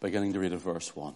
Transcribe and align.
beginning 0.00 0.32
to 0.32 0.40
read 0.40 0.52
at 0.52 0.58
verse 0.58 0.94
1. 0.94 1.14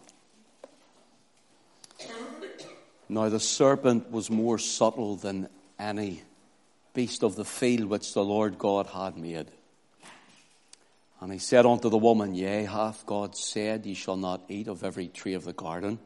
Now 3.08 3.28
the 3.28 3.40
serpent 3.40 4.10
was 4.10 4.30
more 4.30 4.58
subtle 4.58 5.16
than 5.16 5.48
any 5.78 6.22
beast 6.94 7.22
of 7.22 7.36
the 7.36 7.44
field 7.44 7.86
which 7.86 8.14
the 8.14 8.24
Lord 8.24 8.58
God 8.58 8.86
had 8.86 9.16
made. 9.16 9.50
And 11.20 11.32
he 11.32 11.38
said 11.38 11.66
unto 11.66 11.90
the 11.90 11.98
woman, 11.98 12.34
Yea, 12.34 12.64
hath 12.64 13.04
God 13.04 13.36
said, 13.36 13.84
Ye 13.84 13.94
shall 13.94 14.16
not 14.16 14.42
eat 14.48 14.68
of 14.68 14.84
every 14.84 15.08
tree 15.08 15.34
of 15.34 15.44
the 15.44 15.52
garden? 15.52 15.98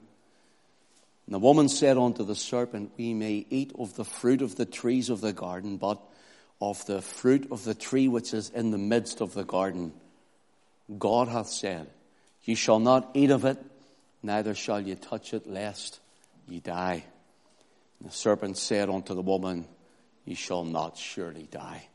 And 1.27 1.35
the 1.35 1.39
woman 1.39 1.69
said 1.69 1.97
unto 1.97 2.25
the 2.25 2.35
serpent, 2.35 2.93
We 2.97 3.15
may 3.15 3.47
eat 3.49 3.73
of 3.79 3.95
the 3.95 4.05
fruit 4.05 4.43
of 4.43 4.57
the 4.57 4.67
trees 4.67 5.11
of 5.11 5.21
the 5.21 5.33
garden, 5.33 5.77
but 5.77 6.01
of 6.61 6.85
the 6.87 7.01
fruit 7.01 7.49
of 7.51 7.65
the 7.65 7.75
tree 7.75 8.09
which 8.09 8.35
is 8.35 8.51
in 8.51 8.71
the 8.71 8.79
midst 8.79 9.21
of 9.21 9.35
the 9.35 9.45
garden, 9.45 9.93
God 10.99 11.29
hath 11.29 11.49
said, 11.49 11.89
Ye 12.45 12.55
shall 12.55 12.79
not 12.79 13.11
eat 13.15 13.31
of 13.31 13.45
it, 13.45 13.59
neither 14.23 14.55
shall 14.55 14.81
ye 14.81 14.95
touch 14.95 15.33
it, 15.33 15.49
lest 15.49 16.01
ye 16.49 16.61
die. 16.61 17.05
And 17.99 18.09
the 18.09 18.13
serpent 18.15 18.59
said 18.59 18.91
unto 18.91 19.15
the 19.15 19.23
woman, 19.23 19.67
Ye 20.25 20.35
shall 20.35 20.65
not 20.65 20.97
surely 20.97 21.49
die. 21.51 21.89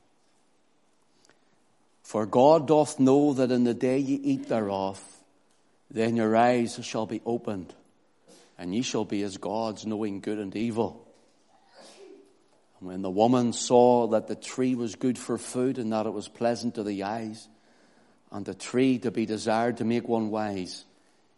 For 2.03 2.25
God 2.25 2.67
doth 2.67 2.99
know 2.99 3.33
that 3.33 3.51
in 3.51 3.63
the 3.63 3.73
day 3.73 3.99
ye 3.99 4.15
eat 4.15 4.49
thereof, 4.49 4.99
then 5.91 6.15
your 6.15 6.35
eyes 6.35 6.79
shall 6.83 7.05
be 7.05 7.21
opened, 7.25 7.73
and 8.57 8.73
ye 8.73 8.81
shall 8.81 9.05
be 9.05 9.21
as 9.23 9.37
gods, 9.37 9.85
knowing 9.85 10.19
good 10.19 10.39
and 10.39 10.55
evil. 10.55 11.05
And 12.79 12.89
when 12.89 13.01
the 13.01 13.09
woman 13.09 13.53
saw 13.53 14.07
that 14.07 14.27
the 14.27 14.35
tree 14.35 14.73
was 14.73 14.95
good 14.95 15.17
for 15.17 15.37
food, 15.37 15.77
and 15.77 15.93
that 15.93 16.07
it 16.07 16.13
was 16.13 16.27
pleasant 16.27 16.75
to 16.75 16.83
the 16.83 17.03
eyes, 17.03 17.47
and 18.31 18.45
the 18.45 18.53
tree 18.53 18.99
to 18.99 19.11
be 19.11 19.25
desired 19.25 19.77
to 19.77 19.85
make 19.85 20.07
one 20.07 20.29
wise, 20.29 20.85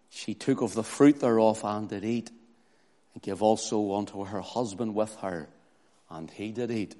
she 0.09 0.33
took 0.33 0.61
of 0.61 0.73
the 0.73 0.83
fruit 0.83 1.19
thereof 1.19 1.61
and 1.63 1.89
did 1.89 2.03
eat, 2.03 2.31
and 3.13 3.23
gave 3.23 3.41
also 3.41 3.95
unto 3.95 4.25
her 4.25 4.41
husband 4.41 4.95
with 4.95 5.15
her, 5.17 5.47
and 6.09 6.29
he 6.29 6.51
did 6.51 6.71
eat 6.71 6.95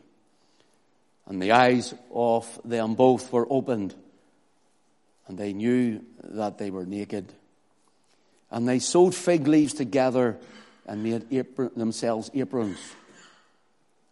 and 1.31 1.41
the 1.41 1.51
eyes 1.51 1.93
of 2.13 2.59
them 2.65 2.95
both 2.95 3.31
were 3.31 3.47
opened, 3.49 3.95
and 5.27 5.37
they 5.37 5.53
knew 5.53 6.01
that 6.23 6.57
they 6.57 6.71
were 6.71 6.85
naked. 6.85 7.31
And 8.49 8.67
they 8.67 8.79
sewed 8.79 9.15
fig 9.15 9.47
leaves 9.47 9.73
together 9.73 10.37
and 10.85 11.03
made 11.03 11.25
apron, 11.31 11.71
themselves 11.75 12.29
aprons. 12.33 12.77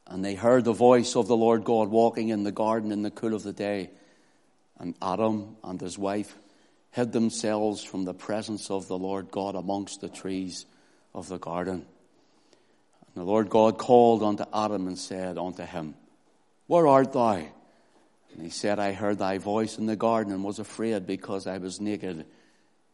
And 0.08 0.24
they 0.24 0.36
heard 0.36 0.64
the 0.64 0.72
voice 0.72 1.16
of 1.16 1.28
the 1.28 1.36
Lord 1.36 1.66
God 1.66 1.90
walking 1.90 2.30
in 2.30 2.44
the 2.44 2.54
garden 2.54 2.92
in 2.92 3.02
the 3.02 3.12
cool 3.12 3.34
of 3.34 3.44
the 3.44 3.54
day. 3.54 3.90
And 4.80 4.96
Adam 5.02 5.58
and 5.64 5.80
his 5.80 5.98
wife 5.98 6.36
hid 6.92 7.12
themselves 7.12 7.84
from 7.84 8.06
the 8.06 8.14
presence 8.14 8.72
of 8.72 8.88
the 8.88 8.98
Lord 8.98 9.32
God 9.32 9.56
amongst 9.56 10.02
the 10.02 10.10
trees 10.10 10.66
of 11.14 11.28
the 11.28 11.38
garden. 11.38 11.86
And 13.06 13.16
the 13.16 13.24
Lord 13.24 13.50
God 13.50 13.78
called 13.78 14.24
unto 14.24 14.46
Adam 14.54 14.88
and 14.88 14.98
said 14.98 15.38
unto 15.38 15.64
him, 15.64 15.96
where 16.70 16.86
art 16.86 17.14
thou? 17.14 17.32
And 17.32 18.44
he 18.44 18.52
said, 18.52 18.78
I 18.78 18.92
heard 18.92 19.18
thy 19.18 19.40
voice 19.40 19.80
in 19.80 19.88
the 19.88 19.96
garden 19.96 20.32
and 20.32 20.44
was 20.44 20.60
afraid 20.60 21.08
because 21.08 21.48
I 21.48 21.58
was 21.58 21.82
naked 21.82 22.28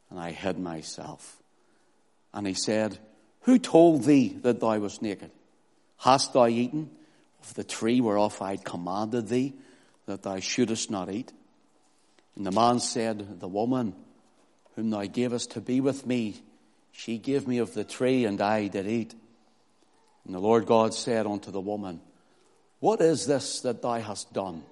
and 0.09 0.17
I 0.17 0.31
hid 0.31 0.57
myself. 0.57 1.43
And 2.33 2.47
he 2.47 2.53
said, 2.53 2.97
Who 3.41 3.59
told 3.59 4.05
thee 4.05 4.29
that 4.43 4.61
thou 4.61 4.79
wast 4.79 5.01
naked? 5.01 5.29
Hast 5.97 6.31
thou 6.31 6.47
eaten 6.47 6.89
of 7.41 7.53
the 7.55 7.65
tree 7.65 7.99
whereof 7.99 8.41
I 8.41 8.55
commanded 8.55 9.27
thee 9.27 9.55
that 10.05 10.23
thou 10.23 10.39
shouldest 10.39 10.89
not 10.89 11.11
eat? 11.11 11.33
And 12.35 12.45
the 12.45 12.51
man 12.51 12.79
said, 12.79 13.39
The 13.39 13.47
woman 13.47 13.95
whom 14.75 14.89
thou 14.89 15.05
gavest 15.05 15.51
to 15.51 15.61
be 15.61 15.81
with 15.81 16.05
me, 16.05 16.41
she 16.91 17.17
gave 17.17 17.47
me 17.47 17.59
of 17.59 17.73
the 17.73 17.83
tree 17.83 18.25
and 18.25 18.41
I 18.41 18.67
did 18.67 18.87
eat. 18.87 19.15
And 20.25 20.33
the 20.33 20.39
Lord 20.39 20.65
God 20.65 20.93
said 20.93 21.27
unto 21.27 21.51
the 21.51 21.61
woman, 21.61 22.01
what 22.85 23.01
is 23.01 23.25
this 23.25 23.61
that 23.61 23.81
thou 23.81 23.99
hast 23.99 24.31
done? 24.33 24.63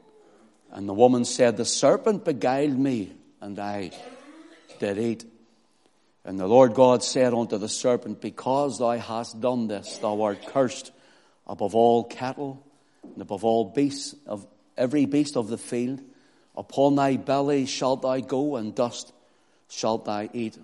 And 0.71 0.87
the 0.87 0.93
woman 0.93 1.25
said, 1.25 1.57
The 1.57 1.65
serpent 1.65 2.25
beguiled 2.25 2.77
me, 2.77 3.11
and 3.41 3.57
I 3.57 3.89
did 4.79 4.99
eat. 4.99 5.25
And 6.25 6.39
the 6.39 6.47
Lord 6.47 6.73
God 6.73 7.03
said 7.03 7.33
unto 7.33 7.57
the 7.57 7.69
serpent, 7.69 8.21
Because 8.21 8.77
thou 8.77 8.97
hast 8.97 9.41
done 9.41 9.67
this, 9.67 9.97
thou 9.97 10.21
art 10.21 10.45
cursed 10.45 10.91
above 11.47 11.73
all 11.73 12.03
cattle, 12.03 12.63
and 13.03 13.21
above 13.21 13.43
all 13.43 13.65
beasts 13.65 14.15
of 14.27 14.45
every 14.77 15.05
beast 15.05 15.35
of 15.35 15.47
the 15.47 15.57
field. 15.57 15.99
Upon 16.55 16.95
thy 16.95 17.17
belly 17.17 17.65
shalt 17.65 18.01
thou 18.01 18.19
go, 18.19 18.55
and 18.55 18.75
dust 18.75 19.11
shalt 19.69 20.05
thou 20.05 20.29
eat 20.33 20.57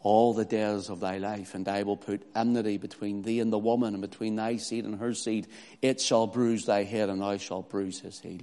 all 0.00 0.32
the 0.32 0.44
days 0.44 0.88
of 0.88 1.00
thy 1.00 1.18
life, 1.18 1.54
and 1.54 1.68
I 1.68 1.82
will 1.82 1.96
put 1.96 2.22
enmity 2.34 2.78
between 2.78 3.22
thee 3.22 3.40
and 3.40 3.52
the 3.52 3.58
woman, 3.58 3.94
and 3.94 4.00
between 4.00 4.36
thy 4.36 4.56
seed 4.56 4.84
and 4.84 4.98
her 5.00 5.12
seed. 5.12 5.46
It 5.82 6.00
shall 6.00 6.26
bruise 6.26 6.64
thy 6.64 6.84
head, 6.84 7.08
and 7.08 7.20
thou 7.20 7.36
shalt 7.36 7.68
bruise 7.68 8.00
his 8.00 8.20
heel. 8.20 8.40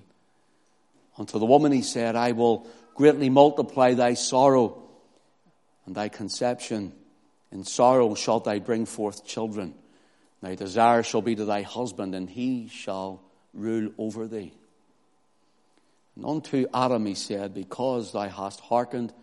Unto 1.18 1.40
the 1.40 1.46
woman 1.46 1.72
he 1.72 1.82
said, 1.82 2.16
I 2.16 2.34
will 2.34 2.68
greatly 2.94 3.30
multiply 3.30 3.94
thy 3.94 4.16
sorrow 4.16 4.84
and 5.86 5.96
thy 5.96 6.10
conception. 6.10 6.92
In 7.52 7.64
sorrow 7.64 8.16
shalt 8.16 8.44
thou 8.44 8.60
bring 8.60 8.86
forth 8.86 9.26
children. 9.26 9.76
Thy 10.42 10.56
desire 10.56 11.04
shall 11.04 11.22
be 11.22 11.36
to 11.36 11.46
thy 11.46 11.62
husband, 11.62 12.14
and 12.14 12.30
he 12.30 12.68
shall 12.68 13.22
rule 13.54 13.92
over 13.98 14.28
thee. 14.28 14.54
And 16.16 16.26
unto 16.26 16.66
Adam 16.74 17.06
he 17.06 17.16
said, 17.16 17.54
Because 17.54 18.12
thou 18.12 18.30
hast 18.30 18.60
hearkened 18.60 19.14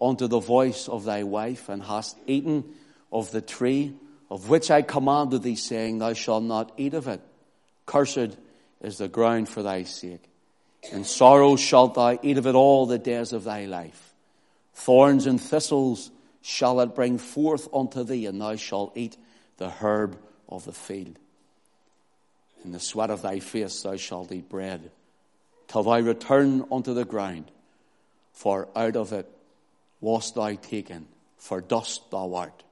unto 0.00 0.26
the 0.26 0.40
voice 0.40 0.88
of 0.88 1.04
thy 1.04 1.22
wife, 1.22 1.68
and 1.68 1.82
hast 1.82 2.16
eaten 2.26 2.64
of 3.12 3.30
the 3.30 3.40
tree 3.40 3.94
of 4.30 4.48
which 4.48 4.70
I 4.70 4.82
commanded 4.82 5.42
thee, 5.42 5.56
saying, 5.56 5.98
Thou 5.98 6.12
shalt 6.12 6.44
not 6.44 6.72
eat 6.76 6.94
of 6.94 7.08
it. 7.08 7.20
Cursed 7.86 8.36
is 8.82 8.98
the 8.98 9.08
ground 9.08 9.48
for 9.48 9.62
thy 9.62 9.84
sake. 9.84 10.28
In 10.92 11.04
sorrow 11.04 11.56
shalt 11.56 11.94
thou 11.94 12.18
eat 12.22 12.38
of 12.38 12.46
it 12.46 12.54
all 12.54 12.86
the 12.86 12.98
days 12.98 13.32
of 13.32 13.44
thy 13.44 13.64
life. 13.64 14.14
Thorns 14.74 15.26
and 15.26 15.40
thistles 15.40 16.10
shall 16.42 16.80
it 16.80 16.94
bring 16.94 17.18
forth 17.18 17.68
unto 17.72 18.04
thee, 18.04 18.26
and 18.26 18.40
thou 18.40 18.56
shalt 18.56 18.96
eat 18.96 19.16
the 19.56 19.70
herb 19.70 20.18
of 20.48 20.64
the 20.64 20.72
field. 20.72 21.18
In 22.64 22.72
the 22.72 22.80
sweat 22.80 23.10
of 23.10 23.22
thy 23.22 23.40
face 23.40 23.82
thou 23.82 23.96
shalt 23.96 24.32
eat 24.32 24.48
bread, 24.48 24.90
till 25.68 25.82
thou 25.82 25.98
return 26.00 26.64
unto 26.70 26.94
the 26.94 27.04
ground, 27.04 27.50
for 28.32 28.68
out 28.76 28.96
of 28.96 29.12
it 29.12 29.28
wast 30.00 30.34
thou 30.34 30.54
taken, 30.54 31.06
for 31.38 31.60
dust 31.60 32.10
thou 32.10 32.34
art, 32.34 32.62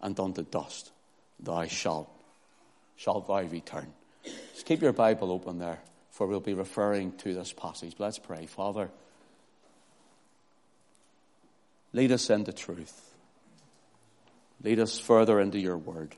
and 0.00 0.18
unto 0.18 0.42
dust 0.42 0.92
thou 1.40 1.66
shalt, 1.66 2.08
shalt 2.96 3.26
thou 3.26 3.42
return. 3.42 3.92
Just 4.54 4.66
keep 4.66 4.82
your 4.82 4.92
Bible 4.92 5.30
open 5.30 5.58
there, 5.58 5.80
for 6.10 6.26
we'll 6.26 6.40
be 6.40 6.54
referring 6.54 7.12
to 7.18 7.34
this 7.34 7.52
passage. 7.52 7.94
Let's 7.98 8.18
pray. 8.18 8.46
Father, 8.46 8.90
lead 11.92 12.12
us 12.12 12.30
into 12.30 12.52
truth. 12.52 13.02
Lead 14.62 14.80
us 14.80 14.98
further 14.98 15.40
into 15.40 15.58
your 15.58 15.76
word. 15.76 16.14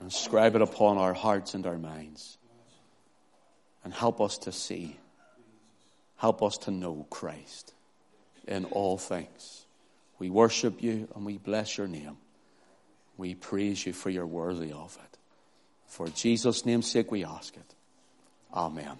Inscribe 0.00 0.56
it 0.56 0.62
upon 0.62 0.98
our 0.98 1.14
hearts 1.14 1.54
and 1.54 1.66
our 1.66 1.78
minds. 1.78 2.38
And 3.84 3.92
help 3.92 4.20
us 4.20 4.38
to 4.38 4.52
see. 4.52 4.96
Help 6.16 6.42
us 6.42 6.56
to 6.58 6.70
know 6.70 7.06
Christ 7.10 7.74
in 8.46 8.64
all 8.66 8.96
things. 8.96 9.66
We 10.18 10.30
worship 10.30 10.82
you 10.82 11.08
and 11.16 11.26
we 11.26 11.38
bless 11.38 11.76
your 11.76 11.88
name. 11.88 12.16
We 13.16 13.34
praise 13.34 13.84
you 13.84 13.92
for 13.92 14.10
your 14.10 14.26
worthy 14.26 14.72
of 14.72 14.96
it. 15.02 15.18
For 15.88 16.08
Jesus' 16.08 16.64
name's 16.64 16.90
sake 16.90 17.10
we 17.10 17.24
ask 17.24 17.56
it. 17.56 17.74
Amen. 18.54 18.96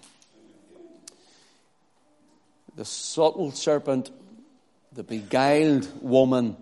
The 2.75 2.85
subtle 2.85 3.51
serpent, 3.51 4.11
the 4.91 5.03
beguiled 5.03 5.87
woman, 6.01 6.57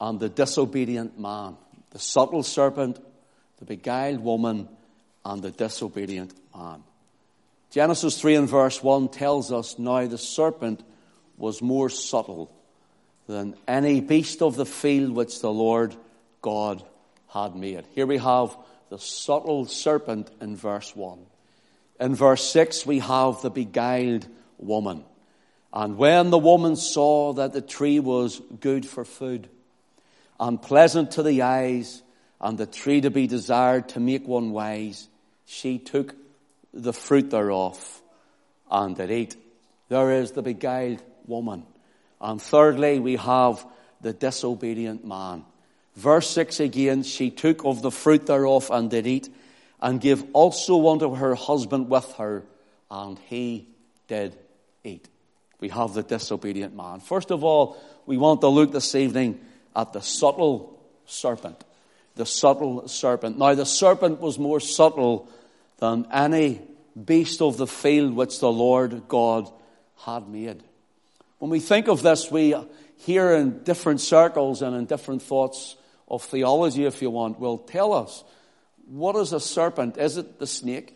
and 0.00 0.20
the 0.20 0.28
disobedient 0.28 1.18
man. 1.18 1.56
The 1.90 1.98
subtle 1.98 2.42
serpent, 2.42 2.98
the 3.58 3.64
beguiled 3.64 4.20
woman, 4.20 4.68
and 5.24 5.42
the 5.42 5.50
disobedient 5.50 6.34
man. 6.56 6.82
Genesis 7.72 8.20
3 8.20 8.34
and 8.34 8.48
verse 8.50 8.82
1 8.82 9.08
tells 9.08 9.50
us 9.50 9.78
now 9.78 10.06
the 10.06 10.18
serpent 10.18 10.84
was 11.38 11.62
more 11.62 11.88
subtle 11.88 12.54
than 13.26 13.56
any 13.66 14.02
beast 14.02 14.42
of 14.42 14.56
the 14.56 14.66
field 14.66 15.12
which 15.12 15.40
the 15.40 15.50
Lord 15.50 15.96
God 16.42 16.84
had 17.28 17.56
made. 17.56 17.86
Here 17.94 18.06
we 18.06 18.18
have 18.18 18.54
the 18.90 18.98
subtle 18.98 19.64
serpent 19.64 20.30
in 20.38 20.54
verse 20.54 20.94
1. 20.94 21.18
In 21.98 22.14
verse 22.14 22.44
6, 22.44 22.84
we 22.84 22.98
have 22.98 23.40
the 23.40 23.48
beguiled 23.48 24.26
woman. 24.58 25.04
And 25.72 25.96
when 25.96 26.28
the 26.28 26.36
woman 26.36 26.76
saw 26.76 27.32
that 27.32 27.54
the 27.54 27.62
tree 27.62 28.00
was 28.00 28.42
good 28.60 28.84
for 28.84 29.06
food 29.06 29.48
and 30.38 30.60
pleasant 30.60 31.12
to 31.12 31.22
the 31.22 31.40
eyes 31.40 32.02
and 32.38 32.58
the 32.58 32.66
tree 32.66 33.00
to 33.00 33.10
be 33.10 33.26
desired 33.26 33.88
to 33.90 34.00
make 34.00 34.28
one 34.28 34.50
wise, 34.50 35.08
she 35.46 35.78
took 35.78 36.14
the 36.72 36.92
fruit 36.92 37.30
thereof 37.30 38.02
and 38.70 38.96
did 38.96 39.10
eat. 39.10 39.36
There 39.88 40.12
is 40.12 40.32
the 40.32 40.42
beguiled 40.42 41.02
woman. 41.26 41.64
And 42.20 42.40
thirdly, 42.40 42.98
we 42.98 43.16
have 43.16 43.66
the 44.00 44.12
disobedient 44.12 45.06
man. 45.06 45.44
Verse 45.94 46.30
6 46.30 46.60
again, 46.60 47.02
she 47.02 47.30
took 47.30 47.64
of 47.64 47.82
the 47.82 47.90
fruit 47.90 48.26
thereof 48.26 48.70
and 48.70 48.90
did 48.90 49.06
eat, 49.06 49.28
and 49.80 50.00
gave 50.00 50.24
also 50.32 50.88
unto 50.88 51.14
her 51.14 51.34
husband 51.34 51.90
with 51.90 52.10
her, 52.12 52.44
and 52.90 53.18
he 53.18 53.68
did 54.08 54.36
eat. 54.84 55.08
We 55.60 55.68
have 55.68 55.92
the 55.92 56.02
disobedient 56.02 56.74
man. 56.74 57.00
First 57.00 57.30
of 57.30 57.44
all, 57.44 57.76
we 58.06 58.16
want 58.16 58.40
to 58.40 58.48
look 58.48 58.72
this 58.72 58.94
evening 58.94 59.40
at 59.76 59.92
the 59.92 60.00
subtle 60.00 60.80
serpent. 61.06 61.62
The 62.14 62.26
subtle 62.26 62.88
serpent. 62.88 63.38
Now, 63.38 63.54
the 63.54 63.66
serpent 63.66 64.20
was 64.20 64.38
more 64.38 64.60
subtle 64.60 65.28
Um, 65.82 66.02
than 66.02 66.12
any 66.12 66.60
beast 67.04 67.42
of 67.42 67.56
the 67.56 67.66
field 67.66 68.14
which 68.14 68.38
the 68.38 68.52
Lord 68.52 69.08
God 69.08 69.50
had 70.04 70.28
made. 70.28 70.62
When 71.38 71.50
we 71.50 71.58
think 71.58 71.88
of 71.88 72.02
this, 72.02 72.30
we 72.30 72.54
hear 72.98 73.32
in 73.32 73.64
different 73.64 74.00
circles 74.00 74.62
and 74.62 74.76
in 74.76 74.84
different 74.84 75.22
thoughts 75.22 75.76
of 76.06 76.22
theology, 76.22 76.84
if 76.84 77.02
you 77.02 77.10
want, 77.10 77.40
will 77.40 77.58
tell 77.58 77.92
us 77.92 78.22
what 78.86 79.16
is 79.16 79.32
a 79.32 79.40
serpent? 79.40 79.98
Is 79.98 80.18
it 80.18 80.38
the 80.38 80.46
snake? 80.46 80.94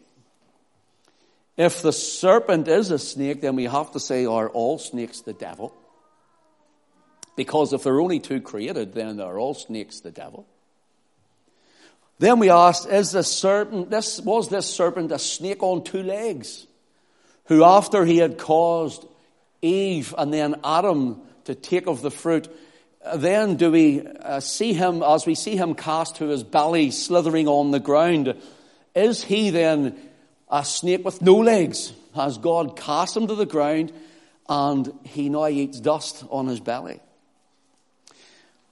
If 1.56 1.82
the 1.82 1.92
serpent 1.92 2.68
is 2.68 2.92
a 2.92 2.98
snake, 2.98 3.40
then 3.40 3.56
we 3.56 3.64
have 3.64 3.90
to 3.92 3.98
say, 3.98 4.24
are 4.26 4.48
all 4.50 4.78
snakes 4.78 5.20
the 5.20 5.32
devil? 5.32 5.74
Because 7.34 7.72
if 7.72 7.82
there 7.82 7.94
are 7.94 8.00
only 8.00 8.20
two 8.20 8.40
created, 8.40 8.94
then 8.94 9.18
are 9.20 9.38
all 9.38 9.54
snakes 9.54 9.98
the 9.98 10.12
devil? 10.12 10.46
Then 12.18 12.38
we 12.38 12.50
asked, 12.50 12.88
is 12.88 13.12
this 13.12 13.30
serpent, 13.30 13.90
this, 13.90 14.20
was 14.20 14.48
this 14.48 14.66
serpent 14.66 15.12
a 15.12 15.18
snake 15.18 15.62
on 15.62 15.84
two 15.84 16.02
legs? 16.02 16.66
Who 17.46 17.62
after 17.62 18.04
he 18.04 18.18
had 18.18 18.38
caused 18.38 19.06
Eve 19.60 20.14
and 20.16 20.32
then 20.32 20.56
Adam 20.64 21.20
to 21.44 21.54
take 21.54 21.86
of 21.86 22.02
the 22.02 22.10
fruit, 22.10 22.48
then 23.16 23.56
do 23.56 23.70
we 23.70 24.04
uh, 24.06 24.40
see 24.40 24.72
him, 24.72 25.02
as 25.02 25.26
we 25.26 25.34
see 25.34 25.56
him 25.56 25.74
cast 25.74 26.16
to 26.16 26.26
his 26.26 26.42
belly, 26.42 26.90
slithering 26.90 27.48
on 27.48 27.70
the 27.70 27.80
ground, 27.80 28.34
is 28.94 29.22
he 29.22 29.50
then 29.50 29.96
a 30.48 30.64
snake 30.64 31.04
with 31.04 31.20
no 31.22 31.36
legs? 31.36 31.92
Has 32.14 32.38
God 32.38 32.76
cast 32.76 33.16
him 33.16 33.26
to 33.26 33.34
the 33.34 33.46
ground 33.46 33.92
and 34.48 34.92
he 35.04 35.28
now 35.28 35.46
eats 35.48 35.80
dust 35.80 36.24
on 36.30 36.46
his 36.46 36.60
belly? 36.60 37.00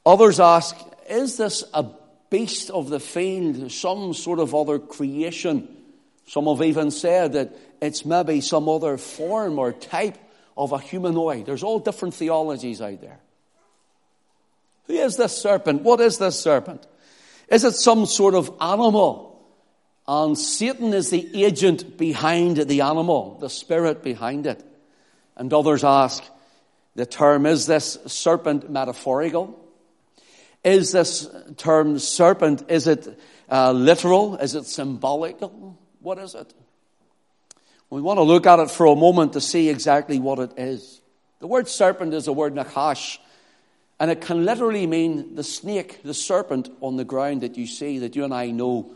Others 0.07 0.41
ask, 0.41 0.77
is 1.09 1.37
this 1.37 1.63
a 1.75 1.87
beast 2.35 2.69
of 2.71 2.91
the 2.91 2.99
field, 2.99 3.71
some 3.71 4.13
sort 4.13 4.41
of 4.41 4.57
other 4.57 4.81
creation? 4.81 5.69
Some 6.27 6.47
have 6.47 6.63
even 6.63 6.91
said 6.91 7.35
that 7.35 7.57
it's 7.81 8.05
maybe 8.05 8.41
some 8.41 8.69
other 8.69 8.99
form 8.99 9.57
or 9.57 9.73
type 9.73 10.19
of 10.57 10.73
a 10.73 10.81
humanoid. 10.81 11.47
There's 11.47 11.63
all 11.63 11.79
different 11.79 12.15
theologies 12.15 12.83
out 12.83 13.01
there. 13.01 13.21
Who 14.89 14.95
is 14.95 15.17
this 15.17 15.37
serpent? 15.37 15.83
What 15.83 16.01
is 16.01 16.19
this 16.19 16.41
serpent? 16.41 16.85
Is 17.49 17.63
it 17.63 17.77
some 17.77 18.05
sort 18.05 18.35
of 18.35 18.51
animal? 18.61 19.41
And 20.09 20.37
Satan 20.37 20.93
is 20.93 21.11
the 21.11 21.45
agent 21.45 21.97
behind 21.97 22.57
the 22.57 22.81
animal, 22.81 23.39
the 23.39 23.49
spirit 23.49 24.03
behind 24.03 24.49
it. 24.49 24.61
And 25.37 25.53
others 25.53 25.85
ask 25.85 26.21
the 26.97 27.07
term, 27.07 27.47
is 27.47 27.67
this 27.67 27.97
serpent 28.07 28.71
metaphorical? 28.71 29.64
Is 30.65 30.93
this 30.93 31.29
term 31.59 31.99
serpent, 31.99 32.65
is 32.71 32.87
it 32.87 33.21
uh, 33.51 33.73
literal? 33.73 34.37
Is 34.37 34.55
it 34.55 34.65
symbolical? 34.65 35.79
What 36.01 36.19
is 36.19 36.35
it? 36.35 36.53
We 37.91 38.01
want 38.01 38.17
to 38.17 38.23
look 38.23 38.47
at 38.47 38.59
it 38.59 38.71
for 38.71 38.87
a 38.87 38.97
moment 38.97 39.35
to 39.35 39.41
see 39.41 39.69
exactly 39.69 40.19
what 40.19 40.39
it 40.39 40.53
is. 40.57 41.01
The 41.41 41.47
word 41.47 41.69
serpent 41.69 42.15
is 42.15 42.25
the 42.25 42.33
word 42.33 42.55
nachash, 42.55 43.19
and 44.01 44.11
it 44.11 44.23
can 44.23 44.47
literally 44.47 44.87
mean 44.87 45.35
the 45.35 45.45
snake, 45.45 46.03
the 46.03 46.15
serpent 46.15 46.71
on 46.81 46.97
the 46.97 47.05
ground 47.05 47.43
that 47.43 47.59
you 47.59 47.67
see, 47.67 47.99
that 47.99 48.17
you 48.17 48.25
and 48.25 48.33
I 48.33 48.51
know 48.51 48.91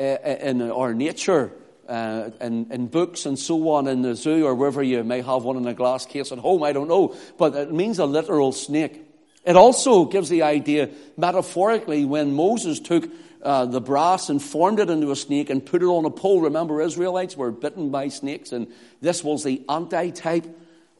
uh, 0.00 0.02
in 0.02 0.62
our 0.62 0.94
nature, 0.94 1.52
uh, 1.86 2.30
in, 2.40 2.72
in 2.72 2.86
books 2.86 3.26
and 3.26 3.38
so 3.38 3.68
on, 3.70 3.86
in 3.86 4.00
the 4.00 4.14
zoo 4.14 4.46
or 4.46 4.54
wherever 4.54 4.82
you 4.82 5.04
may 5.04 5.20
have 5.20 5.44
one 5.44 5.58
in 5.58 5.66
a 5.66 5.74
glass 5.74 6.06
case 6.06 6.32
at 6.32 6.38
home, 6.38 6.62
I 6.62 6.72
don't 6.72 6.88
know. 6.88 7.14
But 7.36 7.54
it 7.54 7.72
means 7.72 7.98
a 7.98 8.06
literal 8.06 8.52
snake. 8.52 9.04
It 9.44 9.56
also 9.56 10.04
gives 10.04 10.28
the 10.28 10.42
idea, 10.42 10.90
metaphorically, 11.16 12.04
when 12.04 12.32
Moses 12.32 12.78
took 12.78 13.10
uh, 13.42 13.66
the 13.66 13.80
brass 13.80 14.28
and 14.28 14.40
formed 14.40 14.78
it 14.78 14.88
into 14.88 15.10
a 15.10 15.16
snake 15.16 15.50
and 15.50 15.66
put 15.66 15.82
it 15.82 15.86
on 15.86 16.04
a 16.04 16.10
pole. 16.10 16.42
Remember, 16.42 16.80
Israelites 16.80 17.36
were 17.36 17.50
bitten 17.50 17.90
by 17.90 18.08
snakes, 18.08 18.52
and 18.52 18.68
this 19.00 19.24
was 19.24 19.42
the 19.42 19.62
anti-type 19.68 20.46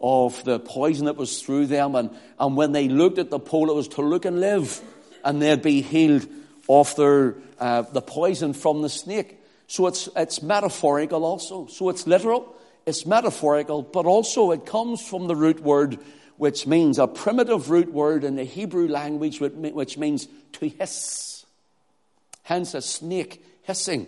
of 0.00 0.43
the 0.43 0.59
poison 0.59 1.06
that 1.06 1.17
was 1.17 1.41
through 1.41 1.67
them. 1.67 1.94
And, 1.94 2.11
and 2.41 2.56
when 2.56 2.73
they 2.73 2.89
looked 2.89 3.19
at 3.19 3.31
the 3.31 3.39
pole, 3.39 3.71
it 3.71 3.75
was 3.75 3.87
to 3.89 4.03
look 4.03 4.25
and 4.25 4.41
live, 4.41 4.81
and 5.25 5.41
they'd 5.41 5.62
be 5.62 5.81
healed 5.81 6.27
of 6.69 6.97
their, 6.97 7.37
uh, 7.61 7.83
the 7.83 8.03
poison 8.03 8.55
from 8.55 8.83
the 8.83 8.89
snake. 8.89 9.39
So 9.69 9.87
it's, 9.87 10.09
it's 10.17 10.43
metaphorical 10.43 11.25
also. 11.25 11.67
So 11.67 11.91
it's 11.91 12.09
literal, 12.09 12.56
it's 12.87 13.06
metaphorical, 13.06 13.83
but 13.83 14.05
also 14.05 14.50
it 14.50 14.67
comes 14.67 15.00
from 15.00 15.29
the 15.29 15.37
root 15.37 15.61
word, 15.61 15.99
which 16.37 16.67
means 16.67 16.99
a 16.99 17.06
primitive 17.06 17.70
root 17.70 17.93
word 17.93 18.25
in 18.25 18.37
the 18.37 18.44
Hebrew 18.44 18.88
language, 18.88 19.40
which 19.40 19.99
means 19.99 20.29
to 20.52 20.69
hiss. 20.69 21.44
Hence 22.43 22.75
a 22.75 22.82
snake 22.82 23.44
hissing. 23.62 24.06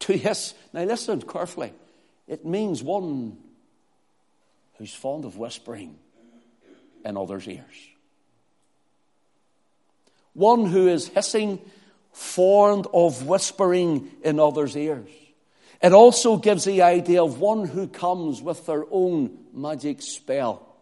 To 0.00 0.16
hiss. 0.16 0.54
Now 0.72 0.84
listen 0.84 1.22
carefully. 1.22 1.72
It 2.26 2.44
means 2.44 2.82
one 2.82 3.36
who's 4.78 4.94
fond 4.94 5.24
of 5.24 5.36
whispering 5.36 5.96
in 7.04 7.16
others' 7.16 7.46
ears. 7.46 7.88
One 10.32 10.66
who 10.66 10.88
is 10.88 11.08
hissing, 11.08 11.60
fond 12.12 12.86
of 12.92 13.26
whispering 13.26 14.10
in 14.24 14.40
others' 14.40 14.76
ears. 14.76 15.10
It 15.82 15.92
also 15.92 16.38
gives 16.38 16.64
the 16.64 16.82
idea 16.82 17.22
of 17.22 17.38
one 17.40 17.66
who 17.66 17.86
comes 17.86 18.40
with 18.40 18.66
their 18.66 18.84
own 18.90 19.38
magic 19.52 20.02
spell 20.02 20.73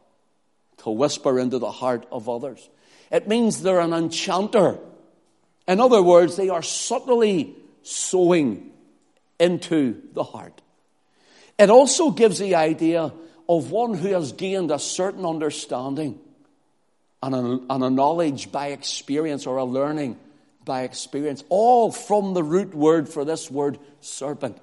to 0.82 0.90
whisper 0.90 1.38
into 1.38 1.58
the 1.58 1.70
heart 1.70 2.06
of 2.10 2.28
others. 2.28 2.68
It 3.10 3.28
means 3.28 3.62
they're 3.62 3.80
an 3.80 3.92
enchanter. 3.92 4.78
In 5.68 5.80
other 5.80 6.02
words, 6.02 6.36
they 6.36 6.48
are 6.48 6.62
subtly 6.62 7.54
sowing 7.82 8.70
into 9.38 10.02
the 10.12 10.24
heart. 10.24 10.60
It 11.58 11.70
also 11.70 12.10
gives 12.10 12.38
the 12.38 12.54
idea 12.54 13.12
of 13.48 13.70
one 13.70 13.94
who 13.94 14.08
has 14.08 14.32
gained 14.32 14.70
a 14.70 14.78
certain 14.78 15.24
understanding 15.24 16.18
and 17.22 17.34
a, 17.34 17.60
and 17.70 17.84
a 17.84 17.90
knowledge 17.90 18.50
by 18.50 18.68
experience 18.68 19.46
or 19.46 19.58
a 19.58 19.64
learning 19.64 20.18
by 20.64 20.82
experience, 20.82 21.44
all 21.48 21.92
from 21.92 22.34
the 22.34 22.42
root 22.42 22.74
word 22.74 23.08
for 23.08 23.24
this 23.24 23.50
word, 23.50 23.78
serpent. 24.00 24.58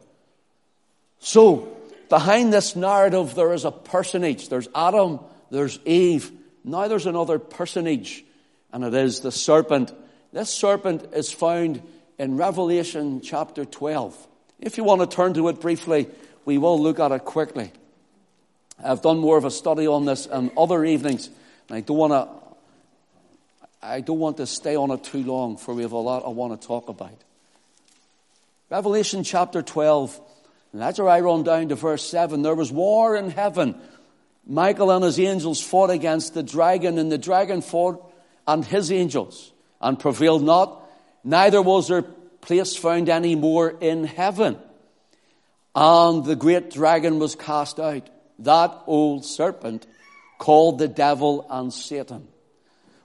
So, 1.19 1.77
behind 2.07 2.53
this 2.53 2.75
narrative, 2.75 3.35
there 3.35 3.53
is 3.53 3.65
a 3.65 3.71
personage. 3.71 4.49
There's 4.49 4.69
Adam, 4.73 5.19
there's 5.51 5.79
Eve. 5.85 6.31
Now 6.63 6.87
there's 6.87 7.05
another 7.05 7.39
personage, 7.39 8.23
and 8.71 8.83
it 8.83 8.93
is 8.93 9.21
the 9.21 9.31
serpent. 9.31 9.93
This 10.31 10.49
serpent 10.49 11.13
is 11.13 11.31
found 11.31 11.81
in 12.17 12.37
Revelation 12.37 13.21
chapter 13.21 13.65
12. 13.65 14.27
If 14.59 14.77
you 14.77 14.83
want 14.83 15.01
to 15.01 15.07
turn 15.07 15.33
to 15.35 15.47
it 15.47 15.61
briefly, 15.61 16.07
we 16.45 16.57
will 16.57 16.79
look 16.79 16.99
at 16.99 17.11
it 17.11 17.25
quickly. 17.25 17.71
I've 18.83 19.01
done 19.01 19.19
more 19.19 19.37
of 19.37 19.45
a 19.45 19.51
study 19.51 19.87
on 19.87 20.05
this 20.05 20.27
on 20.27 20.51
other 20.57 20.85
evenings, 20.85 21.29
and 21.67 21.77
I 21.77 21.81
don't 21.81 21.97
want 21.97 22.13
to, 22.13 22.27
I 23.81 24.01
don't 24.01 24.19
want 24.19 24.37
to 24.37 24.45
stay 24.45 24.75
on 24.75 24.91
it 24.91 25.03
too 25.03 25.23
long, 25.23 25.57
for 25.57 25.73
we 25.73 25.83
have 25.83 25.91
a 25.91 25.97
lot 25.97 26.25
I 26.25 26.29
want 26.29 26.59
to 26.59 26.67
talk 26.67 26.89
about. 26.89 27.17
Revelation 28.69 29.23
chapter 29.23 29.61
12, 29.61 30.19
and 30.73 30.81
that's 30.81 30.99
where 30.99 31.09
I 31.09 31.21
run 31.21 31.43
down 31.43 31.69
to 31.69 31.75
verse 31.75 32.05
7. 32.05 32.41
There 32.41 32.55
was 32.55 32.71
war 32.71 33.15
in 33.15 33.31
heaven. 33.31 33.75
Michael 34.49 34.89
and 34.89 35.03
his 35.05 35.19
angels 35.19 35.61
fought 35.61 35.91
against 35.91 36.33
the 36.33 36.41
dragon, 36.41 36.97
and 36.97 37.11
the 37.11 37.19
dragon 37.19 37.61
fought 37.61 38.03
and 38.47 38.65
his 38.65 38.91
angels, 38.91 39.53
and 39.79 39.99
prevailed 39.99 40.41
not. 40.41 40.81
Neither 41.23 41.61
was 41.61 41.87
there 41.87 42.01
place 42.41 42.75
found 42.75 43.09
any 43.09 43.35
more 43.35 43.69
in 43.69 44.05
heaven. 44.05 44.57
And 45.75 46.25
the 46.25 46.35
great 46.35 46.71
dragon 46.71 47.19
was 47.19 47.35
cast 47.35 47.79
out 47.79 48.09
that 48.39 48.81
old 48.87 49.23
serpent 49.23 49.85
called 50.39 50.79
the 50.79 50.87
devil 50.87 51.45
and 51.47 51.71
Satan, 51.71 52.27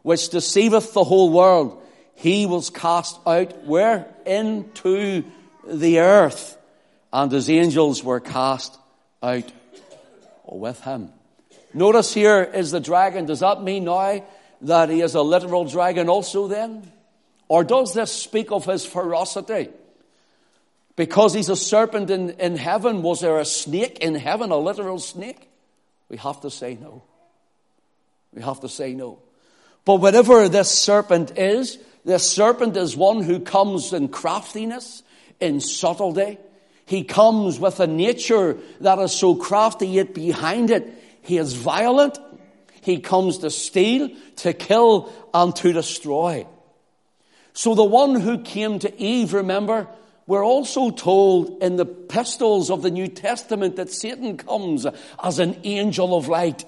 which 0.03 0.31
deceiveth 0.31 0.95
the 0.95 1.05
whole 1.05 1.31
world. 1.31 1.83
He 2.15 2.47
was 2.47 2.71
cast 2.71 3.19
out 3.27 3.65
where? 3.67 4.07
Into 4.25 5.25
the 5.67 5.99
earth. 5.99 6.57
And 7.13 7.31
his 7.31 7.51
angels 7.51 8.03
were 8.03 8.21
cast 8.21 8.79
out 9.23 9.53
with 10.47 10.81
him. 10.81 11.11
Notice 11.75 12.15
here 12.15 12.43
is 12.43 12.71
the 12.71 12.81
dragon. 12.81 13.27
Does 13.27 13.41
that 13.41 13.63
mean 13.63 13.85
now 13.85 14.25
that 14.63 14.89
he 14.89 15.01
is 15.01 15.15
a 15.15 15.23
literal 15.23 15.65
dragon 15.65 16.09
also 16.09 16.47
then? 16.47 16.91
Or 17.49 17.65
does 17.65 17.93
this 17.93 18.13
speak 18.13 18.53
of 18.53 18.65
his 18.65 18.87
ferocity? 18.87 19.69
Because 20.97 21.35
he's 21.35 21.49
a 21.49 21.57
serpent 21.57 22.11
in, 22.11 22.31
in 22.31 22.57
heaven, 22.57 23.03
was 23.03 23.21
there 23.21 23.39
a 23.39 23.45
snake 23.45 23.99
in 23.99 24.15
heaven, 24.15 24.51
a 24.51 24.57
literal 24.57 25.01
snake? 25.01 25.49
We 26.09 26.17
have 26.19 26.41
to 26.43 26.51
say 26.51 26.79
no. 26.81 27.03
We 28.33 28.43
have 28.43 28.61
to 28.61 28.69
say 28.69 28.95
no. 28.95 29.19
But 29.85 29.97
whatever 29.97 30.49
this 30.49 30.71
serpent 30.71 31.37
is, 31.37 31.79
this 32.05 32.31
serpent 32.31 32.77
is 32.77 32.97
one 32.97 33.23
who 33.23 33.41
comes 33.41 33.93
in 33.93 34.09
craftiness, 34.09 35.03
in 35.41 35.61
subtlety. 35.61 36.39
He 36.87 37.03
comes 37.03 37.59
with 37.59 37.81
a 37.81 37.87
nature 37.87 38.57
that 38.81 38.99
is 39.01 39.13
so 39.13 39.35
crafty, 39.35 39.89
yet 39.89 40.15
behind 40.15 40.71
it, 40.71 40.87
he 41.25 41.39
is 41.39 41.55
violent. 41.55 42.19
He 42.83 43.01
comes 43.01 43.39
to 43.39 43.51
steal, 43.51 44.11
to 44.37 44.53
kill, 44.53 45.11
and 45.33 45.57
to 45.57 45.73
destroy. 45.73 46.47
So 47.55 47.75
the 47.75 47.85
one 47.85 48.21
who 48.21 48.43
came 48.43 48.79
to 48.81 49.01
Eve, 49.01 49.33
remember, 49.33 49.89
we're 50.27 50.45
also 50.45 50.91
told 50.91 51.63
in 51.63 51.77
the 51.77 51.87
epistles 51.87 52.71
of 52.71 52.83
the 52.83 52.91
New 52.91 53.09
Testament 53.09 53.77
that 53.77 53.91
Satan 53.91 54.37
comes 54.37 54.87
as 55.23 55.39
an 55.39 55.61
angel 55.65 56.15
of 56.15 56.29
light. 56.29 56.65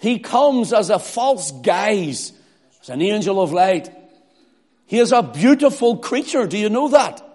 He 0.00 0.18
comes 0.18 0.72
as 0.72 0.88
a 0.88 0.98
false 0.98 1.50
guise, 1.50 2.32
as 2.80 2.88
an 2.88 3.02
angel 3.02 3.40
of 3.42 3.52
light. 3.52 3.90
He 4.86 4.98
is 4.98 5.12
a 5.12 5.22
beautiful 5.22 5.98
creature. 5.98 6.46
Do 6.46 6.56
you 6.56 6.70
know 6.70 6.88
that? 6.88 7.26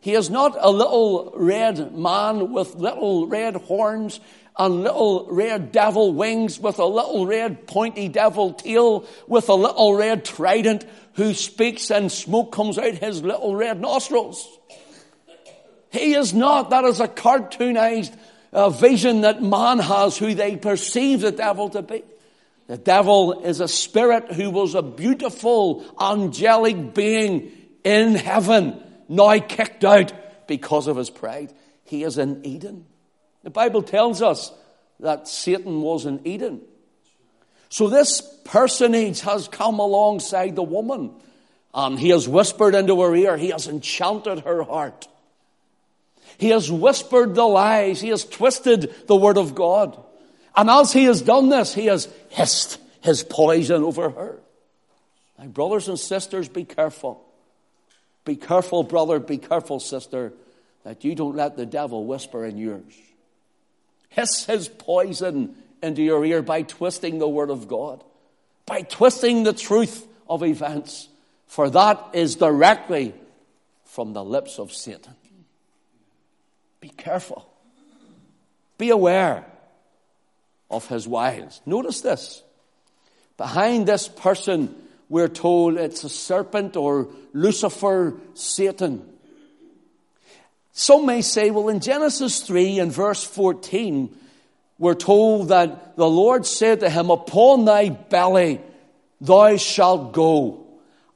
He 0.00 0.12
is 0.12 0.28
not 0.28 0.54
a 0.60 0.70
little 0.70 1.32
red 1.34 1.96
man 1.96 2.52
with 2.52 2.74
little 2.74 3.26
red 3.26 3.56
horns 3.56 4.20
and 4.56 4.82
little 4.82 5.26
red 5.30 5.72
devil 5.72 6.12
wings 6.12 6.60
with 6.60 6.78
a 6.78 6.84
little 6.84 7.26
red 7.26 7.66
pointy 7.66 8.08
devil 8.08 8.52
tail 8.52 9.06
with 9.26 9.48
a 9.48 9.54
little 9.54 9.94
red 9.96 10.24
trident 10.24 10.84
who 11.14 11.34
speaks 11.34 11.90
and 11.90 12.10
smoke 12.10 12.52
comes 12.52 12.78
out 12.78 12.94
his 12.94 13.22
little 13.22 13.56
red 13.56 13.80
nostrils. 13.80 14.46
He 15.90 16.14
is 16.14 16.34
not. 16.34 16.70
That 16.70 16.84
is 16.84 17.00
a 17.00 17.08
cartoonized 17.08 18.16
uh, 18.52 18.70
vision 18.70 19.22
that 19.22 19.42
man 19.42 19.78
has 19.78 20.16
who 20.16 20.34
they 20.34 20.56
perceive 20.56 21.20
the 21.20 21.32
devil 21.32 21.68
to 21.70 21.82
be. 21.82 22.02
The 22.66 22.78
devil 22.78 23.44
is 23.44 23.60
a 23.60 23.68
spirit 23.68 24.32
who 24.32 24.50
was 24.50 24.74
a 24.74 24.82
beautiful 24.82 25.84
angelic 26.00 26.94
being 26.94 27.52
in 27.84 28.14
heaven, 28.14 28.82
now 29.08 29.38
kicked 29.38 29.84
out 29.84 30.46
because 30.48 30.86
of 30.86 30.96
his 30.96 31.10
pride. 31.10 31.52
He 31.84 32.02
is 32.02 32.16
in 32.16 32.46
Eden. 32.46 32.86
The 33.44 33.50
Bible 33.50 33.82
tells 33.82 34.20
us 34.20 34.52
that 35.00 35.28
Satan 35.28 35.82
was 35.82 36.06
in 36.06 36.26
Eden. 36.26 36.62
So 37.68 37.88
this 37.88 38.20
personage 38.44 39.20
has 39.20 39.48
come 39.48 39.78
alongside 39.78 40.56
the 40.56 40.62
woman 40.62 41.12
and 41.72 41.98
he 41.98 42.08
has 42.10 42.28
whispered 42.28 42.74
into 42.74 43.00
her 43.02 43.14
ear, 43.14 43.36
he 43.36 43.50
has 43.50 43.68
enchanted 43.68 44.40
her 44.40 44.62
heart. 44.62 45.08
He 46.38 46.48
has 46.48 46.70
whispered 46.70 47.34
the 47.34 47.44
lies. 47.44 48.00
He 48.00 48.08
has 48.08 48.24
twisted 48.24 48.92
the 49.06 49.16
word 49.16 49.38
of 49.38 49.54
God. 49.54 50.02
And 50.56 50.70
as 50.70 50.92
he 50.92 51.04
has 51.04 51.22
done 51.22 51.48
this, 51.48 51.74
he 51.74 51.86
has 51.86 52.08
hissed 52.30 52.78
his 53.02 53.22
poison 53.22 53.82
over 53.82 54.10
her. 54.10 54.40
My 55.38 55.46
brothers 55.46 55.88
and 55.88 55.98
sisters, 55.98 56.48
be 56.48 56.64
careful. 56.64 57.24
Be 58.24 58.36
careful, 58.36 58.82
brother. 58.82 59.20
Be 59.20 59.38
careful, 59.38 59.78
sister, 59.78 60.32
that 60.84 61.04
you 61.04 61.14
don't 61.14 61.36
let 61.36 61.56
the 61.56 61.66
devil 61.66 62.04
whisper 62.04 62.44
in 62.44 62.56
yours. 62.56 62.94
Hiss 64.14 64.44
his 64.46 64.68
poison 64.68 65.56
into 65.82 66.02
your 66.02 66.24
ear 66.24 66.40
by 66.40 66.62
twisting 66.62 67.18
the 67.18 67.28
word 67.28 67.50
of 67.50 67.66
God, 67.68 68.02
by 68.64 68.82
twisting 68.82 69.42
the 69.42 69.52
truth 69.52 70.06
of 70.28 70.42
events, 70.42 71.08
for 71.46 71.68
that 71.70 72.10
is 72.12 72.36
directly 72.36 73.12
from 73.84 74.12
the 74.12 74.24
lips 74.24 74.58
of 74.58 74.72
Satan. 74.72 75.14
Be 76.80 76.90
careful. 76.90 77.48
Be 78.78 78.90
aware 78.90 79.44
of 80.70 80.86
his 80.88 81.06
wiles. 81.08 81.60
Notice 81.66 82.00
this. 82.00 82.42
Behind 83.36 83.86
this 83.86 84.06
person, 84.06 84.74
we're 85.08 85.28
told 85.28 85.76
it's 85.76 86.04
a 86.04 86.08
serpent 86.08 86.76
or 86.76 87.08
Lucifer, 87.32 88.14
Satan. 88.34 89.08
Some 90.76 91.06
may 91.06 91.22
say, 91.22 91.52
well, 91.52 91.68
in 91.68 91.78
Genesis 91.78 92.40
3 92.40 92.80
and 92.80 92.92
verse 92.92 93.22
14, 93.22 94.12
we're 94.76 94.94
told 94.94 95.48
that 95.48 95.96
the 95.96 96.08
Lord 96.08 96.44
said 96.44 96.80
to 96.80 96.90
him, 96.90 97.10
Upon 97.10 97.64
thy 97.64 97.90
belly 97.90 98.60
thou 99.20 99.56
shalt 99.56 100.12
go, 100.12 100.66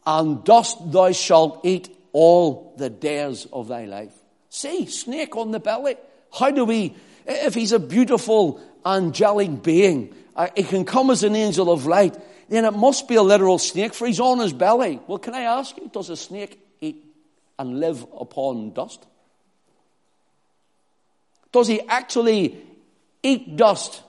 and 0.07 0.45
dust 0.45 0.93
thou 0.93 1.11
shalt 1.11 1.63
eat 1.65 1.91
all 2.13 2.73
the 2.79 2.89
days 2.89 3.49
of 3.53 3.67
thy 3.67 3.87
life. 3.87 4.15
See, 4.49 4.87
snake 4.87 5.35
on 5.37 5.51
the 5.51 5.59
belly. 5.59 5.97
How 6.33 6.53
do 6.53 6.65
we, 6.65 6.95
if 7.27 7.55
he's 7.55 7.73
a 7.73 7.81
beautiful 7.81 8.61
angelic 8.87 9.65
being, 9.65 10.15
uh, 10.37 10.47
he 10.57 10.63
can 10.63 10.85
come 10.85 11.11
as 11.11 11.25
an 11.25 11.35
angel 11.35 11.73
of 11.73 11.85
light, 11.85 12.17
then 12.49 12.65
it 12.65 12.75
must 12.75 13.09
be 13.09 13.17
a 13.17 13.23
literal 13.23 13.59
snake, 13.59 13.93
for 13.93 14.07
he's 14.07 14.21
on 14.21 14.39
his 14.39 14.53
belly. 14.53 15.01
Well, 15.09 15.19
can 15.19 15.35
I 15.35 15.43
ask 15.43 15.77
you, 15.77 15.91
does 15.93 16.11
a 16.11 16.17
snake 16.17 16.61
eat 16.81 17.05
and 17.59 17.81
live 17.81 18.07
upon 18.17 18.73
dust? 18.73 19.05
Does 21.53 21.67
he 21.67 21.81
actually 21.83 22.59
eat 23.23 23.57
dust 23.57 24.03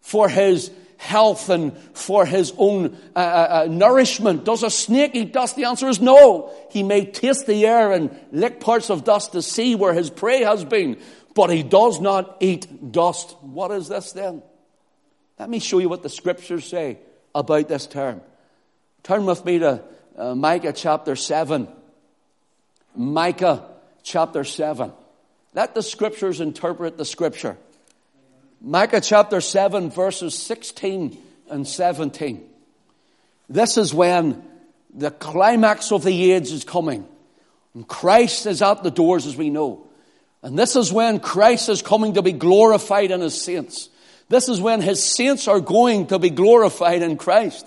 for 0.00 0.28
his 0.28 0.70
health 0.98 1.48
and 1.48 1.76
for 1.94 2.26
his 2.26 2.52
own 2.58 2.96
uh, 3.14 3.18
uh, 3.18 3.48
uh, 3.62 3.66
nourishment. 3.70 4.44
Does 4.44 4.62
a 4.64 4.70
snake 4.70 5.12
eat 5.14 5.32
dust? 5.32 5.56
The 5.56 5.64
answer 5.64 5.88
is 5.88 6.00
no. 6.00 6.52
He 6.70 6.82
may 6.82 7.06
taste 7.06 7.46
the 7.46 7.66
air 7.66 7.92
and 7.92 8.14
lick 8.32 8.60
parts 8.60 8.90
of 8.90 9.04
dust 9.04 9.32
to 9.32 9.40
see 9.40 9.74
where 9.74 9.94
his 9.94 10.10
prey 10.10 10.42
has 10.42 10.64
been, 10.64 10.98
but 11.34 11.50
he 11.50 11.62
does 11.62 12.00
not 12.00 12.36
eat 12.40 12.92
dust. 12.92 13.36
What 13.42 13.70
is 13.70 13.88
this 13.88 14.12
then? 14.12 14.42
Let 15.38 15.48
me 15.48 15.60
show 15.60 15.78
you 15.78 15.88
what 15.88 16.02
the 16.02 16.08
scriptures 16.08 16.66
say 16.66 16.98
about 17.32 17.68
this 17.68 17.86
term. 17.86 18.20
Turn 19.04 19.24
with 19.24 19.44
me 19.44 19.60
to 19.60 19.82
uh, 20.16 20.34
Micah 20.34 20.72
chapter 20.72 21.14
7. 21.14 21.68
Micah 22.96 23.64
chapter 24.02 24.42
7. 24.42 24.92
Let 25.54 25.74
the 25.74 25.82
scriptures 25.82 26.40
interpret 26.40 26.96
the 26.96 27.04
scripture. 27.04 27.56
Micah 28.60 29.00
chapter 29.00 29.40
7 29.40 29.90
verses 29.90 30.34
16 30.36 31.16
and 31.50 31.66
17. 31.66 32.44
This 33.48 33.78
is 33.78 33.94
when 33.94 34.42
the 34.92 35.10
climax 35.10 35.92
of 35.92 36.04
the 36.04 36.32
age 36.32 36.50
is 36.50 36.64
coming. 36.64 37.06
And 37.74 37.86
Christ 37.86 38.46
is 38.46 38.62
at 38.62 38.82
the 38.82 38.90
doors 38.90 39.26
as 39.26 39.36
we 39.36 39.50
know. 39.50 39.86
And 40.42 40.58
this 40.58 40.76
is 40.76 40.92
when 40.92 41.20
Christ 41.20 41.68
is 41.68 41.82
coming 41.82 42.14
to 42.14 42.22
be 42.22 42.32
glorified 42.32 43.10
in 43.10 43.20
his 43.20 43.40
saints. 43.40 43.88
This 44.28 44.48
is 44.48 44.60
when 44.60 44.80
his 44.80 45.02
saints 45.02 45.48
are 45.48 45.60
going 45.60 46.08
to 46.08 46.18
be 46.18 46.30
glorified 46.30 47.02
in 47.02 47.16
Christ. 47.16 47.66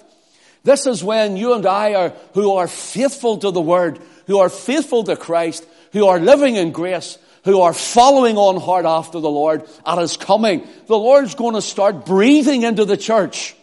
This 0.63 0.85
is 0.85 1.03
when 1.03 1.37
you 1.37 1.53
and 1.53 1.65
I 1.65 1.95
are, 1.95 2.13
who 2.33 2.53
are 2.53 2.67
faithful 2.67 3.37
to 3.39 3.51
the 3.51 3.61
word, 3.61 3.99
who 4.27 4.39
are 4.39 4.49
faithful 4.49 5.03
to 5.05 5.15
Christ, 5.15 5.65
who 5.91 6.05
are 6.05 6.19
living 6.19 6.55
in 6.55 6.71
grace, 6.71 7.17
who 7.43 7.61
are 7.61 7.73
following 7.73 8.37
on 8.37 8.59
hard 8.59 8.85
after 8.85 9.19
the 9.19 9.29
Lord 9.29 9.67
at 9.85 9.97
His 9.97 10.17
coming. 10.17 10.67
The 10.87 10.97
Lord's 10.97 11.35
going 11.35 11.55
to 11.55 11.61
start 11.61 12.05
breathing 12.05 12.63
into 12.63 12.85
the 12.85 12.97
church. 12.97 13.55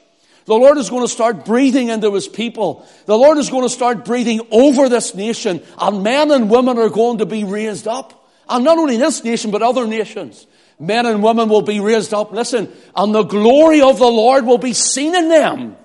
The 0.46 0.54
Lord 0.54 0.78
is 0.78 0.88
going 0.88 1.04
to 1.04 1.12
start 1.12 1.44
breathing 1.44 1.88
into 1.88 2.12
His 2.14 2.26
people. 2.26 2.86
The 3.06 3.16
Lord 3.16 3.38
is 3.38 3.50
going 3.50 3.64
to 3.64 3.68
start 3.68 4.04
breathing 4.04 4.40
over 4.50 4.88
this 4.88 5.14
nation 5.14 5.62
and 5.78 6.02
men 6.02 6.30
and 6.30 6.50
women 6.50 6.78
are 6.78 6.88
going 6.88 7.18
to 7.18 7.26
be 7.26 7.44
raised 7.44 7.86
up. 7.86 8.14
And 8.48 8.64
not 8.64 8.78
only 8.78 8.96
this 8.96 9.22
nation, 9.22 9.50
but 9.50 9.62
other 9.62 9.86
nations. 9.86 10.46
Men 10.80 11.06
and 11.06 11.22
women 11.22 11.48
will 11.48 11.62
be 11.62 11.80
raised 11.80 12.14
up. 12.14 12.32
Listen, 12.32 12.72
and 12.94 13.14
the 13.14 13.24
glory 13.24 13.82
of 13.82 13.98
the 13.98 14.06
Lord 14.06 14.46
will 14.46 14.58
be 14.58 14.72
seen 14.72 15.14
in 15.14 15.28
them. 15.28 15.76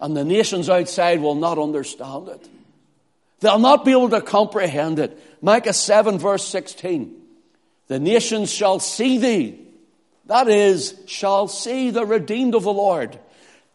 And 0.00 0.16
the 0.16 0.24
nations 0.24 0.70
outside 0.70 1.20
will 1.20 1.34
not 1.34 1.58
understand 1.58 2.28
it. 2.28 2.48
They'll 3.40 3.58
not 3.58 3.84
be 3.84 3.92
able 3.92 4.10
to 4.10 4.20
comprehend 4.20 4.98
it. 4.98 5.18
Micah 5.40 5.72
7 5.72 6.18
verse 6.18 6.46
16. 6.46 7.16
The 7.88 7.98
nations 7.98 8.52
shall 8.52 8.78
see 8.78 9.18
thee. 9.18 9.66
That 10.26 10.48
is, 10.48 10.94
shall 11.06 11.48
see 11.48 11.90
the 11.90 12.06
redeemed 12.06 12.54
of 12.54 12.62
the 12.62 12.72
Lord. 12.72 13.18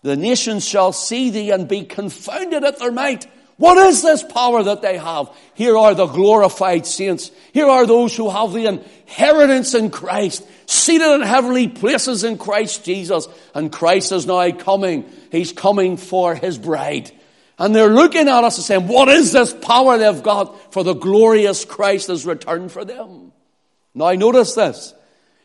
The 0.03 0.15
nations 0.15 0.65
shall 0.65 0.93
see 0.93 1.31
thee 1.31 1.51
and 1.51 1.67
be 1.67 1.83
confounded 1.83 2.63
at 2.63 2.79
their 2.79 2.91
might. 2.91 3.27
What 3.57 3.77
is 3.77 4.01
this 4.01 4.21
power 4.21 4.63
that 4.63 4.81
they 4.81 4.97
have? 4.97 5.29
Here 5.53 5.77
are 5.77 5.95
the 5.95 6.07
glorified 6.07 6.85
saints. 6.85 7.31
Here 7.53 7.67
are 7.67 7.85
those 7.85 8.15
who 8.15 8.29
have 8.29 8.51
the 8.51 8.65
inheritance 8.65 9.73
in 9.73 9.89
Christ, 9.89 10.45
seated 10.65 11.09
in 11.15 11.21
heavenly 11.21 11.69
places 11.69 12.23
in 12.23 12.37
Christ 12.37 12.83
Jesus. 12.83 13.27
And 13.53 13.71
Christ 13.71 14.11
is 14.11 14.25
now 14.25 14.51
coming. 14.51 15.09
He's 15.31 15.53
coming 15.53 15.95
for 15.97 16.35
his 16.35 16.57
bride. 16.57 17.11
And 17.57 17.73
they're 17.73 17.89
looking 17.89 18.27
at 18.27 18.43
us 18.43 18.57
and 18.57 18.65
saying, 18.65 18.87
what 18.87 19.07
is 19.07 19.31
this 19.31 19.53
power 19.53 19.97
they've 19.97 20.23
got 20.23 20.73
for 20.73 20.83
the 20.83 20.93
glorious 20.93 21.63
Christ 21.63 22.07
has 22.07 22.25
returned 22.25 22.71
for 22.71 22.83
them? 22.83 23.31
Now 23.93 24.11
notice 24.11 24.55
this. 24.55 24.93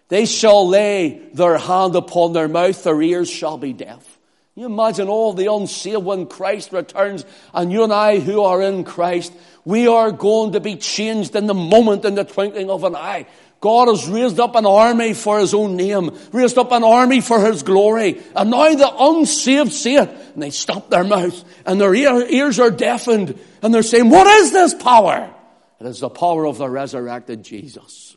They 0.09 0.27
shall 0.27 0.67
lay 0.67 1.23
their 1.35 1.57
hand 1.57 1.95
upon 1.95 2.33
their 2.33 2.49
mouth, 2.49 2.83
their 2.83 3.01
ears 3.01 3.31
shall 3.31 3.59
be 3.59 3.73
deaf. 3.73 4.19
You 4.57 4.67
imagine 4.67 5.09
all 5.09 5.33
the 5.33 5.53
unsaved 5.53 6.05
when 6.05 6.27
Christ 6.27 6.73
returns 6.73 7.25
and 7.55 7.71
you 7.71 7.85
and 7.85 7.93
I 7.93 8.19
who 8.19 8.43
are 8.43 8.61
in 8.61 8.83
Christ, 8.83 9.33
we 9.65 9.87
are 9.87 10.11
going 10.11 10.53
to 10.53 10.61
be 10.61 10.75
changed 10.75 11.37
in 11.37 11.47
the 11.47 11.55
moment 11.55 12.05
in 12.05 12.17
the 12.17 12.25
twinkling 12.25 12.69
of 12.69 12.83
an 12.83 12.97
eye. 12.97 13.27
God 13.61 13.89
has 13.89 14.09
raised 14.09 14.41
up 14.41 14.57
an 14.57 14.65
army 14.65 15.13
for 15.13 15.39
his 15.39 15.53
own 15.53 15.77
name, 15.77 16.17
raised 16.33 16.57
up 16.57 16.73
an 16.73 16.83
army 16.83 17.21
for 17.21 17.45
his 17.45 17.63
glory. 17.63 18.21
And 18.35 18.51
now 18.51 18.75
the 18.75 18.91
unsaved 18.99 19.73
see 19.73 19.97
it 19.97 20.09
and 20.09 20.43
they 20.43 20.49
stop 20.51 20.89
their 20.89 21.05
mouth 21.05 21.45
and 21.67 21.79
their 21.79 21.95
ears 21.95 22.59
are 22.59 22.71
deafened 22.71 23.39
and 23.63 23.75
they're 23.75 23.83
saying, 23.83 24.09
what 24.09 24.27
is 24.27 24.53
this 24.53 24.73
power? 24.73 25.31
It 25.79 25.87
is 25.87 26.01
the 26.01 26.09
power 26.09 26.47
of 26.47 26.57
the 26.57 26.71
resurrected 26.71 27.43
Jesus. 27.43 28.17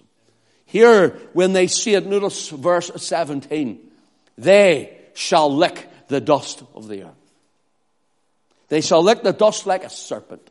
Here, 0.66 1.10
when 1.34 1.52
they 1.52 1.68
see 1.68 1.94
it, 1.94 2.06
notice 2.06 2.50
verse 2.50 2.90
17. 2.96 3.80
They 4.38 4.98
shall 5.14 5.54
lick 5.54 5.90
the 6.08 6.22
dust 6.22 6.64
of 6.74 6.88
the 6.88 7.04
earth. 7.04 7.12
They 8.70 8.82
shall 8.82 9.04
lick 9.04 9.24
the 9.24 9.34
dust 9.34 9.68
like 9.68 9.84
a 9.84 9.90
serpent. 9.90 10.50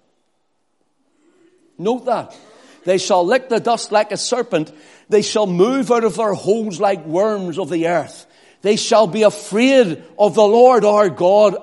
Note 1.78 2.04
that. 2.04 2.36
They 2.84 2.98
shall 2.98 3.24
lick 3.24 3.48
the 3.48 3.60
dust 3.60 3.92
like 3.92 4.12
a 4.12 4.16
serpent. 4.16 4.72
They 5.08 5.22
shall 5.22 5.46
move 5.46 5.90
out 5.90 6.04
of 6.04 6.16
their 6.16 6.34
holes 6.34 6.80
like 6.80 7.04
worms 7.06 7.58
of 7.58 7.70
the 7.70 7.88
earth. 7.88 8.26
They 8.62 8.76
shall 8.76 9.06
be 9.06 9.22
afraid 9.22 10.02
of 10.18 10.34
the 10.34 10.46
Lord 10.46 10.84
our 10.84 11.10
God 11.10 11.56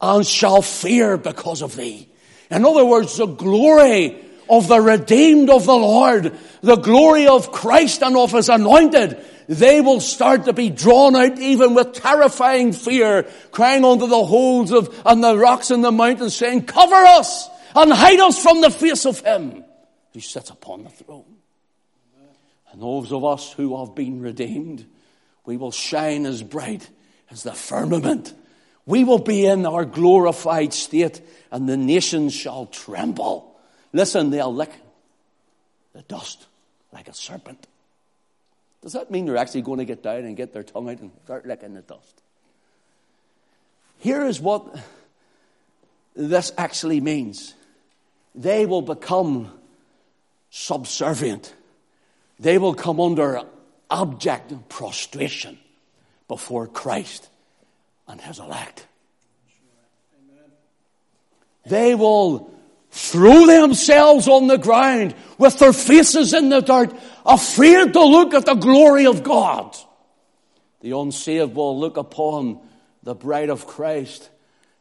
and 0.00 0.26
shall 0.26 0.62
fear 0.62 1.16
because 1.16 1.62
of 1.62 1.76
thee. 1.76 2.08
In 2.50 2.64
other 2.64 2.84
words, 2.84 3.16
the 3.16 3.26
glory 3.26 4.24
of 4.48 4.66
the 4.66 4.80
redeemed 4.80 5.50
of 5.50 5.66
the 5.66 5.76
Lord, 5.76 6.36
the 6.60 6.76
glory 6.76 7.28
of 7.28 7.52
Christ 7.52 8.02
and 8.02 8.16
of 8.16 8.32
his 8.32 8.48
anointed, 8.48 9.24
they 9.46 9.80
will 9.80 10.00
start 10.00 10.44
to 10.44 10.52
be 10.52 10.70
drawn 10.70 11.14
out 11.14 11.38
even 11.38 11.74
with 11.74 11.92
terrifying 11.92 12.72
fear, 12.72 13.28
crying 13.52 13.84
unto 13.84 14.08
the 14.08 14.24
holes 14.24 14.72
of, 14.72 15.00
and 15.06 15.22
the 15.22 15.36
rocks 15.36 15.70
and 15.70 15.84
the 15.84 15.92
mountains 15.92 16.34
saying, 16.34 16.64
cover 16.64 16.94
us 16.94 17.48
and 17.76 17.92
hide 17.92 18.18
us 18.18 18.42
from 18.42 18.60
the 18.60 18.70
face 18.70 19.06
of 19.06 19.20
him 19.20 19.64
who 20.12 20.20
sits 20.20 20.50
upon 20.50 20.84
the 20.84 20.90
throne. 20.90 21.36
And 22.72 22.82
those 22.82 23.12
of 23.12 23.24
us 23.24 23.52
who 23.52 23.78
have 23.84 23.94
been 23.94 24.20
redeemed, 24.20 24.86
we 25.44 25.56
will 25.56 25.72
shine 25.72 26.26
as 26.26 26.42
bright 26.42 26.88
as 27.30 27.42
the 27.42 27.52
firmament. 27.52 28.32
We 28.86 29.04
will 29.04 29.18
be 29.18 29.46
in 29.46 29.66
our 29.66 29.84
glorified 29.84 30.72
state 30.72 31.20
and 31.50 31.68
the 31.68 31.76
nations 31.76 32.32
shall 32.32 32.66
tremble. 32.66 33.58
Listen, 33.92 34.30
they'll 34.30 34.54
lick 34.54 34.72
the 35.92 36.02
dust 36.02 36.46
like 36.92 37.08
a 37.08 37.14
serpent. 37.14 37.66
Does 38.82 38.92
that 38.94 39.10
mean 39.10 39.26
they're 39.26 39.36
actually 39.36 39.62
going 39.62 39.78
to 39.78 39.84
get 39.84 40.02
down 40.02 40.24
and 40.24 40.36
get 40.36 40.52
their 40.52 40.62
tongue 40.62 40.88
out 40.88 41.00
and 41.00 41.10
start 41.24 41.46
licking 41.46 41.74
the 41.74 41.82
dust? 41.82 42.22
Here 43.98 44.24
is 44.24 44.40
what 44.40 44.78
this 46.16 46.52
actually 46.56 47.00
means. 47.00 47.54
They 48.34 48.64
will 48.64 48.82
become 48.82 49.52
subservient. 50.50 51.54
They 52.38 52.58
will 52.58 52.74
come 52.74 53.00
under 53.00 53.42
abject 53.90 54.52
prostration 54.68 55.58
before 56.28 56.66
Christ 56.66 57.28
and 58.06 58.20
his 58.20 58.38
elect. 58.38 58.86
They 61.66 61.94
will 61.94 62.52
throw 62.90 63.46
themselves 63.46 64.26
on 64.26 64.48
the 64.48 64.58
ground 64.58 65.14
with 65.38 65.58
their 65.58 65.72
faces 65.72 66.34
in 66.34 66.48
the 66.48 66.60
dirt, 66.60 66.92
afraid 67.24 67.92
to 67.92 68.04
look 68.04 68.34
at 68.34 68.46
the 68.46 68.54
glory 68.54 69.06
of 69.06 69.22
God. 69.22 69.76
The 70.80 70.96
unsaved 70.96 71.54
will 71.54 71.78
look 71.78 71.96
upon 71.96 72.60
the 73.02 73.14
bride 73.14 73.50
of 73.50 73.66
Christ 73.66 74.30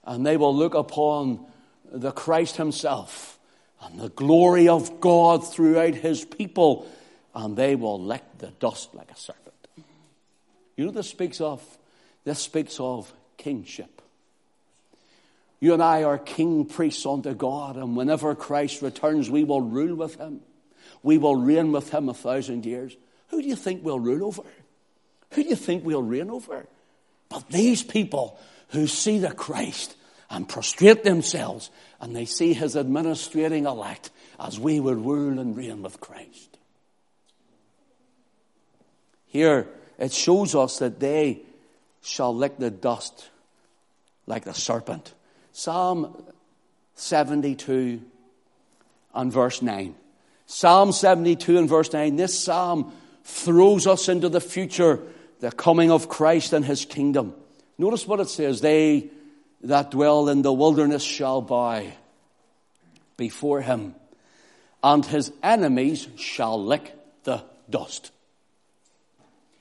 and 0.06 0.26
they 0.26 0.38
will 0.38 0.56
look 0.56 0.74
upon 0.74 1.46
the 1.92 2.12
Christ 2.12 2.56
himself 2.56 3.39
and 3.82 4.00
the 4.00 4.10
glory 4.10 4.68
of 4.68 5.00
God 5.00 5.48
throughout 5.48 5.96
his 5.96 6.26
people, 6.26 6.90
and 7.34 7.56
they 7.56 7.76
will 7.76 8.02
lick 8.02 8.24
the 8.38 8.48
dust 8.48 8.94
like 8.94 9.12
a 9.12 9.16
serpent. 9.16 9.56
You 10.76 10.86
know 10.86 10.92
this 10.92 11.10
speaks 11.10 11.42
of? 11.42 11.62
This 12.24 12.40
speaks 12.40 12.80
of 12.80 13.12
kingship. 13.38 14.02
You 15.60 15.74
and 15.74 15.84
I 15.84 16.04
are 16.04 16.18
king 16.18 16.66
priests 16.66 17.06
unto 17.06 17.34
God, 17.34 17.76
and 17.76 17.96
whenever 17.96 18.34
Christ 18.36 18.82
returns, 18.82 19.30
we 19.30 19.44
will 19.44 19.62
rule 19.62 19.96
with 19.96 20.16
him. 20.16 20.42
We 21.04 21.18
will 21.18 21.36
reign 21.36 21.72
with 21.72 21.92
him 21.94 22.10
a 22.10 22.14
thousand 22.14 22.66
years. 22.66 22.96
Who 23.30 23.42
do 23.42 23.48
you 23.48 23.56
think 23.56 23.84
we'll 23.84 24.00
rule 24.00 24.26
over? 24.26 24.44
Who 25.34 25.44
do 25.44 25.50
you 25.50 25.56
think 25.56 25.86
we'll 25.86 26.04
reign 26.04 26.30
over? 26.30 26.66
But 27.30 27.50
these 27.50 27.84
people 27.84 28.40
who 28.70 28.88
see 28.88 29.20
the 29.20 29.32
Christ 29.32 29.96
and 30.30 30.48
prostrate 30.48 31.04
themselves 31.04 31.70
and 32.00 32.16
they 32.16 32.26
see 32.26 32.54
his 32.54 32.76
administrating 32.76 33.66
elect 33.66 34.12
as 34.40 34.60
we 34.60 34.80
would 34.80 35.04
rule 35.04 35.40
and 35.40 35.58
reign 35.58 35.82
with 35.82 36.00
Christ. 36.00 36.58
Here 39.28 39.68
it 39.98 40.14
shows 40.14 40.56
us 40.56 40.80
that 40.80 41.00
they 41.00 41.42
shall 42.02 42.36
lick 42.36 42.58
the 42.58 42.72
dust 42.72 43.30
like 44.26 44.46
the 44.46 44.54
serpent. 44.54 45.14
Psalm 45.52 46.24
72 46.96 48.02
and 49.14 49.34
verse 49.34 49.62
9. 49.62 49.96
Psalm 50.46 50.92
72 50.92 51.58
and 51.58 51.70
verse 51.70 51.92
9. 51.92 52.16
This 52.16 52.44
psalm 52.44 52.92
throws 53.24 53.86
us 53.86 54.10
into 54.10 54.30
the 54.30 54.42
future, 54.42 55.00
the 55.40 55.52
coming 55.52 55.92
of 55.92 56.10
Christ 56.10 56.54
and 56.54 56.66
his 56.66 56.86
kingdom. 56.86 57.36
Notice 57.78 58.08
what 58.08 58.20
it 58.20 58.30
says. 58.30 58.62
They 58.62 59.10
that 59.62 59.92
dwell 59.92 60.30
in 60.30 60.42
the 60.42 60.54
wilderness 60.54 61.04
shall 61.04 61.42
bow 61.42 61.84
before 63.18 63.62
him, 63.62 63.96
and 64.84 65.06
his 65.06 65.32
enemies 65.44 66.08
shall 66.16 66.64
lick 66.64 66.96
the 67.24 67.44
dust. 67.70 68.12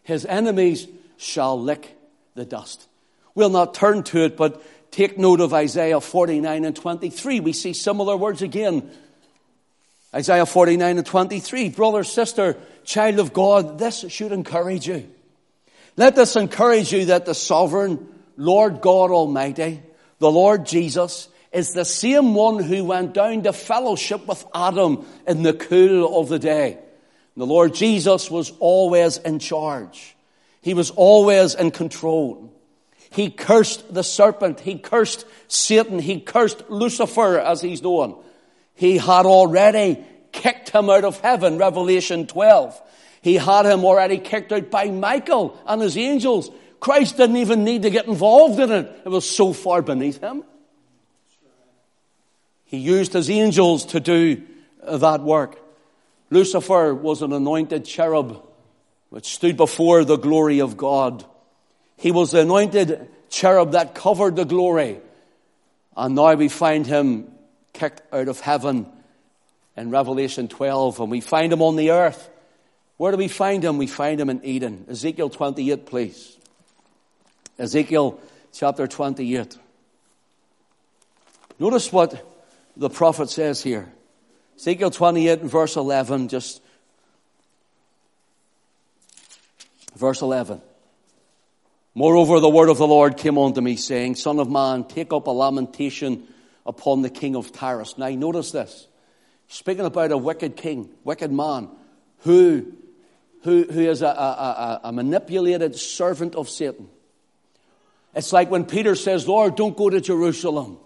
His 0.05 0.25
enemies 0.25 0.87
shall 1.17 1.61
lick 1.61 1.97
the 2.35 2.45
dust. 2.45 2.87
We'll 3.35 3.51
not 3.51 3.75
turn 3.75 4.05
to 4.05 4.25
it, 4.25 4.37
but 4.37 4.63
take 4.91 5.19
note 5.19 5.41
of 5.41 5.53
Isaiah 5.53 6.01
49 6.01 6.65
and 6.65 6.75
23. 6.75 7.41
We 7.41 7.53
see 7.53 7.73
similar 7.73 8.17
words 8.17 8.43
again. 8.43 8.91
Isaiah 10.15 10.47
49 10.47 10.99
and 10.99 11.07
23. 11.07 11.69
Brother, 11.71 12.05
sister, 12.05 12.57
child 12.85 13.19
of 13.19 13.33
God, 13.33 13.79
this 13.79 14.05
should 14.09 14.33
encourage 14.33 14.89
you. 14.89 15.09
Let 15.97 16.15
this 16.15 16.37
encourage 16.37 16.93
you 16.93 17.07
that 17.07 17.27
the 17.27 17.35
sovereign 17.35 18.07
Lord 18.37 18.81
God 18.81 19.11
Almighty 19.11 19.83
the 20.19 20.31
Lord 20.31 20.67
Jesus 20.67 21.29
is 21.53 21.73
the 21.73 21.85
same 21.85 22.35
one 22.35 22.63
who 22.63 22.85
went 22.85 23.15
down 23.15 23.43
to 23.43 23.53
fellowship 23.53 24.27
with 24.27 24.45
Adam 24.55 25.07
in 25.27 25.43
the 25.43 25.55
cool 25.55 26.21
of 26.21 26.29
the 26.29 26.39
day. 26.39 26.79
The 27.37 27.47
Lord 27.47 27.75
Jesus 27.75 28.31
was 28.31 28.53
always 28.59 29.17
in 29.19 29.39
charge. 29.39 30.17
He 30.61 30.75
was 30.75 30.91
always 30.91 31.55
in 31.55 31.71
control. 31.71 32.53
He 33.11 33.31
cursed 33.31 33.93
the 33.93 34.03
serpent. 34.03 34.61
He 34.61 34.79
cursed 34.79 35.25
Satan. 35.47 35.99
He 35.99 36.21
cursed 36.21 36.69
Lucifer 36.69 37.39
as 37.39 37.61
he's 37.61 37.83
known. 37.83 38.23
He 38.75 38.99
had 38.99 39.25
already 39.25 40.05
kicked 40.33 40.71
him 40.71 40.91
out 40.91 41.05
of 41.05 41.21
heaven, 41.21 41.59
Revelation 41.59 42.27
12. 42.27 42.81
He 43.23 43.35
had 43.35 43.67
him 43.67 43.85
already 43.85 44.19
kicked 44.19 44.53
out 44.53 44.71
by 44.71 44.91
Michael 44.91 45.59
and 45.67 45.81
his 45.81 45.97
angels. 45.97 46.51
Christ 46.81 47.17
didn't 47.17 47.37
even 47.37 47.65
need 47.65 47.83
to 47.83 47.91
get 47.91 48.07
involved 48.07 48.61
in 48.61 48.71
it. 48.71 49.03
It 49.05 49.09
was 49.09 49.29
so 49.29 49.53
far 49.53 49.83
beneath 49.83 50.21
him. 50.21 50.45
He 52.65 52.79
used 52.79 53.15
his 53.15 53.31
angels 53.31 53.87
to 53.87 54.01
do 54.01 54.43
that 54.87 55.23
work. 55.23 55.59
Lucifer 56.31 56.95
was 56.95 57.23
an 57.23 57.33
anointed 57.33 57.85
cherub 57.85 58.45
which 59.11 59.27
stood 59.35 59.57
before 59.57 60.05
the 60.05 60.19
glory 60.19 60.61
of 60.61 60.77
God. 60.77 61.25
He 61.97 62.13
was 62.13 62.31
the 62.31 62.43
anointed 62.43 63.09
cherub 63.31 63.73
that 63.73 63.95
covered 63.95 64.37
the 64.37 64.45
glory. 64.45 65.01
And 65.97 66.15
now 66.15 66.35
we 66.35 66.49
find 66.49 66.87
him 66.87 67.33
kicked 67.73 68.03
out 68.13 68.29
of 68.29 68.41
heaven 68.41 68.87
in 69.77 69.91
Revelation 69.91 70.49
12 70.49 71.01
and 71.01 71.11
we 71.11 71.21
find 71.21 71.53
him 71.53 71.63
on 71.63 71.77
the 71.77 71.91
earth. 71.93 72.29
Where 72.99 73.13
do 73.13 73.19
we 73.19 73.29
find 73.29 73.65
him? 73.65 73.79
We 73.79 73.87
find 73.87 74.21
him 74.21 74.29
in 74.29 74.45
Eden. 74.45 74.85
Ezekiel 74.89 75.31
28, 75.31 75.87
please. 75.87 76.38
Ezekiel 77.59 78.21
chapter 78.53 78.87
28. 78.87 79.59
Notice 81.59 81.93
what 81.93 82.25
the 82.77 82.89
prophet 82.89 83.31
says 83.31 83.63
here. 83.63 83.93
Ezekiel 84.57 84.91
28 84.91 85.41
and 85.41 85.51
verse 85.51 85.77
11, 85.77 86.29
just 86.29 86.63
verse 89.97 90.23
11. 90.23 90.61
Moreover, 91.95 92.39
the 92.39 92.49
word 92.49 92.69
of 92.69 92.79
the 92.79 92.87
Lord 92.87 93.17
came 93.17 93.37
unto 93.39 93.61
me, 93.61 93.75
saying, 93.75 94.15
Son 94.15 94.39
of 94.39 94.49
man, 94.49 94.85
take 94.85 95.13
up 95.13 95.27
a 95.27 95.31
lamentation 95.31 96.29
upon 96.65 97.03
the 97.03 97.11
king 97.11 97.35
of 97.35 97.51
Tyrus. 97.51 97.99
Now, 97.99 98.09
notice 98.11 98.53
this. 98.53 98.87
Speaking 99.49 99.85
about 99.85 100.13
a 100.13 100.17
wicked 100.17 100.57
king, 100.57 100.91
wicked 101.03 101.33
man, 101.33 101.69
who, 102.19 102.73
who, 103.43 103.65
who 103.65 103.81
is 103.81 104.03
a, 104.03 104.07
a, 104.07 104.11
a, 104.11 104.81
a 104.85 104.93
manipulated 104.93 105.75
servant 105.75 106.37
of 106.37 106.49
Satan. 106.49 106.89
It's 108.19 108.33
like 108.33 108.51
when 108.51 108.65
Peter 108.65 108.97
says, 108.97 109.29
Lord, 109.29 109.55
don't 109.55 109.77
go 109.77 109.89
to 109.89 110.01
Jerusalem. 110.01 110.79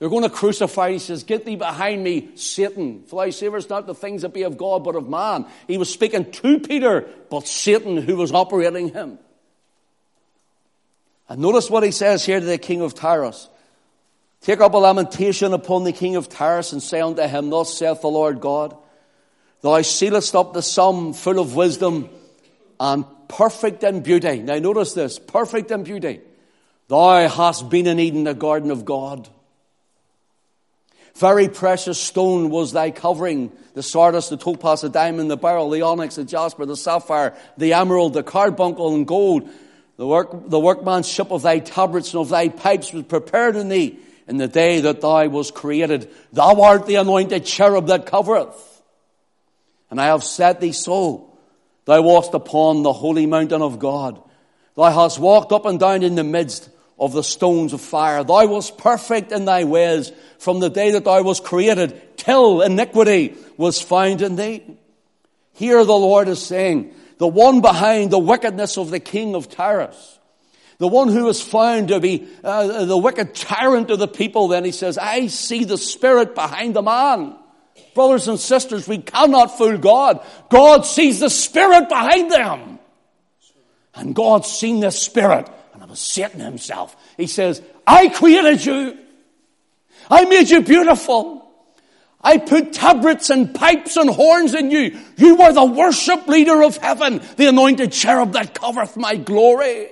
They're 0.00 0.08
going 0.08 0.24
to 0.24 0.28
crucify. 0.28 0.90
He 0.90 0.98
says, 0.98 1.22
Get 1.22 1.44
thee 1.44 1.54
behind 1.54 2.02
me, 2.02 2.30
Satan. 2.34 3.04
For 3.04 3.22
thy 3.22 3.30
savors 3.30 3.68
not 3.68 3.86
the 3.86 3.94
things 3.94 4.22
that 4.22 4.34
be 4.34 4.42
of 4.42 4.58
God, 4.58 4.82
but 4.82 4.96
of 4.96 5.08
man. 5.08 5.46
He 5.68 5.78
was 5.78 5.88
speaking 5.88 6.32
to 6.32 6.58
Peter, 6.58 7.08
but 7.30 7.46
Satan 7.46 7.96
who 7.96 8.16
was 8.16 8.32
operating 8.32 8.88
him. 8.88 9.20
And 11.28 11.40
notice 11.40 11.70
what 11.70 11.84
he 11.84 11.92
says 11.92 12.24
here 12.24 12.40
to 12.40 12.46
the 12.46 12.58
king 12.58 12.80
of 12.80 12.96
Tyrus. 12.96 13.48
Take 14.40 14.60
up 14.60 14.74
a 14.74 14.78
lamentation 14.78 15.54
upon 15.54 15.84
the 15.84 15.92
king 15.92 16.16
of 16.16 16.28
Tyrus 16.28 16.72
and 16.72 16.82
say 16.82 17.00
unto 17.00 17.22
him, 17.22 17.50
Thus 17.50 17.72
saith 17.72 18.00
the 18.00 18.08
Lord 18.08 18.40
God, 18.40 18.76
Thou 19.60 19.80
sealest 19.82 20.34
up 20.34 20.54
the 20.54 20.62
sum 20.62 21.12
full 21.12 21.38
of 21.38 21.54
wisdom 21.54 22.08
and 22.80 23.04
perfect 23.28 23.84
in 23.84 24.00
beauty. 24.00 24.42
Now 24.42 24.58
notice 24.58 24.92
this, 24.92 25.20
perfect 25.20 25.70
in 25.70 25.84
beauty. 25.84 26.22
Thou 26.90 27.28
hast 27.28 27.70
been 27.70 27.86
in 27.86 28.00
Eden, 28.00 28.24
the 28.24 28.34
garden 28.34 28.72
of 28.72 28.84
God. 28.84 29.28
Very 31.14 31.48
precious 31.48 32.00
stone 32.00 32.50
was 32.50 32.72
thy 32.72 32.90
covering, 32.90 33.52
the 33.74 33.82
sardius, 33.82 34.28
the 34.28 34.36
topaz, 34.36 34.80
the 34.80 34.88
diamond, 34.88 35.30
the 35.30 35.36
beryl, 35.36 35.70
the 35.70 35.82
onyx, 35.82 36.16
the 36.16 36.24
jasper, 36.24 36.66
the 36.66 36.76
sapphire, 36.76 37.36
the 37.56 37.74
emerald, 37.74 38.14
the 38.14 38.24
carbuncle, 38.24 38.92
and 38.96 39.06
gold. 39.06 39.48
The, 39.98 40.06
work, 40.06 40.50
the 40.50 40.58
workmanship 40.58 41.30
of 41.30 41.42
thy 41.42 41.60
tabrets 41.60 42.12
and 42.12 42.22
of 42.22 42.28
thy 42.28 42.48
pipes 42.48 42.92
was 42.92 43.04
prepared 43.04 43.54
in 43.54 43.68
thee 43.68 43.96
in 44.26 44.38
the 44.38 44.48
day 44.48 44.80
that 44.80 45.00
thou 45.00 45.28
was 45.28 45.52
created. 45.52 46.10
Thou 46.32 46.60
art 46.60 46.86
the 46.86 46.96
anointed 46.96 47.46
cherub 47.46 47.86
that 47.86 48.06
covereth. 48.06 48.82
And 49.90 50.00
I 50.00 50.06
have 50.06 50.24
set 50.24 50.60
thee 50.60 50.72
so. 50.72 51.30
Thou 51.84 52.02
walkest 52.02 52.34
upon 52.34 52.82
the 52.82 52.92
holy 52.92 53.26
mountain 53.26 53.62
of 53.62 53.78
God. 53.78 54.20
Thou 54.74 54.90
hast 54.90 55.20
walked 55.20 55.52
up 55.52 55.66
and 55.66 55.78
down 55.78 56.02
in 56.02 56.16
the 56.16 56.24
midst 56.24 56.68
of 57.00 57.12
the 57.12 57.24
stones 57.24 57.72
of 57.72 57.80
fire. 57.80 58.22
Thou 58.22 58.46
wast 58.46 58.78
perfect 58.78 59.32
in 59.32 59.46
thy 59.46 59.64
ways 59.64 60.12
from 60.38 60.60
the 60.60 60.68
day 60.68 60.92
that 60.92 61.04
thou 61.04 61.22
was 61.22 61.40
created 61.40 62.18
till 62.18 62.60
iniquity 62.60 63.34
was 63.56 63.80
found 63.80 64.20
in 64.20 64.36
thee. 64.36 64.62
Here 65.54 65.82
the 65.84 65.92
Lord 65.92 66.28
is 66.28 66.40
saying, 66.40 66.94
the 67.18 67.26
one 67.26 67.60
behind 67.60 68.10
the 68.10 68.18
wickedness 68.18 68.78
of 68.78 68.90
the 68.90 69.00
king 69.00 69.34
of 69.34 69.48
Tyrus, 69.48 70.18
the 70.78 70.88
one 70.88 71.08
who 71.08 71.28
is 71.28 71.42
found 71.42 71.88
to 71.88 72.00
be 72.00 72.26
uh, 72.42 72.84
the 72.84 72.96
wicked 72.96 73.34
tyrant 73.34 73.90
of 73.90 73.98
the 73.98 74.08
people, 74.08 74.48
then 74.48 74.64
he 74.64 74.72
says, 74.72 74.96
I 74.96 75.26
see 75.26 75.64
the 75.64 75.76
spirit 75.76 76.34
behind 76.34 76.74
the 76.74 76.82
man. 76.82 77.36
Brothers 77.94 78.28
and 78.28 78.38
sisters, 78.38 78.88
we 78.88 78.98
cannot 78.98 79.58
fool 79.58 79.76
God. 79.76 80.24
God 80.48 80.86
sees 80.86 81.20
the 81.20 81.28
spirit 81.28 81.88
behind 81.88 82.30
them. 82.30 82.78
And 83.94 84.14
God's 84.14 84.48
seen 84.50 84.80
the 84.80 84.90
spirit, 84.90 85.50
was 85.90 86.00
Satan 86.00 86.40
himself. 86.40 86.96
He 87.16 87.26
says, 87.26 87.60
I 87.86 88.08
created 88.08 88.64
you. 88.64 88.98
I 90.08 90.24
made 90.24 90.48
you 90.48 90.62
beautiful. 90.62 91.46
I 92.22 92.38
put 92.38 92.72
tabrets 92.72 93.30
and 93.30 93.54
pipes 93.54 93.96
and 93.96 94.10
horns 94.10 94.54
in 94.54 94.70
you. 94.70 94.98
You 95.16 95.36
were 95.36 95.52
the 95.52 95.64
worship 95.64 96.26
leader 96.28 96.62
of 96.62 96.76
heaven, 96.76 97.20
the 97.36 97.48
anointed 97.48 97.92
cherub 97.92 98.32
that 98.32 98.54
covereth 98.54 98.96
my 98.96 99.16
glory. 99.16 99.88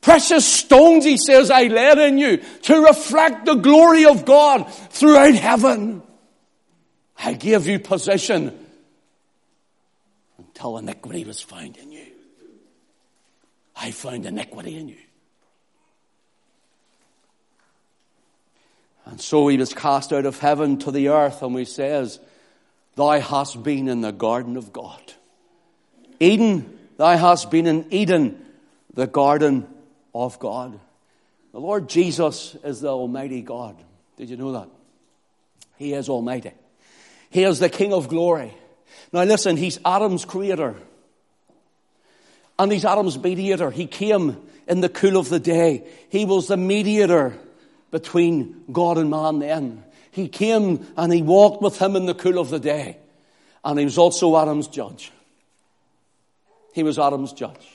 Precious 0.00 0.46
stones, 0.46 1.04
he 1.04 1.18
says, 1.18 1.50
I 1.50 1.64
laid 1.64 1.98
in 1.98 2.18
you 2.18 2.38
to 2.38 2.84
reflect 2.84 3.44
the 3.44 3.56
glory 3.56 4.06
of 4.06 4.24
God 4.24 4.72
throughout 4.72 5.34
heaven. 5.34 6.02
I 7.18 7.34
gave 7.34 7.66
you 7.66 7.78
position 7.78 8.66
until 10.38 10.78
iniquity 10.78 11.24
was 11.24 11.42
found 11.42 11.76
in. 11.76 11.89
I 13.80 13.92
found 13.92 14.26
iniquity 14.26 14.76
in 14.76 14.88
you. 14.88 14.96
And 19.06 19.20
so 19.20 19.48
he 19.48 19.56
was 19.56 19.72
cast 19.72 20.12
out 20.12 20.26
of 20.26 20.38
heaven 20.38 20.78
to 20.80 20.90
the 20.90 21.08
earth, 21.08 21.42
and 21.42 21.54
we 21.54 21.64
says, 21.64 22.20
Thou 22.94 23.18
hast 23.18 23.62
been 23.62 23.88
in 23.88 24.02
the 24.02 24.12
garden 24.12 24.58
of 24.58 24.72
God. 24.72 25.00
Eden, 26.20 26.78
thou 26.98 27.16
hast 27.16 27.50
been 27.50 27.66
in 27.66 27.86
Eden, 27.90 28.44
the 28.92 29.06
garden 29.06 29.66
of 30.14 30.38
God. 30.38 30.78
The 31.52 31.60
Lord 31.60 31.88
Jesus 31.88 32.56
is 32.62 32.82
the 32.82 32.88
Almighty 32.88 33.40
God. 33.40 33.76
Did 34.16 34.28
you 34.28 34.36
know 34.36 34.52
that? 34.52 34.68
He 35.76 35.94
is 35.94 36.10
Almighty. 36.10 36.52
He 37.30 37.44
is 37.44 37.58
the 37.58 37.70
King 37.70 37.94
of 37.94 38.08
glory. 38.08 38.52
Now 39.12 39.24
listen, 39.24 39.56
He's 39.56 39.78
Adam's 39.84 40.26
creator. 40.26 40.76
And 42.60 42.70
He's 42.70 42.84
Adam's 42.84 43.18
mediator. 43.18 43.70
He 43.70 43.86
came 43.86 44.36
in 44.68 44.82
the 44.82 44.90
cool 44.90 45.16
of 45.16 45.30
the 45.30 45.40
day. 45.40 45.82
He 46.10 46.26
was 46.26 46.46
the 46.46 46.58
mediator 46.58 47.34
between 47.90 48.64
God 48.70 48.98
and 48.98 49.08
man 49.08 49.38
then. 49.38 49.82
He 50.10 50.28
came 50.28 50.86
and 50.94 51.10
He 51.10 51.22
walked 51.22 51.62
with 51.62 51.78
Him 51.80 51.96
in 51.96 52.04
the 52.04 52.12
cool 52.12 52.38
of 52.38 52.50
the 52.50 52.60
day. 52.60 52.98
And 53.64 53.78
He 53.78 53.86
was 53.86 53.96
also 53.96 54.36
Adam's 54.36 54.68
judge. 54.68 55.10
He 56.74 56.82
was 56.82 56.98
Adam's 56.98 57.32
judge 57.32 57.66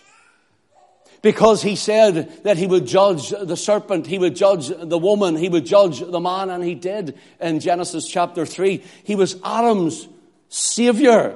because 1.23 1.63
he 1.63 1.75
said 1.75 2.43
that 2.43 2.55
he 2.55 2.67
would 2.67 2.85
judge 2.85 3.31
the 3.31 3.57
serpent, 3.57 4.05
he 4.05 4.19
would 4.19 4.35
judge 4.35 4.67
the 4.67 4.97
woman, 4.97 5.35
he 5.35 5.49
would 5.49 5.65
judge 5.65 5.99
the 5.99 6.19
man, 6.19 6.51
and 6.51 6.63
he 6.63 6.75
did 6.75 7.17
in 7.41 7.59
Genesis 7.59 8.07
chapter 8.07 8.45
3. 8.45 8.83
He 9.03 9.15
was 9.15 9.35
Adam's 9.43 10.07
savior. 10.49 11.35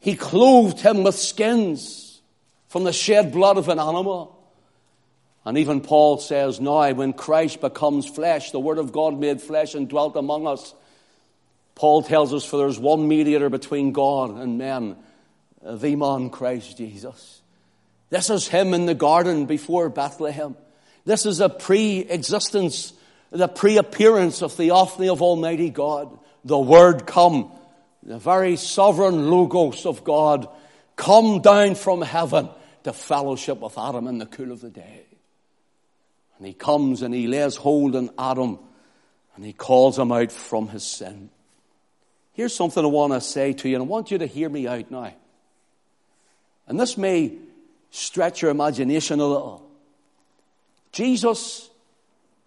He 0.00 0.16
clothed 0.16 0.80
him 0.80 1.02
with 1.02 1.14
skins 1.14 2.07
from 2.68 2.84
the 2.84 2.92
shed 2.92 3.32
blood 3.32 3.56
of 3.56 3.68
an 3.68 3.78
animal. 3.78 4.34
And 5.44 5.58
even 5.58 5.80
Paul 5.80 6.18
says, 6.18 6.60
now 6.60 6.92
when 6.92 7.14
Christ 7.14 7.60
becomes 7.60 8.06
flesh, 8.06 8.50
the 8.50 8.60
Word 8.60 8.78
of 8.78 8.92
God 8.92 9.18
made 9.18 9.40
flesh 9.40 9.74
and 9.74 9.88
dwelt 9.88 10.16
among 10.16 10.46
us, 10.46 10.74
Paul 11.74 12.02
tells 12.02 12.34
us, 12.34 12.44
for 12.44 12.58
there's 12.58 12.78
one 12.78 13.08
mediator 13.08 13.48
between 13.48 13.92
God 13.92 14.36
and 14.36 14.58
men, 14.58 14.96
the 15.62 15.96
man 15.96 16.28
Christ 16.28 16.76
Jesus. 16.76 17.40
This 18.10 18.30
is 18.30 18.48
him 18.48 18.74
in 18.74 18.86
the 18.86 18.94
garden 18.94 19.46
before 19.46 19.88
Bethlehem. 19.88 20.56
This 21.04 21.24
is 21.24 21.40
a 21.40 21.48
pre-existence, 21.48 22.92
the 23.30 23.48
pre-appearance 23.48 24.42
of 24.42 24.56
the 24.56 24.64
theophany 24.64 25.08
of 25.08 25.22
Almighty 25.22 25.70
God. 25.70 26.18
The 26.44 26.58
Word 26.58 27.06
come, 27.06 27.50
the 28.02 28.18
very 28.18 28.56
sovereign 28.56 29.30
logos 29.30 29.86
of 29.86 30.04
God, 30.04 30.48
come 30.96 31.40
down 31.40 31.74
from 31.76 32.02
heaven 32.02 32.48
to 32.88 32.94
fellowship 32.94 33.60
with 33.60 33.76
Adam 33.76 34.06
in 34.06 34.16
the 34.16 34.24
cool 34.24 34.50
of 34.50 34.62
the 34.62 34.70
day. 34.70 35.02
And 36.38 36.46
he 36.46 36.54
comes 36.54 37.02
and 37.02 37.12
he 37.12 37.26
lays 37.26 37.54
hold 37.54 37.94
on 37.94 38.08
Adam 38.18 38.58
and 39.36 39.44
he 39.44 39.52
calls 39.52 39.98
him 39.98 40.10
out 40.10 40.32
from 40.32 40.68
his 40.68 40.84
sin. 40.84 41.28
Here's 42.32 42.54
something 42.54 42.82
I 42.82 42.88
want 42.88 43.12
to 43.12 43.20
say 43.20 43.52
to 43.52 43.68
you, 43.68 43.76
and 43.76 43.84
I 43.84 43.86
want 43.86 44.10
you 44.10 44.18
to 44.18 44.26
hear 44.26 44.48
me 44.48 44.66
out 44.66 44.90
now. 44.90 45.12
And 46.66 46.80
this 46.80 46.96
may 46.96 47.36
stretch 47.90 48.42
your 48.42 48.50
imagination 48.50 49.20
a 49.20 49.26
little. 49.26 49.68
Jesus 50.92 51.68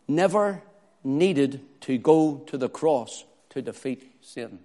never 0.08 0.62
needed 1.04 1.62
to 1.82 1.98
go 1.98 2.38
to 2.48 2.58
the 2.58 2.70
cross 2.70 3.26
to 3.52 3.62
defeat 3.62 4.12
Satan. 4.22 4.60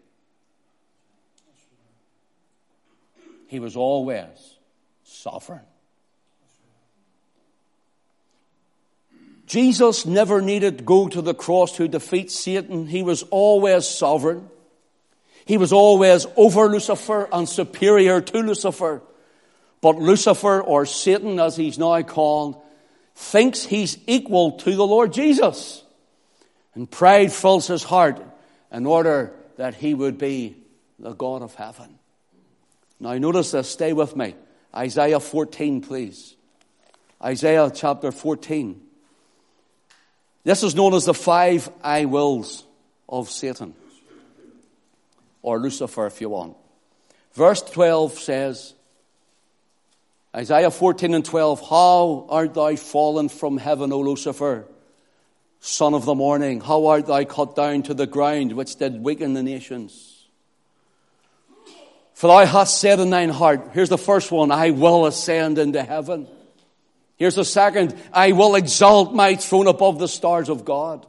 He 3.49 3.61
was 3.61 3.77
always 3.77 4.56
sovereign. 5.07 5.61
Jesus 9.47 10.05
never 10.05 10.43
needed 10.43 10.79
to 10.79 10.85
go 10.85 11.09
to 11.09 11.23
the 11.23 11.35
cross 11.35 11.77
to 11.77 11.87
defeat 11.87 12.33
Satan. 12.33 12.87
He 12.87 13.03
was 13.03 13.23
always 13.25 13.87
sovereign. 13.89 14.51
He 15.45 15.57
was 15.57 15.73
always 15.73 16.27
over 16.37 16.69
Lucifer 16.69 17.29
and 17.33 17.49
superior 17.49 18.21
to 18.21 18.39
Lucifer. 18.39 19.03
But 19.81 19.97
Lucifer, 19.97 20.61
or 20.61 20.85
Satan 20.85 21.39
as 21.39 21.55
he's 21.57 21.79
now 21.79 22.03
called, 22.03 22.61
thinks 23.15 23.63
he's 23.63 23.99
equal 24.09 24.53
to 24.53 24.75
the 24.75 24.87
Lord 24.87 25.13
Jesus. 25.13 25.85
And 26.75 26.91
pride 26.91 27.33
fills 27.33 27.69
his 27.69 27.85
heart 27.85 28.21
in 28.73 28.85
order 28.85 29.33
that 29.57 29.77
he 29.77 29.95
would 29.95 30.19
be 30.19 30.57
the 30.99 31.13
God 31.13 31.43
of 31.43 31.55
heaven. 31.55 32.01
Now 32.99 33.17
notice 33.17 33.53
this, 33.53 33.71
stay 33.71 33.93
with 33.93 34.17
me. 34.17 34.35
Isaiah 34.77 35.21
14, 35.21 35.81
please. 35.81 36.37
Isaiah 37.23 37.71
chapter 37.75 38.13
14. 38.13 38.81
This 40.45 40.63
is 40.63 40.75
known 40.75 40.93
as 40.93 41.07
the 41.07 41.15
five 41.15 41.69
I 41.83 42.05
wills 42.05 42.65
of 43.09 43.31
Satan. 43.31 43.75
Or 45.41 45.59
Lucifer, 45.59 46.07
if 46.07 46.21
you 46.21 46.29
want. 46.29 46.57
Verse 47.33 47.63
12 47.63 48.19
says, 48.19 48.75
Isaiah 50.35 50.71
14 50.71 51.15
and 51.15 51.25
12, 51.25 51.69
How 51.69 52.27
art 52.29 52.53
thou 52.53 52.77
fallen 52.77 53.31
from 53.31 53.57
heaven, 53.57 53.93
O 53.93 54.01
Lucifer, 54.01 54.67
son 55.61 55.95
of 55.95 56.05
the 56.05 56.15
morning? 56.15 56.61
How 56.61 56.87
art 56.87 57.07
thou 57.07 57.25
cut 57.25 57.57
down 57.57 57.83
to 57.85 57.95
the 57.95 58.07
ground, 58.07 58.53
which 58.53 58.77
did 58.77 59.03
weaken 59.03 59.33
the 59.33 59.43
nations? 59.43 60.16
For 62.17 62.29
thou 62.29 62.47
hast 62.47 62.81
said 62.81 62.99
in 62.99 63.11
thine 63.11 63.29
heart, 63.29 63.73
here's 63.75 63.91
the 63.91 63.99
first 63.99 64.33
one, 64.33 64.51
I 64.51 64.71
will 64.71 65.05
ascend 65.05 65.59
into 65.59 65.83
heaven. 65.83 66.27
Here's 67.17 67.35
the 67.35 67.45
second, 67.45 67.95
I 68.11 68.33
will 68.33 68.55
exalt 68.55 69.15
my 69.15 69.35
throne 69.35 69.67
above 69.67 69.99
the 69.99 70.09
stars 70.09 70.49
of 70.49 70.65
God. 70.65 71.05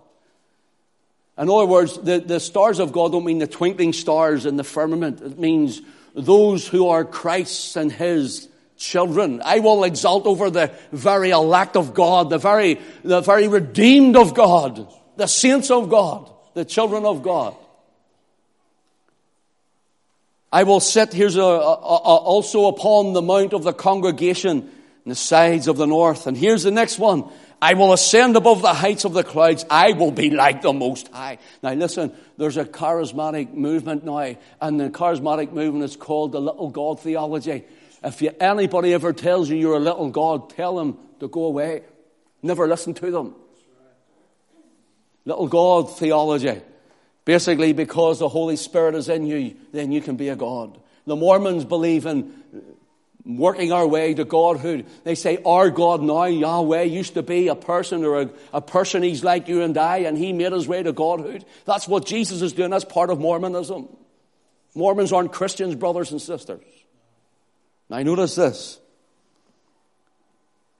In 1.38 1.50
other 1.50 1.66
words, 1.66 1.98
the, 1.98 2.20
the 2.20 2.42
stars 2.42 2.80
of 2.80 2.92
God 2.92 3.14
don't 3.14 3.24
mean 3.24 3.40
the 3.40 3.48
twinkling 3.48 3.94
stars 3.94 4.46
in 4.46 4.58
the 4.58 4.66
firmament. 4.66 5.22
It 5.22 5.40
means 5.40 5.82
those 6.14 6.68
who 6.68 6.90
are 6.90 7.06
Christ's 7.06 7.78
and 7.78 7.90
His 7.90 8.50
children. 8.76 9.42
I 9.46 9.60
will 9.60 9.86
exalt 9.86 10.26
over 10.26 10.50
the 10.50 10.74
very 10.92 11.30
elect 11.30 11.78
of 11.78 11.94
God, 11.94 12.30
the 12.30 12.38
very, 12.38 12.82
the 13.06 13.22
very 13.22 13.48
redeemed 13.48 14.18
of 14.18 14.34
God, 14.34 14.94
the 15.16 15.28
saints 15.28 15.72
of 15.72 15.90
God, 15.90 16.30
the 16.54 16.66
children 16.66 17.06
of 17.06 17.24
God. 17.24 17.56
I 20.52 20.64
will 20.64 20.80
sit, 20.80 21.14
here's 21.14 21.36
a, 21.36 21.42
a, 21.42 21.44
a, 21.44 22.16
also 22.18 22.68
upon 22.68 23.14
the 23.14 23.22
mount 23.22 23.54
of 23.54 23.64
the 23.64 23.74
congregation 23.74 24.60
in 24.60 25.10
the 25.10 25.16
sides 25.16 25.68
of 25.68 25.78
the 25.78 25.88
north. 25.88 26.28
And 26.28 26.38
here's 26.38 26.64
the 26.64 26.72
next 26.72 27.00
one. 27.00 27.30
I 27.62 27.74
will 27.74 27.92
ascend 27.92 28.36
above 28.36 28.62
the 28.62 28.74
heights 28.74 29.04
of 29.04 29.14
the 29.14 29.24
clouds. 29.24 29.66
I 29.70 29.94
will 29.94 30.12
be 30.12 30.30
like 30.30 30.62
the 30.62 30.74
Most 30.74 31.08
High. 31.10 31.40
Now 31.64 31.74
listen, 31.74 32.14
there's 32.38 32.58
a 32.58 32.66
charismatic 32.66 33.54
movement 33.54 34.06
now, 34.06 34.36
and 34.62 34.80
the 34.80 34.90
charismatic 34.90 35.52
movement 35.52 35.84
is 35.84 35.96
called 35.96 36.34
the 36.34 36.40
little 36.40 36.70
God 36.70 37.00
theology. 37.00 37.66
If 38.04 38.22
you, 38.22 38.32
anybody 38.40 38.94
ever 38.94 39.12
tells 39.12 39.50
you 39.50 39.58
you're 39.58 39.76
a 39.76 39.80
little 39.80 40.10
God, 40.12 40.52
tell 40.52 40.76
them 40.78 41.00
to 41.20 41.28
go 41.28 41.46
away. 41.46 41.84
Never 42.44 42.68
listen 42.68 42.94
to 42.94 43.12
them. 43.12 43.36
Little 45.26 45.48
God 45.48 45.98
theology. 45.98 46.62
Basically, 47.28 47.74
because 47.74 48.20
the 48.20 48.30
Holy 48.30 48.56
Spirit 48.56 48.96
is 48.96 49.10
in 49.10 49.28
you, 49.28 49.58
then 49.74 49.92
you 49.92 50.00
can 50.00 50.16
be 50.16 50.30
a 50.30 50.36
God. 50.38 50.80
The 51.06 51.18
Mormons 51.18 51.66
believe 51.66 52.06
in 52.06 52.32
working 53.26 53.74
our 53.74 53.86
way 53.86 54.14
to 54.14 54.24
Godhood. 54.24 54.86
They 55.04 55.16
say 55.16 55.38
our 55.46 55.70
God 55.70 56.02
now, 56.02 56.24
Yahweh, 56.24 56.84
used 56.84 57.16
to 57.16 57.24
be 57.24 57.50
a 57.50 57.56
person 57.56 58.06
or 58.06 58.22
a, 58.22 58.30
a 58.54 58.62
person 58.62 59.04
he's 59.04 59.26
like 59.26 59.50
you 59.50 59.62
and 59.62 59.78
I, 59.78 59.98
and 59.98 60.18
he 60.18 60.32
made 60.32 60.54
his 60.54 60.70
way 60.70 60.82
to 60.82 60.94
Godhood. 60.94 61.44
That's 61.66 61.86
what 61.86 62.06
Jesus 62.06 62.42
is 62.42 62.54
doing. 62.54 62.70
That's 62.70 62.86
part 62.86 63.10
of 63.10 63.20
Mormonism. 63.20 63.90
Mormons 64.74 65.12
aren't 65.12 65.34
Christians, 65.34 65.76
brothers 65.76 66.14
and 66.14 66.22
sisters. 66.22 66.64
Now 67.90 68.02
notice 68.04 68.36
this. 68.36 68.80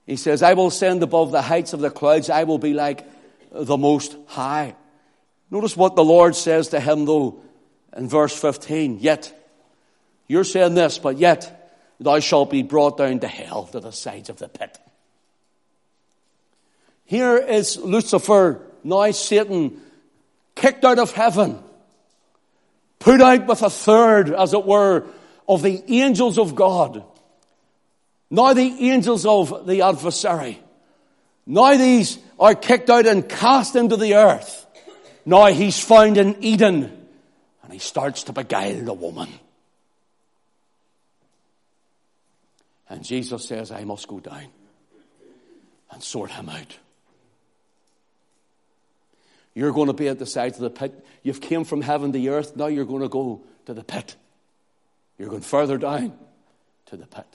He 0.06 0.16
says, 0.16 0.42
I 0.42 0.54
will 0.54 0.70
send 0.70 1.02
above 1.02 1.30
the 1.30 1.42
heights 1.42 1.74
of 1.74 1.80
the 1.80 1.90
clouds. 1.90 2.30
I 2.30 2.44
will 2.44 2.56
be 2.56 2.72
like 2.72 3.04
the 3.52 3.76
most 3.76 4.16
high. 4.28 4.76
Notice 5.50 5.76
what 5.76 5.96
the 5.96 6.04
Lord 6.04 6.36
says 6.36 6.68
to 6.68 6.80
him 6.80 7.04
though 7.04 7.40
in 7.96 8.08
verse 8.08 8.38
15. 8.38 8.98
Yet, 9.00 9.32
you're 10.26 10.44
saying 10.44 10.74
this, 10.74 10.98
but 10.98 11.16
yet, 11.16 11.72
thou 12.00 12.20
shalt 12.20 12.50
be 12.50 12.62
brought 12.62 12.98
down 12.98 13.20
to 13.20 13.28
hell 13.28 13.64
to 13.66 13.80
the 13.80 13.92
sides 13.92 14.28
of 14.28 14.38
the 14.38 14.48
pit. 14.48 14.78
Here 17.04 17.38
is 17.38 17.78
Lucifer, 17.78 18.60
now 18.84 19.10
Satan, 19.12 19.80
kicked 20.54 20.84
out 20.84 20.98
of 20.98 21.12
heaven, 21.12 21.58
put 22.98 23.22
out 23.22 23.46
with 23.46 23.62
a 23.62 23.70
third, 23.70 24.30
as 24.30 24.52
it 24.52 24.66
were, 24.66 25.06
of 25.48 25.62
the 25.62 25.82
angels 25.88 26.38
of 26.38 26.54
God. 26.54 27.02
Now 28.30 28.52
the 28.52 28.90
angels 28.90 29.24
of 29.24 29.66
the 29.66 29.80
adversary. 29.82 30.60
Now 31.46 31.78
these 31.78 32.18
are 32.38 32.54
kicked 32.54 32.90
out 32.90 33.06
and 33.06 33.26
cast 33.26 33.74
into 33.74 33.96
the 33.96 34.14
earth. 34.14 34.66
Now 35.28 35.48
he's 35.48 35.78
found 35.78 36.16
in 36.16 36.42
Eden 36.42 36.84
and 37.62 37.70
he 37.70 37.78
starts 37.78 38.22
to 38.24 38.32
beguile 38.32 38.82
the 38.82 38.94
woman. 38.94 39.28
And 42.88 43.04
Jesus 43.04 43.46
says, 43.46 43.70
I 43.70 43.84
must 43.84 44.08
go 44.08 44.20
down 44.20 44.46
and 45.90 46.02
sort 46.02 46.30
him 46.30 46.48
out. 46.48 46.78
You're 49.52 49.72
going 49.72 49.88
to 49.88 49.92
be 49.92 50.08
at 50.08 50.18
the 50.18 50.24
sides 50.24 50.56
of 50.56 50.62
the 50.62 50.70
pit. 50.70 51.04
You've 51.22 51.42
came 51.42 51.64
from 51.64 51.82
heaven 51.82 52.10
to 52.10 52.28
earth. 52.28 52.56
Now 52.56 52.68
you're 52.68 52.86
going 52.86 53.02
to 53.02 53.10
go 53.10 53.42
to 53.66 53.74
the 53.74 53.84
pit. 53.84 54.16
You're 55.18 55.28
going 55.28 55.42
further 55.42 55.76
down 55.76 56.16
to 56.86 56.96
the 56.96 57.06
pit. 57.06 57.26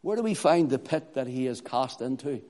Where 0.00 0.16
do 0.16 0.22
we 0.22 0.32
find 0.32 0.70
the 0.70 0.78
pit 0.78 1.12
that 1.12 1.26
he 1.26 1.48
is 1.48 1.60
cast 1.60 2.00
into? 2.00 2.40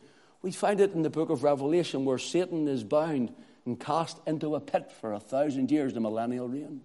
We 0.42 0.53
find 0.53 0.79
it 0.79 0.92
in 0.92 1.03
the 1.03 1.11
book 1.11 1.31
of 1.31 1.42
Revelation 1.42 2.05
where 2.05 2.18
Satan 2.18 2.68
is 2.68 2.85
bound 2.85 3.35
and 3.67 3.79
cast 3.79 4.19
into 4.27 4.55
a 4.55 4.61
pit 4.61 4.91
for 5.01 5.13
a 5.13 5.21
thousand 5.21 5.71
years, 5.71 5.93
the 5.93 6.01
millennial 6.01 6.49
reign 6.49 6.81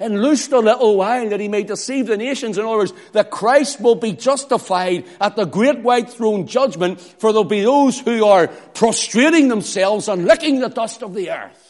and 0.00 0.20
loosed 0.20 0.52
a 0.52 0.58
little 0.58 0.96
while 0.96 1.28
that 1.28 1.40
he 1.40 1.48
may 1.48 1.62
deceive 1.62 2.06
the 2.06 2.16
nations. 2.16 2.58
In 2.58 2.64
other 2.64 2.76
words, 2.76 2.92
that 3.12 3.30
Christ 3.30 3.80
will 3.80 3.94
be 3.94 4.12
justified 4.12 5.04
at 5.20 5.36
the 5.36 5.44
great 5.44 5.80
white 5.80 6.10
throne 6.10 6.46
judgment, 6.46 7.00
for 7.00 7.32
there'll 7.32 7.44
be 7.44 7.62
those 7.62 8.00
who 8.00 8.24
are 8.24 8.48
prostrating 8.48 9.48
themselves 9.48 10.08
and 10.08 10.24
licking 10.24 10.60
the 10.60 10.68
dust 10.68 11.02
of 11.02 11.14
the 11.14 11.30
earth. 11.30 11.63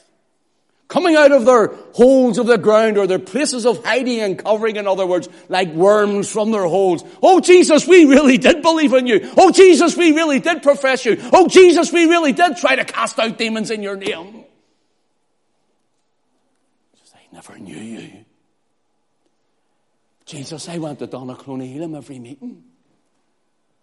Coming 0.94 1.16
out 1.16 1.33
of 1.33 1.44
their 1.44 1.74
holes 1.92 2.38
of 2.38 2.46
the 2.46 2.57
ground 2.57 2.98
or 2.98 3.09
their 3.09 3.18
places 3.18 3.66
of 3.66 3.85
hiding 3.85 4.20
and 4.20 4.38
covering, 4.38 4.76
in 4.76 4.87
other 4.87 5.04
words, 5.04 5.28
like 5.48 5.68
worms 5.70 6.30
from 6.30 6.52
their 6.52 6.68
holes. 6.68 7.02
Oh 7.20 7.40
Jesus, 7.40 7.85
we 7.88 8.04
really 8.04 8.38
did 8.38 8.62
believe 8.62 8.92
in 8.92 9.09
you. 9.09 9.28
Oh 9.37 9.50
Jesus, 9.50 9.96
we 9.96 10.12
really 10.12 10.38
did 10.38 10.62
profess 10.62 11.04
you. 11.04 11.16
Oh 11.33 11.48
Jesus, 11.48 11.92
we 11.92 12.04
really 12.04 12.30
did 12.33 12.59
try 12.59 12.76
to 12.76 12.85
cast 12.85 13.18
out 13.18 13.38
demons 13.38 13.72
in 13.72 13.83
your 13.83 13.96
name 13.96 14.44
I 17.12 17.26
never 17.33 17.59
knew 17.59 17.76
you. 17.76 18.24
Jesus, 20.26 20.68
I 20.68 20.78
went 20.78 21.00
to 21.00 21.09
Donaghcloney 21.09 21.96
every 21.96 22.20
meeting. 22.20 22.62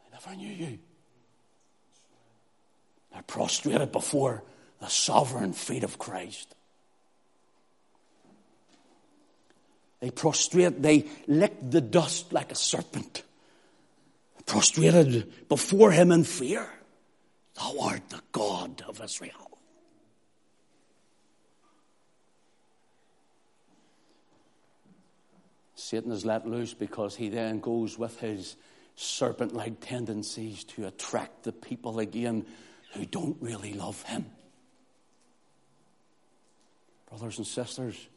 I 0.08 0.14
never 0.14 0.38
knew 0.38 0.54
you. 0.54 0.80
I 3.14 3.20
prostrated 3.20 3.92
before 3.92 4.44
the 4.80 4.88
sovereign 4.88 5.52
feet 5.52 5.84
of 5.84 5.98
Christ. 5.98 6.56
They 10.02 10.10
prostrate, 10.10 10.82
they 10.82 11.06
licked 11.28 11.72
the 11.72 11.80
dust 11.80 12.34
like 12.34 12.52
a 12.52 12.56
serpent. 12.56 13.24
Prostrated 14.46 15.48
before 15.48 15.92
him 15.92 16.12
in 16.12 16.24
fear. 16.26 16.68
Thou 17.56 17.80
art 17.80 18.10
the 18.10 18.22
God 18.32 18.84
of 18.88 19.02
Israel. 19.02 19.52
Satan 25.76 26.12
is 26.12 26.26
let 26.26 26.48
loose 26.48 26.74
because 26.74 27.16
he 27.16 27.30
then 27.30 27.60
goes 27.60 27.98
with 27.98 28.20
his 28.20 28.56
serpent 28.96 29.54
like 29.54 29.80
tendencies 29.82 30.64
to 30.64 30.88
attract 30.88 31.44
the 31.44 31.52
people 31.52 32.00
again 32.00 32.46
who 32.94 33.06
don't 33.06 33.38
really 33.40 33.74
love 33.74 34.02
him. 34.04 34.26
Brothers 37.10 37.38
and 37.38 37.48
sisters, 37.48 38.08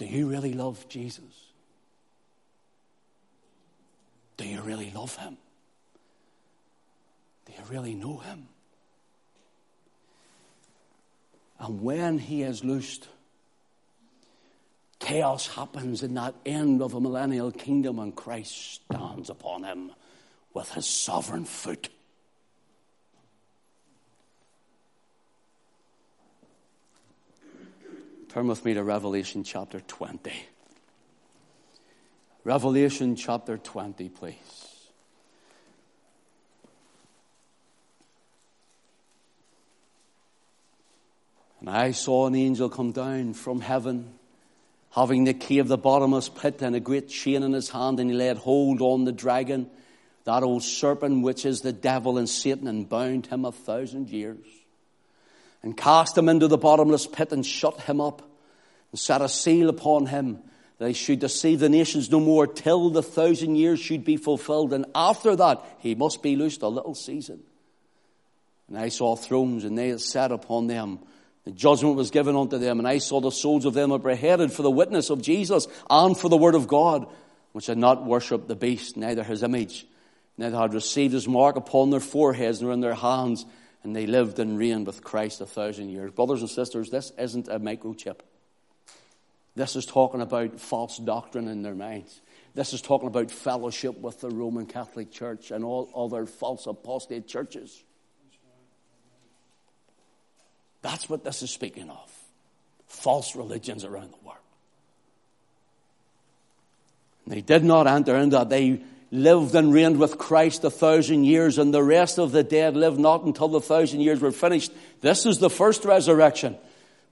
do 0.00 0.06
you 0.06 0.28
really 0.28 0.54
love 0.54 0.88
Jesus? 0.88 1.52
Do 4.38 4.48
you 4.48 4.62
really 4.62 4.90
love 4.94 5.14
him? 5.16 5.36
Do 7.44 7.52
you 7.52 7.62
really 7.68 7.94
know 7.94 8.16
him? 8.16 8.48
And 11.58 11.82
when 11.82 12.18
he 12.18 12.42
is 12.44 12.64
loosed, 12.64 13.08
chaos 15.00 15.46
happens 15.48 16.02
in 16.02 16.14
that 16.14 16.34
end 16.46 16.80
of 16.80 16.94
a 16.94 17.00
millennial 17.00 17.52
kingdom 17.52 17.98
and 17.98 18.16
Christ 18.16 18.76
stands 18.76 19.28
upon 19.28 19.64
him 19.64 19.90
with 20.54 20.72
his 20.72 20.86
sovereign 20.86 21.44
foot. 21.44 21.90
Turn 28.32 28.46
with 28.46 28.64
me 28.64 28.74
to 28.74 28.84
Revelation 28.84 29.42
chapter 29.42 29.80
20. 29.80 30.30
Revelation 32.44 33.16
chapter 33.16 33.58
20, 33.58 34.08
please. 34.08 34.36
And 41.58 41.68
I 41.68 41.90
saw 41.90 42.28
an 42.28 42.36
angel 42.36 42.68
come 42.68 42.92
down 42.92 43.34
from 43.34 43.60
heaven 43.60 44.14
having 44.92 45.24
the 45.24 45.34
key 45.34 45.58
of 45.58 45.66
the 45.66 45.76
bottomless 45.76 46.28
pit 46.28 46.62
and 46.62 46.76
a 46.76 46.80
great 46.80 47.08
chain 47.08 47.42
in 47.42 47.52
his 47.52 47.70
hand, 47.70 47.98
and 47.98 48.10
he 48.10 48.16
laid 48.16 48.36
hold 48.36 48.80
on 48.80 49.06
the 49.06 49.12
dragon, 49.12 49.68
that 50.22 50.44
old 50.44 50.62
serpent 50.62 51.24
which 51.24 51.44
is 51.44 51.62
the 51.62 51.72
devil 51.72 52.16
and 52.16 52.28
Satan, 52.28 52.68
and 52.68 52.88
bound 52.88 53.26
him 53.26 53.44
a 53.44 53.50
thousand 53.50 54.08
years, 54.08 54.46
and 55.62 55.76
cast 55.76 56.16
him 56.16 56.28
into 56.28 56.48
the 56.48 56.58
bottomless 56.58 57.06
pit 57.06 57.32
and 57.32 57.44
shut 57.44 57.80
him 57.82 58.00
up, 58.00 58.22
and 58.90 58.98
set 58.98 59.22
a 59.22 59.28
seal 59.28 59.68
upon 59.68 60.06
him 60.06 60.38
that 60.78 60.88
he 60.88 60.94
should 60.94 61.18
deceive 61.18 61.60
the 61.60 61.68
nations 61.68 62.10
no 62.10 62.20
more 62.20 62.46
till 62.46 62.90
the 62.90 63.02
thousand 63.02 63.56
years 63.56 63.78
should 63.78 64.04
be 64.04 64.16
fulfilled, 64.16 64.72
and 64.72 64.86
after 64.94 65.36
that 65.36 65.62
he 65.78 65.94
must 65.94 66.22
be 66.22 66.36
loosed 66.36 66.62
a 66.62 66.68
little 66.68 66.94
season. 66.94 67.40
And 68.68 68.78
I 68.78 68.88
saw 68.88 69.16
thrones, 69.16 69.64
and 69.64 69.76
they 69.76 69.96
sat 69.98 70.32
upon 70.32 70.68
them 70.68 71.00
the 71.44 71.50
judgment 71.52 71.96
was 71.96 72.10
given 72.10 72.36
unto 72.36 72.58
them, 72.58 72.78
and 72.78 72.86
I 72.86 72.98
saw 72.98 73.20
the 73.20 73.30
souls 73.30 73.64
of 73.64 73.74
them 73.74 73.90
that 73.90 74.02
were 74.02 74.10
beheaded 74.10 74.52
for 74.52 74.62
the 74.62 74.70
witness 74.70 75.10
of 75.10 75.22
Jesus 75.22 75.66
and 75.88 76.16
for 76.16 76.28
the 76.28 76.36
word 76.36 76.54
of 76.54 76.68
God, 76.68 77.06
which 77.52 77.66
had 77.66 77.78
not 77.78 78.04
worshipped 78.04 78.46
the 78.46 78.54
beast, 78.54 78.96
neither 78.96 79.24
his 79.24 79.42
image, 79.42 79.86
neither 80.36 80.56
had 80.56 80.74
received 80.74 81.14
his 81.14 81.26
mark 81.26 81.56
upon 81.56 81.90
their 81.90 82.00
foreheads 82.00 82.60
nor 82.60 82.72
in 82.72 82.80
their 82.80 82.94
hands, 82.94 83.46
and 83.82 83.96
they 83.96 84.06
lived 84.06 84.38
and 84.38 84.58
reigned 84.58 84.86
with 84.86 85.02
Christ 85.02 85.40
a 85.40 85.46
thousand 85.46 85.88
years. 85.88 86.10
Brothers 86.10 86.40
and 86.40 86.50
sisters, 86.50 86.90
this 86.90 87.12
isn't 87.18 87.48
a 87.48 87.58
microchip. 87.58 88.20
This 89.56 89.76
is 89.76 89.86
talking 89.86 90.20
about 90.20 90.60
false 90.60 90.98
doctrine 90.98 91.48
in 91.48 91.62
their 91.62 91.74
minds. 91.74 92.20
This 92.54 92.72
is 92.72 92.82
talking 92.82 93.08
about 93.08 93.30
fellowship 93.30 93.98
with 93.98 94.20
the 94.20 94.30
Roman 94.30 94.66
Catholic 94.66 95.10
Church 95.10 95.50
and 95.50 95.64
all 95.64 95.90
other 95.94 96.26
false 96.26 96.66
apostate 96.66 97.26
churches. 97.26 97.82
That's 100.82 101.08
what 101.08 101.24
this 101.24 101.42
is 101.42 101.50
speaking 101.50 101.90
of. 101.90 102.12
False 102.86 103.36
religions 103.36 103.84
around 103.84 104.12
the 104.12 104.26
world. 104.26 104.38
They 107.26 107.40
did 107.40 107.62
not 107.62 107.86
enter 107.86 108.16
into 108.16 108.36
that. 108.38 108.48
They 108.48 108.82
lived 109.10 109.54
and 109.54 109.72
reigned 109.72 109.98
with 109.98 110.18
Christ 110.18 110.64
a 110.64 110.70
thousand 110.70 111.24
years, 111.24 111.58
and 111.58 111.74
the 111.74 111.82
rest 111.82 112.18
of 112.18 112.32
the 112.32 112.44
dead 112.44 112.76
lived 112.76 112.98
not 112.98 113.24
until 113.24 113.48
the 113.48 113.60
thousand 113.60 114.00
years 114.00 114.20
were 114.20 114.32
finished. 114.32 114.72
This 115.00 115.26
is 115.26 115.38
the 115.38 115.50
first 115.50 115.84
resurrection. 115.84 116.56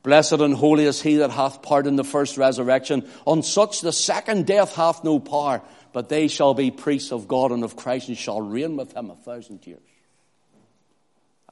Blessed 0.03 0.35
and 0.35 0.55
holy 0.55 0.85
is 0.85 1.03
he 1.03 1.17
that 1.17 1.31
hath 1.31 1.61
part 1.63 1.87
in 1.87 1.97
the 1.97 2.05
first 2.05 2.39
resurrection. 2.39 3.09
On 3.27 3.43
such 3.43 3.81
the 3.81 3.93
second 3.93 4.47
death 4.47 4.75
hath 4.77 5.03
no 5.03 5.19
power, 5.19 5.61
but 5.93 6.09
they 6.09 6.29
shall 6.29 6.55
be 6.55 6.71
priests 6.71 7.11
of 7.11 7.27
God 7.27 7.51
and 7.51 7.65
of 7.65 7.75
Christ 7.75 8.09
and 8.09 8.17
shall 8.17 8.41
reign 8.41 8.77
with 8.77 8.97
him 8.97 9.11
a 9.11 9.17
thousand 9.17 9.67
years. 9.67 9.81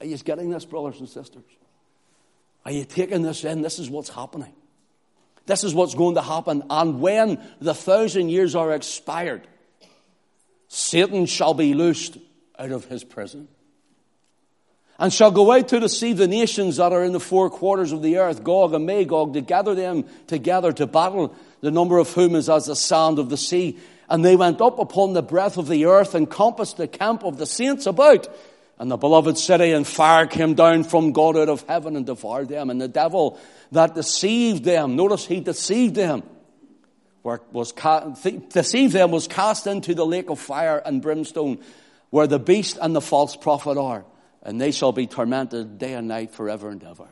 Are 0.00 0.06
you 0.06 0.16
getting 0.18 0.50
this, 0.50 0.64
brothers 0.64 1.00
and 1.00 1.08
sisters? 1.08 1.44
Are 2.64 2.72
you 2.72 2.84
taking 2.84 3.22
this 3.22 3.44
in? 3.44 3.62
This 3.62 3.78
is 3.78 3.90
what's 3.90 4.10
happening. 4.10 4.52
This 5.46 5.64
is 5.64 5.74
what's 5.74 5.94
going 5.94 6.16
to 6.16 6.22
happen. 6.22 6.64
And 6.68 7.00
when 7.00 7.40
the 7.60 7.74
thousand 7.74 8.28
years 8.28 8.54
are 8.54 8.72
expired, 8.72 9.46
Satan 10.68 11.26
shall 11.26 11.54
be 11.54 11.74
loosed 11.74 12.18
out 12.58 12.72
of 12.72 12.86
his 12.86 13.04
prison 13.04 13.48
and 14.98 15.12
shall 15.12 15.30
go 15.30 15.52
out 15.52 15.68
to 15.68 15.80
deceive 15.80 16.16
the 16.16 16.28
nations 16.28 16.76
that 16.76 16.92
are 16.92 17.04
in 17.04 17.12
the 17.12 17.20
four 17.20 17.50
quarters 17.50 17.92
of 17.92 18.02
the 18.02 18.18
earth, 18.18 18.42
Gog 18.42 18.72
and 18.72 18.86
Magog, 18.86 19.34
to 19.34 19.40
gather 19.40 19.74
them 19.74 20.04
together 20.26 20.72
to 20.72 20.86
battle, 20.86 21.34
the 21.60 21.70
number 21.70 21.98
of 21.98 22.12
whom 22.12 22.34
is 22.34 22.48
as 22.48 22.66
the 22.66 22.76
sand 22.76 23.18
of 23.18 23.28
the 23.28 23.36
sea. 23.36 23.78
And 24.08 24.24
they 24.24 24.36
went 24.36 24.60
up 24.60 24.78
upon 24.78 25.12
the 25.12 25.22
breadth 25.22 25.58
of 25.58 25.68
the 25.68 25.86
earth 25.86 26.14
and 26.14 26.30
compassed 26.30 26.78
the 26.78 26.88
camp 26.88 27.24
of 27.24 27.36
the 27.36 27.46
saints 27.46 27.86
about. 27.86 28.28
And 28.78 28.90
the 28.90 28.96
beloved 28.96 29.36
city 29.36 29.72
and 29.72 29.86
fire 29.86 30.26
came 30.26 30.54
down 30.54 30.84
from 30.84 31.12
God 31.12 31.36
out 31.36 31.48
of 31.48 31.62
heaven 31.62 31.96
and 31.96 32.06
devoured 32.06 32.48
them. 32.48 32.70
And 32.70 32.80
the 32.80 32.88
devil 32.88 33.38
that 33.72 33.94
deceived 33.94 34.64
them, 34.64 34.96
notice 34.96 35.26
he 35.26 35.40
deceived 35.40 35.94
them, 35.94 36.22
was 37.52 37.72
cast 37.72 38.22
deceived 38.50 38.92
them 38.92 39.10
was 39.10 39.28
cast 39.28 39.66
into 39.66 39.94
the 39.94 40.06
lake 40.06 40.30
of 40.30 40.38
fire 40.38 40.78
and 40.84 41.02
brimstone, 41.02 41.58
where 42.10 42.26
the 42.26 42.38
beast 42.38 42.78
and 42.80 42.94
the 42.94 43.00
false 43.00 43.36
prophet 43.36 43.76
are 43.76 44.04
and 44.46 44.60
they 44.60 44.70
shall 44.70 44.92
be 44.92 45.08
tormented 45.08 45.76
day 45.76 45.94
and 45.94 46.06
night 46.06 46.30
forever 46.30 46.70
and 46.70 46.82
ever. 46.84 47.08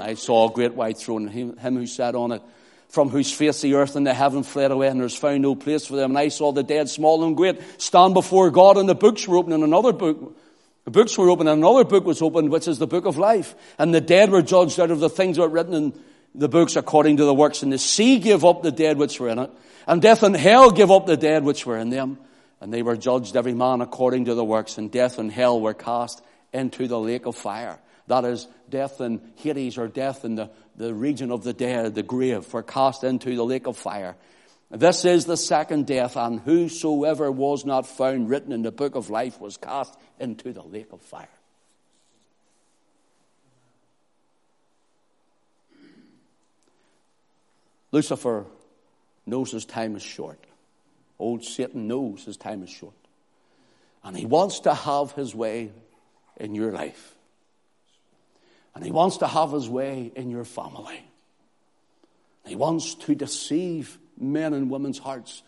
I 0.00 0.14
saw 0.14 0.48
a 0.48 0.52
great 0.52 0.72
white 0.72 0.96
throne, 0.96 1.28
and 1.28 1.58
him, 1.58 1.76
who 1.76 1.86
sat 1.86 2.14
on 2.14 2.32
it, 2.32 2.42
from 2.88 3.10
whose 3.10 3.30
face 3.30 3.60
the 3.60 3.74
earth 3.74 3.96
and 3.96 4.06
the 4.06 4.14
heaven 4.14 4.42
fled 4.42 4.70
away, 4.70 4.88
and 4.88 4.98
there's 4.98 5.14
found 5.14 5.42
no 5.42 5.54
place 5.54 5.84
for 5.86 5.96
them. 5.96 6.12
And 6.12 6.18
I 6.18 6.28
saw 6.28 6.52
the 6.52 6.62
dead, 6.62 6.88
small 6.88 7.22
and 7.22 7.36
great, 7.36 7.60
stand 7.78 8.14
before 8.14 8.50
God, 8.50 8.78
and 8.78 8.88
the 8.88 8.94
books 8.94 9.28
were 9.28 9.36
opened, 9.36 9.54
and 9.54 9.62
another 9.62 9.92
book, 9.92 10.38
the 10.86 10.90
books 10.90 11.18
were 11.18 11.28
opened, 11.28 11.50
and 11.50 11.62
another 11.62 11.84
book 11.84 12.06
was 12.06 12.22
opened, 12.22 12.50
which 12.50 12.66
is 12.66 12.78
the 12.78 12.86
book 12.86 13.04
of 13.04 13.18
life. 13.18 13.54
And 13.78 13.94
the 13.94 14.00
dead 14.00 14.30
were 14.30 14.40
judged 14.40 14.80
out 14.80 14.90
of 14.90 15.00
the 15.00 15.10
things 15.10 15.36
that 15.36 15.42
were 15.42 15.48
written 15.48 15.74
in 15.74 16.00
the 16.38 16.48
books 16.48 16.76
according 16.76 17.18
to 17.18 17.24
the 17.24 17.34
works. 17.34 17.62
And 17.62 17.72
the 17.72 17.78
sea 17.78 18.18
gave 18.18 18.44
up 18.44 18.62
the 18.62 18.72
dead 18.72 18.96
which 18.96 19.20
were 19.20 19.28
in 19.28 19.38
it, 19.38 19.50
and 19.86 20.00
death 20.00 20.22
and 20.22 20.36
hell 20.36 20.70
gave 20.70 20.90
up 20.90 21.06
the 21.06 21.16
dead 21.16 21.44
which 21.44 21.66
were 21.66 21.76
in 21.76 21.90
them. 21.90 22.18
And 22.60 22.72
they 22.72 22.82
were 22.82 22.96
judged 22.96 23.36
every 23.36 23.54
man 23.54 23.80
according 23.80 24.24
to 24.26 24.34
the 24.34 24.44
works, 24.44 24.78
and 24.78 24.90
death 24.90 25.18
and 25.18 25.30
hell 25.30 25.60
were 25.60 25.74
cast 25.74 26.22
into 26.52 26.88
the 26.88 26.98
lake 26.98 27.26
of 27.26 27.36
fire. 27.36 27.78
That 28.06 28.24
is 28.24 28.48
death 28.68 29.00
in 29.00 29.20
Hades 29.36 29.78
or 29.78 29.86
death 29.86 30.24
in 30.24 30.34
the, 30.34 30.50
the 30.76 30.94
region 30.94 31.30
of 31.30 31.44
the 31.44 31.52
dead, 31.52 31.94
the 31.94 32.02
grave, 32.02 32.52
were 32.52 32.62
cast 32.62 33.04
into 33.04 33.36
the 33.36 33.44
lake 33.44 33.66
of 33.66 33.76
fire. 33.76 34.16
This 34.70 35.04
is 35.04 35.24
the 35.24 35.36
second 35.36 35.86
death, 35.86 36.16
and 36.16 36.40
whosoever 36.40 37.30
was 37.30 37.64
not 37.64 37.86
found 37.86 38.28
written 38.28 38.52
in 38.52 38.62
the 38.62 38.72
book 38.72 38.94
of 38.94 39.08
life 39.08 39.40
was 39.40 39.56
cast 39.56 39.96
into 40.18 40.52
the 40.52 40.62
lake 40.62 40.92
of 40.92 41.00
fire. 41.00 41.28
Lucifer 47.92 48.44
knows 49.26 49.50
his 49.50 49.64
time 49.64 49.96
is 49.96 50.02
short. 50.02 50.38
Old 51.18 51.44
Satan 51.44 51.88
knows 51.88 52.24
his 52.24 52.36
time 52.36 52.62
is 52.62 52.70
short. 52.70 52.94
And 54.04 54.16
he 54.16 54.26
wants 54.26 54.60
to 54.60 54.74
have 54.74 55.12
his 55.12 55.34
way 55.34 55.72
in 56.38 56.54
your 56.54 56.72
life. 56.72 57.14
And 58.78 58.84
He 58.84 58.92
wants 58.92 59.16
to 59.16 59.26
have 59.26 59.50
His 59.50 59.68
way 59.68 60.12
in 60.14 60.30
your 60.30 60.44
family. 60.44 61.02
He 62.46 62.54
wants 62.54 62.94
to 62.94 63.14
deceive 63.16 63.98
men 64.16 64.54
and 64.54 64.70
women's 64.70 64.98
hearts 64.98 65.42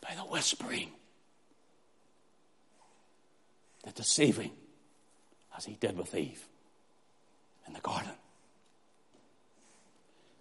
by 0.00 0.14
the 0.14 0.22
whispering, 0.22 0.88
the 3.82 3.90
deceiving, 3.90 4.52
as 5.56 5.64
He 5.64 5.74
did 5.74 5.98
with 5.98 6.14
Eve 6.14 6.46
in 7.66 7.72
the 7.72 7.80
garden. 7.80 8.12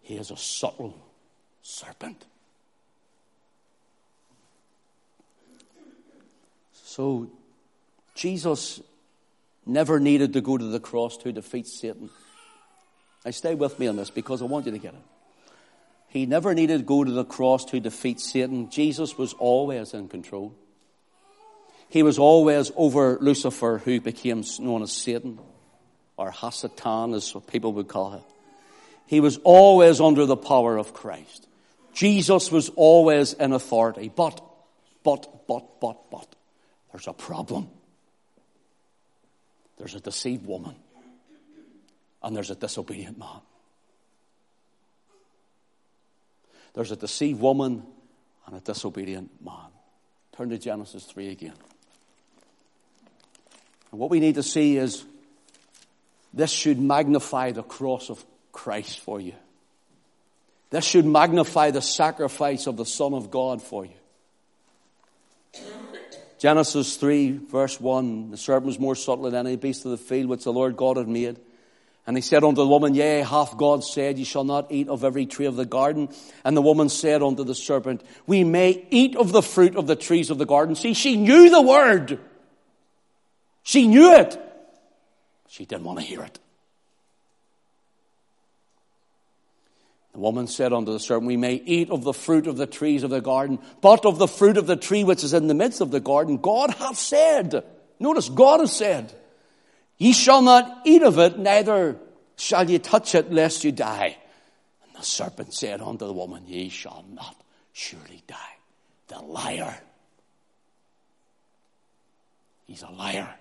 He 0.03 0.15
is 0.15 0.29
a 0.29 0.37
subtle 0.37 0.99
serpent. 1.61 2.25
So, 6.73 7.29
Jesus 8.15 8.81
never 9.65 9.99
needed 9.99 10.33
to 10.33 10.41
go 10.41 10.57
to 10.57 10.65
the 10.65 10.79
cross 10.79 11.17
to 11.17 11.31
defeat 11.31 11.67
Satan. 11.67 12.09
Now, 13.23 13.31
stay 13.31 13.55
with 13.55 13.79
me 13.79 13.87
on 13.87 13.95
this 13.95 14.09
because 14.09 14.41
I 14.41 14.45
want 14.45 14.65
you 14.65 14.71
to 14.71 14.77
get 14.77 14.93
it. 14.93 15.01
He 16.07 16.25
never 16.25 16.55
needed 16.55 16.79
to 16.79 16.83
go 16.83 17.03
to 17.03 17.11
the 17.11 17.23
cross 17.23 17.65
to 17.65 17.79
defeat 17.79 18.19
Satan. 18.19 18.71
Jesus 18.71 19.17
was 19.17 19.33
always 19.33 19.93
in 19.93 20.07
control. 20.07 20.55
He 21.87 22.03
was 22.03 22.17
always 22.19 22.71
over 22.75 23.17
Lucifer, 23.21 23.79
who 23.83 24.01
became 24.01 24.43
known 24.59 24.81
as 24.81 24.91
Satan, 24.91 25.39
or 26.17 26.31
Hasatan, 26.31 27.15
as 27.15 27.35
people 27.47 27.73
would 27.73 27.87
call 27.87 28.11
him. 28.11 28.21
He 29.05 29.19
was 29.19 29.37
always 29.43 30.01
under 30.01 30.25
the 30.25 30.37
power 30.37 30.77
of 30.77 30.93
Christ. 30.93 31.47
Jesus 31.99 32.49
was 32.49 32.69
always 32.77 33.33
in 33.33 33.51
authority. 33.51 34.07
But, 34.07 34.39
but, 35.03 35.45
but, 35.49 35.81
but, 35.81 36.09
but, 36.09 36.33
there's 36.93 37.07
a 37.07 37.13
problem. 37.13 37.69
There's 39.77 39.95
a 39.95 39.99
deceived 39.99 40.45
woman, 40.45 40.75
and 42.23 42.33
there's 42.33 42.51
a 42.51 42.55
disobedient 42.55 43.19
man. 43.19 43.41
There's 46.73 46.93
a 46.93 46.95
deceived 46.95 47.41
woman 47.41 47.83
and 48.47 48.55
a 48.55 48.61
disobedient 48.61 49.29
man. 49.43 49.69
Turn 50.37 50.51
to 50.51 50.57
Genesis 50.57 51.03
3 51.03 51.31
again. 51.31 51.53
And 53.91 53.99
what 53.99 54.09
we 54.09 54.21
need 54.21 54.35
to 54.35 54.43
see 54.43 54.77
is 54.77 55.03
this 56.33 56.49
should 56.49 56.79
magnify 56.79 57.51
the 57.51 57.63
cross 57.63 58.09
of 58.09 58.23
Christ 58.53 59.01
for 59.01 59.19
you. 59.19 59.33
This 60.69 60.85
should 60.85 61.05
magnify 61.05 61.71
the 61.71 61.81
sacrifice 61.81 62.67
of 62.67 62.77
the 62.77 62.85
Son 62.85 63.13
of 63.13 63.31
God 63.31 63.61
for 63.61 63.85
you. 63.85 63.93
Genesis 66.37 66.95
3, 66.95 67.31
verse 67.51 67.81
1 67.81 68.31
The 68.31 68.37
serpent 68.37 68.67
was 68.67 68.79
more 68.79 68.95
subtle 68.95 69.29
than 69.29 69.45
any 69.45 69.57
beast 69.57 69.85
of 69.85 69.91
the 69.91 69.97
field 69.97 70.29
which 70.29 70.43
the 70.43 70.53
Lord 70.53 70.77
God 70.77 70.97
had 70.97 71.07
made. 71.07 71.39
And 72.07 72.17
he 72.17 72.21
said 72.21 72.43
unto 72.43 72.61
the 72.61 72.67
woman, 72.67 72.95
Yea, 72.95 73.21
hath 73.21 73.57
God 73.57 73.83
said, 73.83 74.17
Ye 74.17 74.23
shall 74.23 74.43
not 74.43 74.71
eat 74.71 74.87
of 74.87 75.03
every 75.03 75.25
tree 75.25 75.45
of 75.45 75.55
the 75.55 75.65
garden? 75.65 76.09
And 76.43 76.55
the 76.55 76.61
woman 76.61 76.89
said 76.89 77.21
unto 77.21 77.43
the 77.43 77.53
serpent, 77.53 78.01
We 78.25 78.43
may 78.43 78.85
eat 78.89 79.15
of 79.15 79.31
the 79.31 79.41
fruit 79.41 79.75
of 79.75 79.85
the 79.85 79.95
trees 79.95 80.29
of 80.29 80.37
the 80.37 80.45
garden. 80.45 80.75
See, 80.75 80.93
she 80.93 81.17
knew 81.17 81.49
the 81.49 81.61
word. 81.61 82.19
She 83.63 83.87
knew 83.87 84.13
it. 84.15 84.39
She 85.49 85.65
didn't 85.65 85.83
want 85.83 85.99
to 85.99 86.05
hear 86.05 86.23
it. 86.23 86.39
The 90.19 90.23
woman 90.23 90.47
said 90.47 90.73
unto 90.73 90.91
the 90.91 90.99
serpent, 90.99 91.27
We 91.27 91.37
may 91.37 91.53
eat 91.53 91.89
of 91.89 92.03
the 92.03 92.11
fruit 92.11 92.47
of 92.47 92.57
the 92.57 92.67
trees 92.67 93.03
of 93.03 93.09
the 93.09 93.21
garden, 93.21 93.57
but 93.79 94.05
of 94.05 94.17
the 94.17 94.27
fruit 94.27 94.57
of 94.57 94.67
the 94.67 94.75
tree 94.75 95.05
which 95.05 95.23
is 95.23 95.31
in 95.31 95.47
the 95.47 95.53
midst 95.53 95.79
of 95.79 95.91
the 95.91 96.01
garden, 96.01 96.39
God 96.39 96.71
hath 96.71 96.97
said. 96.97 97.63
Notice, 98.01 98.27
God 98.27 98.59
has 98.59 98.75
said, 98.75 99.13
Ye 99.97 100.11
shall 100.11 100.41
not 100.41 100.81
eat 100.83 101.03
of 101.03 101.19
it, 101.19 101.39
neither 101.39 101.97
shall 102.35 102.69
ye 102.69 102.79
touch 102.79 103.15
it, 103.15 103.31
lest 103.31 103.63
you 103.63 103.71
die. 103.71 104.17
And 104.83 104.93
the 104.93 105.05
serpent 105.05 105.53
said 105.53 105.79
unto 105.79 106.05
the 106.05 106.11
woman, 106.11 106.43
Ye 106.47 106.67
shall 106.67 107.05
not 107.13 107.37
surely 107.71 108.21
die. 108.27 108.57
The 109.07 109.19
liar. 109.19 109.79
He's 112.67 112.83
a 112.83 112.91
liar. 112.91 113.35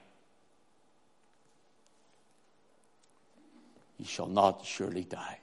Ye 3.99 4.07
shall 4.07 4.29
not 4.29 4.65
surely 4.65 5.03
die. 5.03 5.41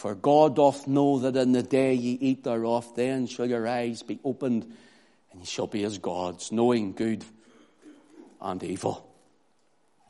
For 0.00 0.14
God 0.14 0.56
doth 0.56 0.86
know 0.86 1.18
that 1.18 1.36
in 1.36 1.52
the 1.52 1.62
day 1.62 1.92
ye 1.92 2.16
eat 2.22 2.42
thereof, 2.42 2.90
then 2.96 3.26
shall 3.26 3.44
your 3.44 3.68
eyes 3.68 4.02
be 4.02 4.18
opened, 4.24 4.64
and 5.30 5.40
ye 5.40 5.44
shall 5.44 5.66
be 5.66 5.84
as 5.84 5.98
gods, 5.98 6.50
knowing 6.50 6.94
good 6.94 7.22
and 8.40 8.62
evil. 8.62 9.06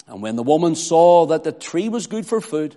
And 0.07 0.22
when 0.22 0.36
the 0.36 0.45
woman 0.45 0.76
saw 0.76 1.26
that 1.26 1.43
the 1.43 1.51
tree 1.51 1.88
was 1.88 2.07
good 2.07 2.24
for 2.24 2.41
food, 2.41 2.76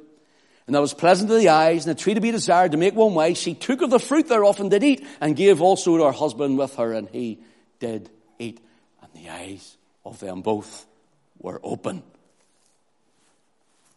and 0.66 0.74
that 0.74 0.80
was 0.80 0.96
pleasant 0.96 1.30
to 1.30 1.38
the 1.38 1.50
eyes, 1.50 1.86
and 1.86 1.96
a 1.96 2.02
tree 2.02 2.16
to 2.16 2.20
be 2.20 2.32
desired 2.32 2.72
to 2.72 2.80
make 2.80 2.96
one 2.96 3.14
wise, 3.14 3.38
she 3.38 3.54
took 3.54 3.84
of 3.84 3.92
the 3.92 4.00
fruit 4.00 4.28
thereof 4.28 4.60
and 4.60 4.72
did 4.72 4.84
eat, 4.84 5.06
and 5.22 5.36
gave 5.36 5.62
also 5.62 5.96
to 5.96 6.06
her 6.06 6.12
husband 6.12 6.58
with 6.58 6.78
her, 6.78 6.94
and 6.94 7.10
he 7.10 7.38
did 7.78 8.10
eat. 8.40 8.60
And 9.04 9.12
the 9.14 9.30
eyes 9.30 9.78
of 10.04 10.20
them 10.20 10.42
both 10.42 10.88
were 11.38 11.62
open. 11.62 12.02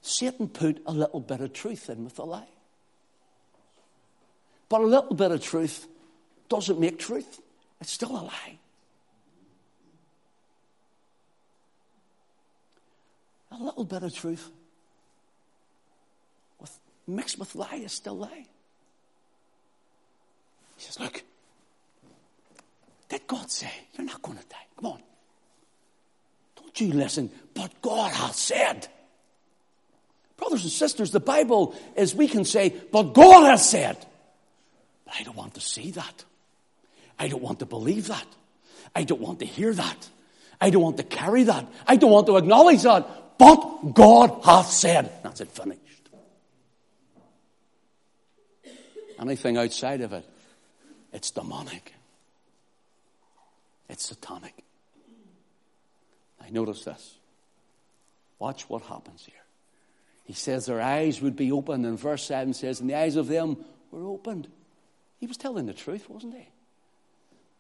Satan 0.02 0.48
put 0.48 0.82
a 0.84 0.92
little 0.92 1.20
bit 1.20 1.40
of 1.40 1.54
truth 1.54 1.88
in 1.88 2.04
with 2.04 2.16
the 2.16 2.26
lie. 2.26 2.48
But 4.68 4.80
a 4.80 4.86
little 4.86 5.14
bit 5.14 5.30
of 5.30 5.42
truth 5.42 5.86
doesn't 6.48 6.80
make 6.80 6.98
truth. 6.98 7.40
It's 7.80 7.92
still 7.92 8.10
a 8.10 8.22
lie. 8.22 8.58
A 13.52 13.62
little 13.62 13.84
bit 13.84 14.02
of 14.02 14.14
truth 14.14 14.50
with, 16.60 16.78
mixed 17.06 17.38
with 17.38 17.54
lie 17.54 17.80
is 17.84 17.92
still 17.92 18.18
lie. 18.18 18.46
He 20.76 20.84
says, 20.84 21.00
Look, 21.00 21.22
did 23.08 23.26
God 23.26 23.50
say 23.50 23.70
you're 23.96 24.06
not 24.06 24.20
going 24.20 24.36
to 24.36 24.44
die? 24.48 24.56
Come 24.76 24.92
on. 24.92 25.02
Don't 26.56 26.80
you 26.80 26.92
listen, 26.92 27.30
but 27.54 27.80
God 27.80 28.12
has 28.12 28.36
said. 28.36 28.88
Brothers 30.36 30.64
and 30.64 30.72
sisters, 30.72 31.12
the 31.12 31.20
Bible 31.20 31.74
is, 31.96 32.14
we 32.14 32.28
can 32.28 32.44
say, 32.44 32.74
but 32.92 33.14
God 33.14 33.48
has 33.48 33.68
said. 33.68 33.96
But 35.06 35.14
I 35.18 35.22
don't 35.22 35.36
want 35.36 35.54
to 35.54 35.60
see 35.60 35.92
that. 35.92 36.24
I 37.18 37.28
don't 37.28 37.42
want 37.42 37.60
to 37.60 37.66
believe 37.66 38.08
that. 38.08 38.26
I 38.94 39.04
don't 39.04 39.20
want 39.20 39.38
to 39.38 39.46
hear 39.46 39.72
that. 39.72 40.08
I 40.60 40.70
don't 40.70 40.82
want 40.82 40.98
to 40.98 41.02
carry 41.02 41.44
that. 41.44 41.66
I 41.86 41.96
don't 41.96 42.10
want 42.10 42.26
to 42.26 42.36
acknowledge 42.36 42.82
that. 42.82 43.38
But 43.38 43.94
God 43.94 44.40
hath 44.44 44.70
said. 44.70 45.10
That's 45.22 45.40
it, 45.40 45.50
finished. 45.50 45.80
Anything 49.18 49.56
outside 49.56 50.02
of 50.02 50.12
it, 50.12 50.28
it's 51.12 51.30
demonic. 51.30 51.94
It's 53.88 54.04
satanic. 54.06 54.54
I 56.44 56.50
notice 56.50 56.84
this. 56.84 57.16
Watch 58.38 58.68
what 58.68 58.82
happens 58.82 59.24
here. 59.24 59.34
He 60.24 60.32
says 60.32 60.66
their 60.66 60.80
eyes 60.80 61.22
would 61.22 61.36
be 61.36 61.52
opened, 61.52 61.86
and 61.86 61.98
verse 61.98 62.24
7 62.24 62.52
says, 62.52 62.80
and 62.80 62.90
the 62.90 62.94
eyes 62.94 63.16
of 63.16 63.28
them 63.28 63.64
were 63.90 64.06
opened. 64.06 64.48
He 65.18 65.26
was 65.26 65.36
telling 65.36 65.66
the 65.66 65.74
truth, 65.74 66.08
wasn't 66.08 66.34
he? 66.34 66.48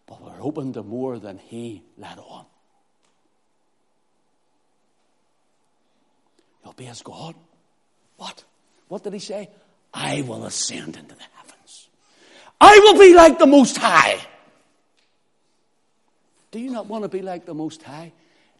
But 0.06 0.22
we're 0.22 0.40
opened 0.40 0.74
to 0.74 0.82
more 0.82 1.18
than 1.18 1.38
he 1.38 1.82
let 1.98 2.18
on. 2.18 2.46
You'll 6.64 6.74
be 6.74 6.86
as 6.86 7.02
God. 7.02 7.34
What? 8.16 8.44
What 8.88 9.02
did 9.04 9.12
he 9.12 9.18
say? 9.18 9.48
I 9.92 10.22
will 10.22 10.44
ascend 10.44 10.96
into 10.96 11.14
the 11.14 11.24
heavens. 11.36 11.88
I 12.60 12.78
will 12.82 12.98
be 12.98 13.14
like 13.14 13.38
the 13.38 13.46
Most 13.46 13.76
High. 13.76 14.18
Do 16.50 16.58
you 16.58 16.70
not 16.70 16.86
want 16.86 17.04
to 17.04 17.08
be 17.08 17.22
like 17.22 17.46
the 17.46 17.54
Most 17.54 17.82
High? 17.82 18.12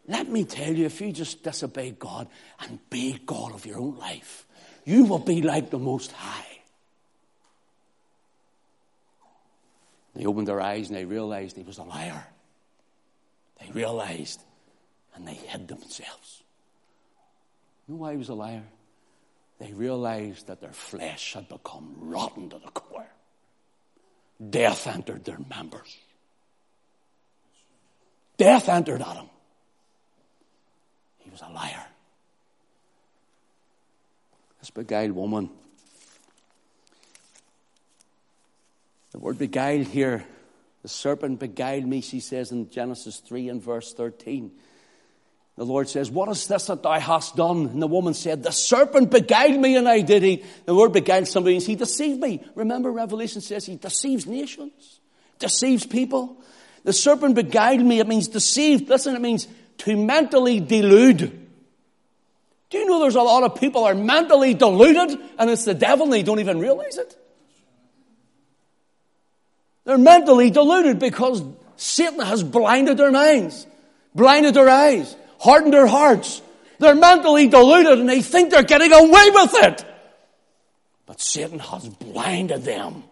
Let 0.09 0.28
me 0.28 0.44
tell 0.44 0.72
you, 0.72 0.86
if 0.86 1.01
you 1.01 1.12
just 1.12 1.42
disobey 1.42 1.92
God 1.99 2.28
and 2.61 2.78
be 2.90 3.18
God 3.26 3.53
of 3.53 3.66
your 3.66 3.78
own 3.78 3.97
life, 3.97 4.47
you 4.84 5.05
will 5.05 5.18
be 5.18 5.42
like 5.42 5.70
the 5.70 5.78
Most 5.78 6.12
High. 6.12 6.55
They 10.16 10.24
opened 10.24 10.48
their 10.48 10.60
eyes 10.60 10.88
and 10.88 10.96
they 10.96 11.04
realized 11.04 11.56
he 11.56 11.62
was 11.62 11.78
a 11.78 11.82
liar. 11.82 12.26
They 13.60 13.70
realized 13.70 14.42
and 15.14 15.28
they 15.28 15.34
hid 15.34 15.68
themselves. 15.68 16.42
You 17.86 17.94
know 17.94 18.00
why 18.00 18.12
he 18.12 18.16
was 18.16 18.30
a 18.30 18.34
liar? 18.34 18.64
They 19.58 19.72
realized 19.72 20.46
that 20.48 20.60
their 20.60 20.72
flesh 20.72 21.34
had 21.34 21.48
become 21.48 21.94
rotten 21.98 22.48
to 22.50 22.58
the 22.58 22.70
core. 22.70 23.06
Death 24.50 24.86
entered 24.86 25.24
their 25.24 25.38
members. 25.50 25.96
Death 28.36 28.68
entered 28.68 29.02
Adam. 29.02 29.30
He 31.18 31.30
was 31.30 31.40
a 31.42 31.50
liar. 31.52 31.86
This 34.60 34.70
beguiled 34.70 35.12
woman. 35.12 35.50
The 39.16 39.20
word 39.20 39.38
beguiled 39.38 39.86
here, 39.86 40.26
the 40.82 40.90
serpent 40.90 41.40
beguiled 41.40 41.86
me, 41.86 42.02
she 42.02 42.20
says 42.20 42.52
in 42.52 42.68
Genesis 42.68 43.16
3 43.20 43.48
and 43.48 43.62
verse 43.62 43.94
13. 43.94 44.52
The 45.56 45.64
Lord 45.64 45.88
says, 45.88 46.10
What 46.10 46.28
is 46.28 46.46
this 46.46 46.66
that 46.66 46.82
thou 46.82 47.00
hast 47.00 47.34
done? 47.34 47.64
And 47.64 47.80
the 47.80 47.86
woman 47.86 48.12
said, 48.12 48.42
The 48.42 48.50
serpent 48.50 49.10
beguiled 49.10 49.58
me 49.58 49.74
and 49.74 49.88
I 49.88 50.02
did 50.02 50.22
eat. 50.22 50.44
The 50.66 50.74
word 50.74 50.92
beguiled 50.92 51.28
somebody 51.28 51.54
means 51.54 51.64
he 51.64 51.76
deceived 51.76 52.20
me. 52.20 52.44
Remember, 52.54 52.92
Revelation 52.92 53.40
says 53.40 53.64
he 53.64 53.76
deceives 53.76 54.26
nations, 54.26 55.00
deceives 55.38 55.86
people. 55.86 56.36
The 56.84 56.92
serpent 56.92 57.36
beguiled 57.36 57.80
me. 57.86 58.00
It 58.00 58.06
means 58.06 58.28
deceived. 58.28 58.90
Listen, 58.90 59.16
it 59.16 59.22
means 59.22 59.48
to 59.78 59.96
mentally 59.96 60.60
delude. 60.60 61.48
Do 62.68 62.76
you 62.76 62.84
know 62.84 63.00
there's 63.00 63.14
a 63.14 63.22
lot 63.22 63.44
of 63.44 63.58
people 63.58 63.84
are 63.84 63.94
mentally 63.94 64.52
deluded 64.52 65.18
and 65.38 65.48
it's 65.48 65.64
the 65.64 65.72
devil 65.72 66.04
and 66.04 66.12
they 66.12 66.22
don't 66.22 66.40
even 66.40 66.58
realize 66.58 66.98
it? 66.98 67.16
They're 69.87 69.97
mentally 69.97 70.51
deluded 70.51 70.99
because 70.99 71.43
Satan 71.76 72.18
has 72.20 72.43
blinded 72.43 72.99
their 72.99 73.12
minds, 73.12 73.66
blinded 74.14 74.55
their 74.55 74.68
eyes, 74.68 75.14
hardened 75.39 75.72
their 75.72 75.87
hearts. 75.87 76.43
They're 76.80 76.97
mentally 76.97 77.47
deluded 77.47 78.01
and 78.01 78.09
they 78.09 78.20
think 78.20 78.51
they're 78.51 78.64
getting 78.64 78.93
away 78.93 79.30
with 79.30 79.55
it. 79.55 79.84
But 81.07 81.20
Satan 81.20 81.61
has 81.61 81.89
blinded 81.89 82.64
them. 82.64 83.05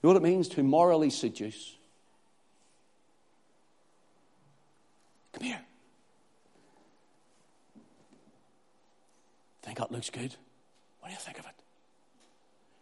You 0.00 0.04
know 0.04 0.10
what 0.10 0.16
it 0.16 0.22
means 0.22 0.46
to 0.50 0.62
morally 0.62 1.10
seduce? 1.10 1.74
Come 5.32 5.42
here. 5.42 5.60
Think 9.62 9.78
that 9.78 9.90
looks 9.90 10.10
good? 10.10 10.36
What 11.00 11.08
do 11.08 11.12
you 11.12 11.18
think 11.18 11.40
of 11.40 11.46
it? 11.46 11.55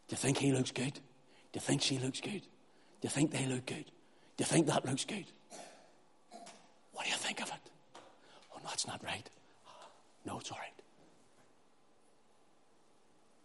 Do 0.09 0.13
you 0.13 0.17
think 0.17 0.39
he 0.39 0.53
looks 0.53 0.71
good? 0.71 0.95
Do 0.95 1.01
you 1.55 1.61
think 1.61 1.83
she 1.83 1.99
looks 1.99 2.21
good? 2.21 2.43
Do 2.43 3.03
you 3.03 3.11
think 3.11 3.31
they 3.31 3.47
look 3.47 3.67
good? 3.67 3.85
Do 4.37 4.43
you 4.43 4.45
think 4.45 4.67
that 4.67 4.85
looks 4.85 5.05
good? 5.05 5.25
What 6.93 7.05
do 7.05 7.11
you 7.11 7.17
think 7.17 7.41
of 7.41 7.49
it? 7.49 7.71
Oh, 8.53 8.59
no, 8.63 8.69
that's 8.69 8.87
not 8.87 9.03
right. 9.05 9.29
No, 10.27 10.39
it's 10.39 10.51
all 10.51 10.59
right. 10.59 10.71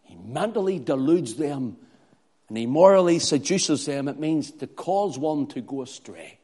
He 0.03 0.15
mentally 0.15 0.79
deludes 0.79 1.35
them 1.35 1.77
and 2.47 2.57
he 2.57 2.65
morally 2.65 3.19
seduces 3.19 3.85
them. 3.85 4.07
It 4.07 4.19
means 4.19 4.51
to 4.51 4.67
cause 4.67 5.17
one 5.17 5.47
to 5.47 5.61
go 5.61 5.83
astray. 5.83 6.39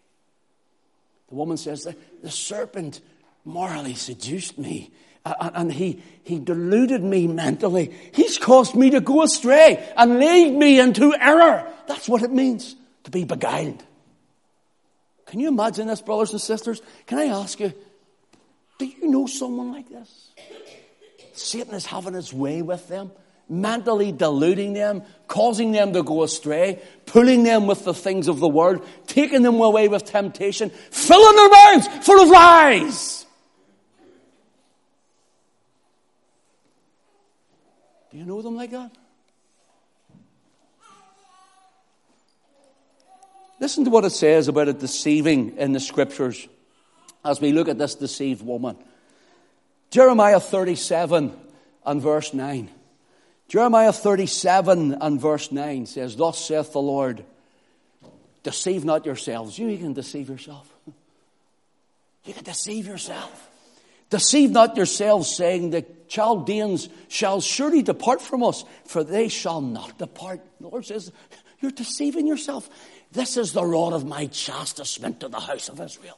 The 1.29 1.35
woman 1.35 1.57
says, 1.57 1.81
The, 1.83 1.95
the 2.21 2.29
serpent 2.29 3.01
morally 3.43 3.95
seduced 3.95 4.57
me. 4.57 4.91
And 5.25 5.73
he, 5.73 6.03
he 6.23 6.39
deluded 6.39 7.03
me 7.03 7.27
mentally. 7.27 7.91
He's 8.13 8.37
caused 8.37 8.75
me 8.75 8.91
to 8.91 9.01
go 9.01 9.23
astray 9.23 9.91
and 9.97 10.19
lead 10.19 10.51
me 10.51 10.79
into 10.79 11.13
error. 11.13 11.67
That's 11.87 12.07
what 12.07 12.21
it 12.21 12.31
means 12.31 12.75
to 13.05 13.11
be 13.11 13.23
beguiled. 13.23 13.83
Can 15.25 15.39
you 15.39 15.47
imagine 15.47 15.87
this, 15.87 16.01
brothers 16.01 16.31
and 16.31 16.39
sisters? 16.39 16.81
Can 17.07 17.17
I 17.17 17.25
ask 17.25 17.59
you, 17.59 17.73
do 18.77 18.85
you 18.85 19.09
know 19.09 19.25
someone 19.25 19.71
like 19.71 19.89
this? 19.89 20.29
Satan 21.33 21.73
is 21.73 21.85
having 21.85 22.13
his 22.13 22.31
way 22.31 22.61
with 22.61 22.87
them 22.87 23.11
mentally 23.49 24.11
deluding 24.11 24.73
them, 24.73 25.03
causing 25.27 25.71
them 25.71 25.93
to 25.93 26.03
go 26.03 26.23
astray, 26.23 26.81
pulling 27.05 27.43
them 27.43 27.67
with 27.67 27.85
the 27.85 27.93
things 27.93 28.27
of 28.27 28.39
the 28.39 28.47
world, 28.47 28.85
taking 29.07 29.43
them 29.43 29.59
away 29.61 29.87
with 29.87 30.05
temptation, 30.05 30.69
filling 30.69 31.35
their 31.35 31.49
minds 31.49 31.87
full 32.05 32.21
of 32.21 32.29
lies. 32.29 33.24
Like 38.65 38.71
that? 38.71 38.91
Listen 43.59 43.83
to 43.83 43.91
what 43.91 44.05
it 44.05 44.09
says 44.09 44.47
about 44.47 44.67
it 44.69 44.79
deceiving 44.79 45.57
in 45.57 45.71
the 45.71 45.79
scriptures 45.79 46.47
as 47.23 47.39
we 47.39 47.51
look 47.51 47.67
at 47.67 47.77
this 47.77 47.93
deceived 47.93 48.43
woman. 48.43 48.75
Jeremiah 49.91 50.39
37 50.39 51.37
and 51.85 52.01
verse 52.01 52.33
9. 52.33 52.71
Jeremiah 53.49 53.93
37 53.93 54.97
and 54.99 55.21
verse 55.21 55.51
9 55.51 55.85
says, 55.85 56.15
Thus 56.15 56.43
saith 56.43 56.73
the 56.73 56.81
Lord, 56.81 57.23
deceive 58.41 58.83
not 58.83 59.05
yourselves. 59.05 59.59
You 59.59 59.77
can 59.77 59.93
deceive 59.93 60.27
yourself. 60.27 60.67
You 62.23 62.33
can 62.33 62.43
deceive 62.43 62.87
yourself. 62.87 63.51
Deceive 64.09 64.51
not 64.51 64.77
yourselves, 64.77 65.33
saying, 65.33 65.71
The 65.71 65.85
Chaldeans 66.07 66.89
shall 67.07 67.41
surely 67.41 67.81
depart 67.81 68.21
from 68.21 68.43
us, 68.43 68.63
for 68.85 69.03
they 69.03 69.27
shall 69.27 69.61
not 69.61 69.97
depart. 69.97 70.41
The 70.59 70.67
Lord 70.67 70.85
says, 70.85 71.11
You're 71.59 71.71
deceiving 71.71 72.27
yourself. 72.27 72.69
This 73.11 73.37
is 73.37 73.53
the 73.53 73.65
rod 73.65 73.93
of 73.93 74.05
my 74.05 74.27
chastisement 74.27 75.21
to 75.21 75.27
the 75.27 75.39
house 75.39 75.69
of 75.69 75.79
Israel. 75.79 76.17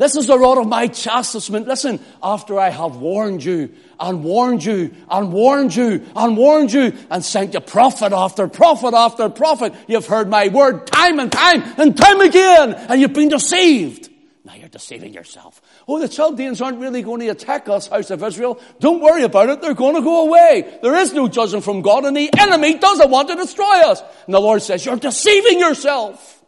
This 0.00 0.16
is 0.16 0.26
the 0.26 0.38
rod 0.38 0.56
of 0.56 0.66
my 0.66 0.86
chastisement. 0.86 1.68
Listen, 1.68 2.00
after 2.22 2.58
I 2.58 2.70
have 2.70 2.96
warned 2.96 3.44
you 3.44 3.74
and 3.98 4.24
warned 4.24 4.64
you 4.64 4.94
and 5.10 5.30
warned 5.30 5.76
you 5.76 6.06
and 6.16 6.38
warned 6.38 6.72
you 6.72 6.94
and 7.10 7.22
sent 7.22 7.52
you 7.52 7.60
prophet 7.60 8.10
after 8.10 8.48
prophet 8.48 8.94
after 8.94 9.28
prophet, 9.28 9.74
you've 9.88 10.06
heard 10.06 10.30
my 10.30 10.48
word 10.48 10.86
time 10.86 11.20
and 11.20 11.30
time 11.30 11.62
and 11.76 11.94
time 11.94 12.22
again 12.22 12.72
and 12.72 12.98
you've 12.98 13.12
been 13.12 13.28
deceived. 13.28 14.08
Now 14.50 14.56
you're 14.56 14.68
deceiving 14.68 15.14
yourself. 15.14 15.62
Oh, 15.86 16.00
the 16.00 16.08
Chaldeans 16.08 16.60
aren't 16.60 16.80
really 16.80 17.02
going 17.02 17.20
to 17.20 17.28
attack 17.28 17.68
us, 17.68 17.86
house 17.86 18.10
of 18.10 18.20
Israel. 18.24 18.60
Don't 18.80 19.00
worry 19.00 19.22
about 19.22 19.48
it. 19.48 19.62
They're 19.62 19.74
going 19.74 19.94
to 19.94 20.02
go 20.02 20.26
away. 20.26 20.76
There 20.82 20.96
is 20.96 21.12
no 21.12 21.28
judgment 21.28 21.62
from 21.62 21.82
God 21.82 22.04
and 22.04 22.16
the 22.16 22.28
enemy 22.36 22.76
doesn't 22.76 23.08
want 23.08 23.28
to 23.28 23.36
destroy 23.36 23.82
us. 23.82 24.02
And 24.26 24.34
the 24.34 24.40
Lord 24.40 24.60
says, 24.60 24.84
you're 24.84 24.96
deceiving 24.96 25.60
yourself. 25.60 26.42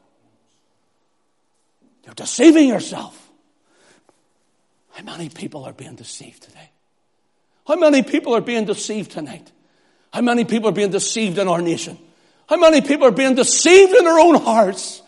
You're 2.04 2.14
deceiving 2.14 2.66
yourself. 2.66 3.30
How 4.90 5.04
many 5.04 5.28
people 5.28 5.64
are 5.64 5.72
being 5.72 5.94
deceived 5.94 6.42
today? 6.42 6.70
How 7.68 7.76
many 7.76 8.02
people 8.02 8.34
are 8.34 8.40
being 8.40 8.64
deceived 8.64 9.12
tonight? 9.12 9.52
How 10.12 10.22
many 10.22 10.44
people 10.44 10.70
are 10.70 10.72
being 10.72 10.90
deceived 10.90 11.38
in 11.38 11.46
our 11.46 11.62
nation? 11.62 11.98
How 12.48 12.56
many 12.56 12.80
people 12.80 13.06
are 13.06 13.12
being 13.12 13.36
deceived 13.36 13.92
in 13.92 14.04
their 14.04 14.18
own 14.18 14.42
hearts? 14.42 15.00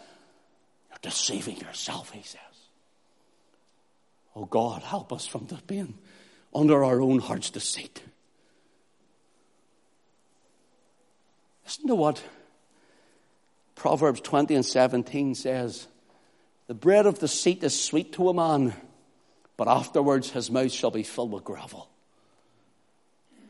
You're 0.91 0.99
deceiving 1.11 1.57
yourself, 1.57 2.11
he 2.13 2.23
says. 2.23 2.39
Oh 4.37 4.47
God, 4.47 4.83
help 4.83 5.13
us 5.13 5.27
from 5.27 5.47
being 5.67 5.95
under 6.55 6.85
our 6.85 7.01
own 7.01 7.19
heart's 7.19 7.51
deceit. 7.51 8.03
Listen 11.65 11.87
to 11.89 11.95
what 11.95 12.23
Proverbs 13.75 14.21
20 14.21 14.55
and 14.55 14.67
17 14.67 15.35
says. 15.35 15.87
The 16.67 16.75
bread 16.75 17.07
of 17.07 17.19
deceit 17.19 17.63
is 17.63 17.79
sweet 17.79 18.13
to 18.15 18.29
a 18.29 18.35
man 18.35 18.75
but 19.57 19.69
afterwards 19.69 20.31
his 20.31 20.51
mouth 20.51 20.73
shall 20.73 20.91
be 20.91 21.03
filled 21.03 21.33
with 21.33 21.45
gravel. 21.45 21.89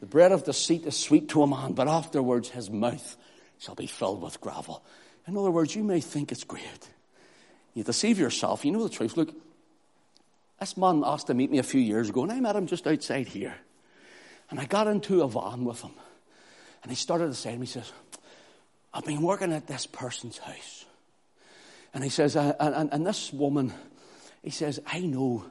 The 0.01 0.07
bread 0.07 0.32
of 0.32 0.45
deceit 0.45 0.85
is 0.85 0.97
sweet 0.97 1.30
to 1.30 1.43
a 1.43 1.47
man, 1.47 1.72
but 1.72 1.89
afterwards 1.89 2.51
his 2.51 2.70
mouth 2.70 3.16
shall 3.59 3.74
be 3.74 3.87
filled 3.87 4.20
with 4.20 4.41
gravel. 4.41 4.85
In 5.26 5.37
other 5.37 5.51
words, 5.51 5.74
you 5.74 5.82
may 5.82 6.01
think 6.01 6.30
it's 6.30 6.45
great. 6.45 6.91
You 7.72 7.85
deceive 7.85 8.18
yourself. 8.18 8.64
You 8.64 8.72
know 8.72 8.82
the 8.82 8.95
truth. 8.95 9.16
Look, 9.16 9.35
this 10.64 10.78
man 10.78 11.02
asked 11.04 11.26
to 11.26 11.34
meet 11.34 11.50
me 11.50 11.58
a 11.58 11.62
few 11.62 11.80
years 11.80 12.08
ago, 12.08 12.22
and 12.22 12.32
I 12.32 12.40
met 12.40 12.56
him 12.56 12.66
just 12.66 12.86
outside 12.86 13.28
here. 13.28 13.54
And 14.48 14.58
I 14.58 14.64
got 14.64 14.86
into 14.86 15.20
a 15.20 15.28
van 15.28 15.66
with 15.66 15.82
him. 15.82 15.90
And 16.82 16.90
he 16.90 16.96
started 16.96 17.26
to 17.26 17.34
say 17.34 17.52
to 17.52 17.58
me, 17.58 17.66
he 17.66 17.72
says, 17.72 17.92
I've 18.94 19.04
been 19.04 19.20
working 19.20 19.52
at 19.52 19.66
this 19.66 19.84
person's 19.84 20.38
house. 20.38 20.86
And 21.92 22.02
he 22.02 22.08
says, 22.08 22.34
uh, 22.34 22.54
and, 22.58 22.74
and, 22.74 22.92
and 22.94 23.06
this 23.06 23.30
woman, 23.30 23.74
he 24.42 24.48
says, 24.48 24.80
I 24.86 25.00
know 25.00 25.44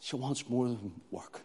she 0.00 0.16
wants 0.16 0.48
more 0.48 0.68
than 0.68 0.90
work. 1.10 1.42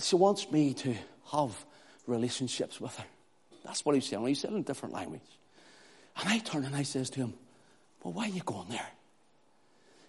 She 0.00 0.16
wants 0.16 0.50
me 0.50 0.74
to 0.74 0.96
have 1.30 1.64
relationships 2.08 2.80
with 2.80 2.96
her. 2.96 3.04
That's 3.64 3.84
what 3.84 3.94
he's 3.94 4.06
saying. 4.06 4.26
He 4.26 4.34
said 4.34 4.50
in 4.54 4.64
different 4.64 4.92
language. 4.92 5.20
And 6.16 6.28
I 6.28 6.38
turn 6.38 6.64
and 6.64 6.74
I 6.74 6.82
says 6.82 7.10
to 7.10 7.20
him, 7.20 7.34
Well, 8.02 8.12
why 8.14 8.24
are 8.26 8.28
you 8.28 8.42
going 8.42 8.68
there? 8.68 8.88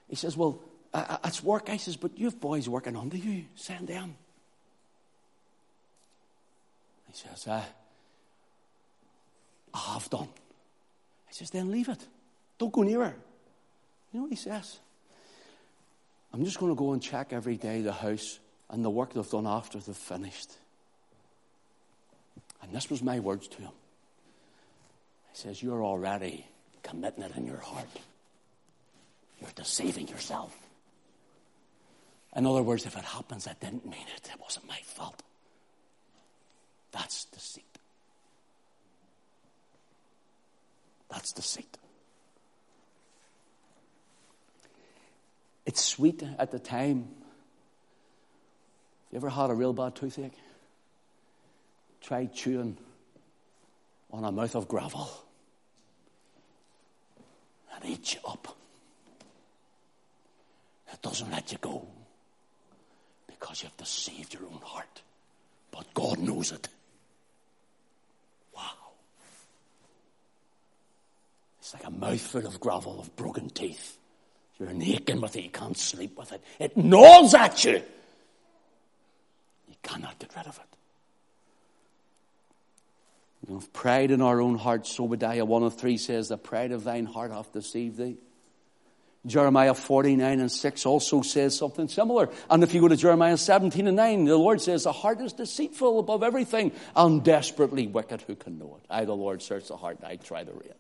He 0.10 0.16
says, 0.16 0.36
Well, 0.38 0.60
uh, 0.94 1.18
it's 1.26 1.44
work. 1.44 1.70
I 1.70 1.78
says, 1.78 1.98
But 1.98 2.18
you 2.18 2.26
have 2.26 2.40
boys 2.40 2.68
working 2.68 2.96
under 2.96 3.18
you. 3.18 3.46
Send 3.56 3.88
them. 3.88 4.16
He 7.12 7.18
says, 7.18 7.48
uh, 7.48 7.64
I 9.74 9.94
have 9.94 10.10
done. 10.10 10.30
He 11.28 11.34
says, 11.34 11.50
Then 11.50 11.72
leave 11.72 11.90
it. 11.90 12.06
Don't 12.58 12.72
go 12.72 12.84
near 12.84 13.04
her. 13.04 13.16
You 14.12 14.20
know 14.20 14.24
what 14.24 14.32
he 14.32 14.38
says? 14.38 14.80
I'm 16.34 16.46
just 16.46 16.60
going 16.60 16.72
to 16.72 16.78
go 16.78 16.94
and 16.94 17.02
check 17.02 17.34
every 17.34 17.58
day 17.58 17.82
the 17.82 17.92
house 17.92 18.40
and 18.70 18.84
the 18.84 18.90
work 18.90 19.14
they've 19.14 19.30
done 19.30 19.48
after 19.48 19.80
they've 19.80 19.96
finished. 19.96 20.52
And 22.62 22.74
this 22.74 22.90
was 22.90 23.02
my 23.02 23.20
words 23.20 23.48
to 23.50 23.62
him. 23.62 23.72
He 25.34 25.38
says, 25.38 25.62
You're 25.62 25.84
already 25.84 26.46
committing 26.84 27.24
it 27.24 27.36
in 27.36 27.46
your 27.46 27.58
heart. 27.58 27.88
You're 29.40 29.50
deceiving 29.56 30.08
yourself. 30.08 30.56
In 32.36 32.46
other 32.46 32.62
words, 32.62 32.86
if 32.86 32.96
it 32.96 33.04
happens, 33.04 33.48
I 33.48 33.56
didn't 33.60 33.86
mean 33.86 34.06
it. 34.16 34.30
It 34.34 34.40
wasn't 34.40 34.68
my 34.68 34.80
fault. 34.86 35.22
That's 36.92 37.26
deceit. 37.26 37.66
That's 41.10 41.34
deceit. 41.34 41.78
It's 45.66 45.84
sweet 45.84 46.24
at 46.40 46.52
the 46.52 46.60
time. 46.60 47.08
You 49.12 49.18
ever 49.18 49.30
had 49.30 49.50
a 49.50 49.54
real 49.54 49.74
bad 49.74 49.96
toothache? 49.96 50.38
Try 52.02 52.26
chewing 52.28 52.78
on 54.12 54.24
a 54.24 54.32
mouth 54.32 54.56
of 54.56 54.68
gravel 54.68 55.10
and 57.82 57.92
eats 57.92 58.14
you 58.16 58.20
up. 58.26 58.56
It 60.92 61.02
doesn't 61.02 61.32
let 61.32 61.52
you 61.52 61.58
go 61.60 61.88
because 63.28 63.64
you've 63.64 63.78
deceived 63.78 64.34
your 64.34 64.44
own 64.44 64.60
heart. 64.64 65.02
But 65.72 65.94
God 65.94 66.20
knows 66.20 66.52
it. 66.52 66.68
Wow. 68.56 68.62
It's 71.60 71.74
like 71.74 71.86
a 71.86 71.92
mouthful 71.92 72.46
of 72.46 72.60
gravel 72.60 73.00
of 73.00 73.16
broken 73.16 73.50
teeth. 73.50 73.98
You're 74.60 74.74
naked 74.74 75.22
with 75.22 75.36
it. 75.36 75.44
You 75.46 75.50
can't 75.50 75.78
sleep 75.78 76.18
with 76.18 76.34
it. 76.34 76.44
It 76.60 76.78
gnaws 76.78 77.34
at 77.34 77.64
you. 77.64 77.82
You 79.68 79.76
cannot 79.82 80.20
get 80.20 80.36
rid 80.36 80.46
of 80.46 80.58
it. 80.58 80.78
We 83.48 83.56
have 83.56 83.74
pride 83.74 84.12
in 84.12 84.22
our 84.22 84.40
own 84.40 84.56
hearts. 84.56 85.00
Obadiah 85.00 85.46
1 85.46 85.64
of 85.64 85.78
3 85.78 85.98
says, 85.98 86.28
The 86.28 86.38
pride 86.38 86.72
of 86.72 86.84
thine 86.84 87.06
heart 87.06 87.32
hath 87.32 87.52
deceived 87.52 87.98
thee. 87.98 88.18
Jeremiah 89.26 89.76
49 89.76 90.40
and 90.40 90.52
6 90.52 90.86
also 90.86 91.22
says 91.22 91.56
something 91.56 91.88
similar. 91.88 92.30
And 92.50 92.64
if 92.64 92.74
you 92.74 92.82
go 92.82 92.88
to 92.88 92.96
Jeremiah 92.96 93.38
17 93.38 93.88
and 93.88 93.96
9, 93.96 94.26
the 94.26 94.36
Lord 94.36 94.62
says, 94.62 94.84
The 94.84 94.92
heart 94.92 95.22
is 95.22 95.34
deceitful 95.34 96.00
above 96.00 96.24
everything 96.24 96.72
and 96.96 97.24
desperately 97.24 97.88
wicked. 97.88 98.22
Who 98.24 98.36
can 98.36 98.58
know 98.58 98.80
it? 98.82 98.86
I, 98.90 99.06
the 99.06 99.16
Lord, 99.16 99.42
search 99.42 99.68
the 99.68 99.78
heart. 99.78 100.00
I 100.04 100.16
try 100.16 100.44
the 100.44 100.54
reins. 100.54 100.76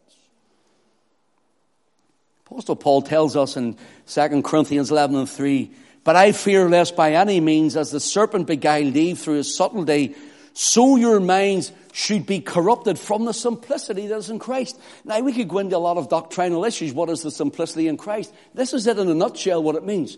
Apostle 2.48 2.76
Paul 2.76 3.02
tells 3.04 3.36
us 3.36 3.58
in 3.58 3.78
2 4.08 4.42
Corinthians 4.42 4.92
11 4.92 5.16
and 5.16 5.30
3, 5.30 5.72
But 6.04 6.16
I 6.16 6.32
fear 6.32 6.68
lest 6.68 6.96
by 6.96 7.14
any 7.14 7.40
means, 7.40 7.78
as 7.78 7.92
the 7.92 8.00
serpent 8.00 8.48
beguiled 8.48 8.96
Eve 8.96 9.20
through 9.20 9.36
his 9.36 9.56
subtlety, 9.56 10.16
so 10.54 10.96
your 10.96 11.20
minds 11.20 11.72
should 11.94 12.26
be 12.26 12.40
corrupted 12.40 12.98
from 12.98 13.26
the 13.26 13.34
simplicity 13.34 14.08
that 14.08 14.18
is 14.18 14.30
in 14.30 14.40
Christ. 14.40 14.80
Now, 15.04 15.20
we 15.20 15.34
could 15.34 15.48
go 15.48 15.60
into 15.60 15.76
a 15.76 15.80
lot 15.80 15.98
of 15.98 16.10
doctrinal 16.10 16.66
issues. 16.66 16.94
What 16.94 17.10
is 17.10 17.22
the 17.22 17.32
simplicity 17.32 17.88
in 17.88 17.98
Christ? 17.98 18.34
This 18.54 18.74
is 18.74 18.88
it 18.88 18.98
in 18.98 19.10
a 19.10 19.14
nutshell 19.14 19.64
what 19.64 19.76
it 19.76 19.86
means. 19.86 20.18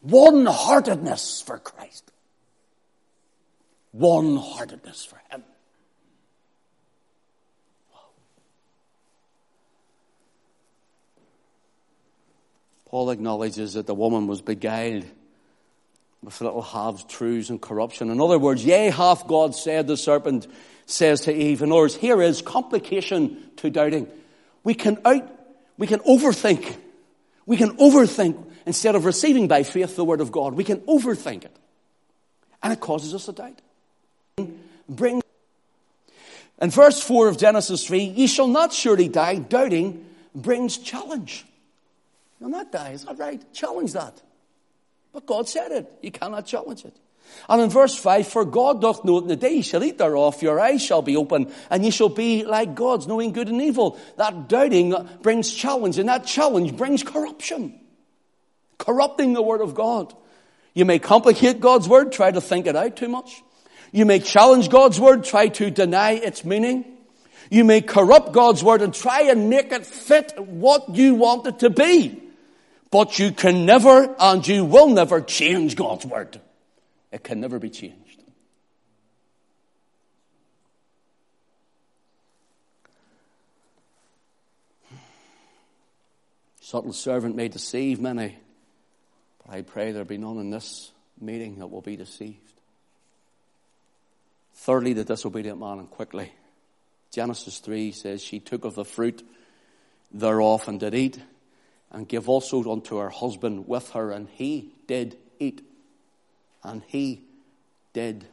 One 0.00 0.46
heartedness 0.46 1.40
for 1.40 1.58
Christ. 1.58 2.10
One 3.92 4.36
heartedness 4.36 5.04
for 5.04 5.20
Him. 5.30 5.44
Paul 12.86 13.10
acknowledges 13.10 13.74
that 13.74 13.86
the 13.86 13.94
woman 13.94 14.26
was 14.26 14.40
beguiled 14.40 15.04
with 16.24 16.40
little 16.40 16.62
halves, 16.62 17.04
truths, 17.04 17.50
and 17.50 17.60
corruption. 17.60 18.10
In 18.10 18.20
other 18.20 18.38
words, 18.38 18.64
yea, 18.64 18.90
hath 18.90 19.26
God 19.26 19.54
said, 19.54 19.86
the 19.86 19.96
serpent 19.96 20.46
says 20.86 21.22
to 21.22 21.34
Eve. 21.34 21.62
In 21.62 21.70
other 21.70 21.82
words, 21.82 21.94
here 21.94 22.20
is 22.22 22.42
complication 22.42 23.42
to 23.56 23.70
doubting. 23.70 24.08
We 24.62 24.74
can 24.74 24.98
out, 25.04 25.28
we 25.76 25.86
can 25.86 26.00
overthink. 26.00 26.76
We 27.46 27.56
can 27.56 27.76
overthink 27.76 28.42
instead 28.66 28.94
of 28.94 29.04
receiving 29.04 29.48
by 29.48 29.62
faith 29.62 29.96
the 29.96 30.04
word 30.04 30.20
of 30.20 30.32
God. 30.32 30.54
We 30.54 30.64
can 30.64 30.80
overthink 30.82 31.44
it. 31.44 31.56
And 32.62 32.72
it 32.72 32.80
causes 32.80 33.14
us 33.14 33.26
to 33.26 33.32
doubt. 33.32 33.60
Bring. 34.88 35.22
In 36.60 36.70
verse 36.70 37.02
4 37.02 37.28
of 37.28 37.38
Genesis 37.38 37.86
3, 37.86 38.02
ye 38.04 38.26
shall 38.26 38.48
not 38.48 38.72
surely 38.72 39.08
die. 39.08 39.36
Doubting 39.36 40.06
brings 40.34 40.78
challenge. 40.78 41.44
You'll 42.40 42.50
not 42.50 42.72
die. 42.72 42.90
Is 42.90 43.04
that 43.04 43.18
right? 43.18 43.42
Challenge 43.52 43.92
that. 43.92 44.22
But 45.14 45.26
God 45.26 45.48
said 45.48 45.70
it. 45.70 45.90
You 46.02 46.10
cannot 46.10 46.44
challenge 46.44 46.84
it. 46.84 46.94
And 47.48 47.62
in 47.62 47.70
verse 47.70 47.94
5, 47.94 48.26
for 48.26 48.44
God 48.44 48.80
doth 48.80 49.04
know 49.04 49.20
that 49.20 49.28
the 49.28 49.36
day 49.36 49.54
ye 49.54 49.62
shall 49.62 49.82
eat 49.84 49.96
thereof, 49.96 50.42
your 50.42 50.60
eyes 50.60 50.82
shall 50.82 51.02
be 51.02 51.16
open, 51.16 51.52
and 51.70 51.84
ye 51.84 51.90
shall 51.90 52.08
be 52.08 52.44
like 52.44 52.74
gods, 52.74 53.06
knowing 53.06 53.32
good 53.32 53.48
and 53.48 53.62
evil. 53.62 53.98
That 54.16 54.48
doubting 54.48 54.94
brings 55.22 55.54
challenge, 55.54 55.98
and 55.98 56.08
that 56.08 56.26
challenge 56.26 56.76
brings 56.76 57.02
corruption. 57.02 57.78
Corrupting 58.78 59.32
the 59.32 59.42
word 59.42 59.60
of 59.60 59.74
God. 59.74 60.12
You 60.74 60.84
may 60.84 60.98
complicate 60.98 61.60
God's 61.60 61.88
word, 61.88 62.12
try 62.12 62.32
to 62.32 62.40
think 62.40 62.66
it 62.66 62.76
out 62.76 62.96
too 62.96 63.08
much. 63.08 63.42
You 63.92 64.04
may 64.04 64.18
challenge 64.18 64.68
God's 64.68 64.98
word, 64.98 65.22
try 65.22 65.46
to 65.48 65.70
deny 65.70 66.12
its 66.12 66.44
meaning. 66.44 66.84
You 67.50 67.62
may 67.62 67.80
corrupt 67.80 68.32
God's 68.32 68.64
word 68.64 68.82
and 68.82 68.92
try 68.92 69.22
and 69.22 69.48
make 69.48 69.70
it 69.70 69.86
fit 69.86 70.34
what 70.38 70.94
you 70.96 71.14
want 71.14 71.46
it 71.46 71.60
to 71.60 71.70
be. 71.70 72.23
But 72.94 73.18
you 73.18 73.32
can 73.32 73.66
never 73.66 74.14
and 74.20 74.46
you 74.46 74.64
will 74.64 74.86
never 74.86 75.20
change 75.20 75.74
God's 75.74 76.06
word. 76.06 76.40
It 77.10 77.24
can 77.24 77.40
never 77.40 77.58
be 77.58 77.68
changed. 77.68 78.22
Subtle 86.60 86.92
servant 86.92 87.34
may 87.34 87.48
deceive 87.48 88.00
many, 88.00 88.38
but 89.44 89.56
I 89.56 89.62
pray 89.62 89.90
there 89.90 90.04
be 90.04 90.16
none 90.16 90.38
in 90.38 90.50
this 90.50 90.92
meeting 91.20 91.58
that 91.58 91.66
will 91.66 91.82
be 91.82 91.96
deceived. 91.96 92.38
Thirdly, 94.54 94.92
the 94.92 95.02
disobedient 95.04 95.58
man, 95.58 95.80
and 95.80 95.90
quickly. 95.90 96.32
Genesis 97.10 97.58
3 97.58 97.90
says, 97.90 98.22
She 98.22 98.38
took 98.38 98.64
of 98.64 98.76
the 98.76 98.84
fruit 98.84 99.26
thereof 100.12 100.68
and 100.68 100.78
did 100.78 100.94
eat, 100.94 101.18
and 101.94 102.08
give 102.08 102.28
also 102.28 102.70
unto 102.70 102.96
her 102.96 103.08
husband 103.08 103.68
with 103.68 103.90
her, 103.90 104.10
and 104.10 104.28
he 104.28 104.72
did 104.88 105.16
eat. 105.38 105.64
And 106.64 106.82
he 106.88 107.22
did 107.92 108.26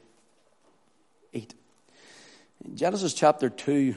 eat. 1.32 1.54
In 2.66 2.76
Genesis 2.76 3.14
chapter 3.14 3.52
2, 3.52 3.96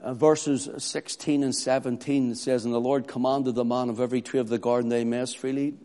uh, 0.00 0.14
verses 0.14 0.68
16 0.78 1.42
and 1.42 1.54
17, 1.54 2.30
it 2.30 2.36
says, 2.36 2.64
And 2.64 2.72
the 2.72 2.80
Lord 2.80 3.08
commanded 3.08 3.56
the 3.56 3.64
man 3.64 3.90
of 3.90 3.98
every 3.98 4.22
tree 4.22 4.40
of 4.40 4.48
the 4.48 4.58
garden 4.58 4.90
they 4.90 5.04
may 5.04 5.26
freely 5.26 5.66
eat. 5.68 5.78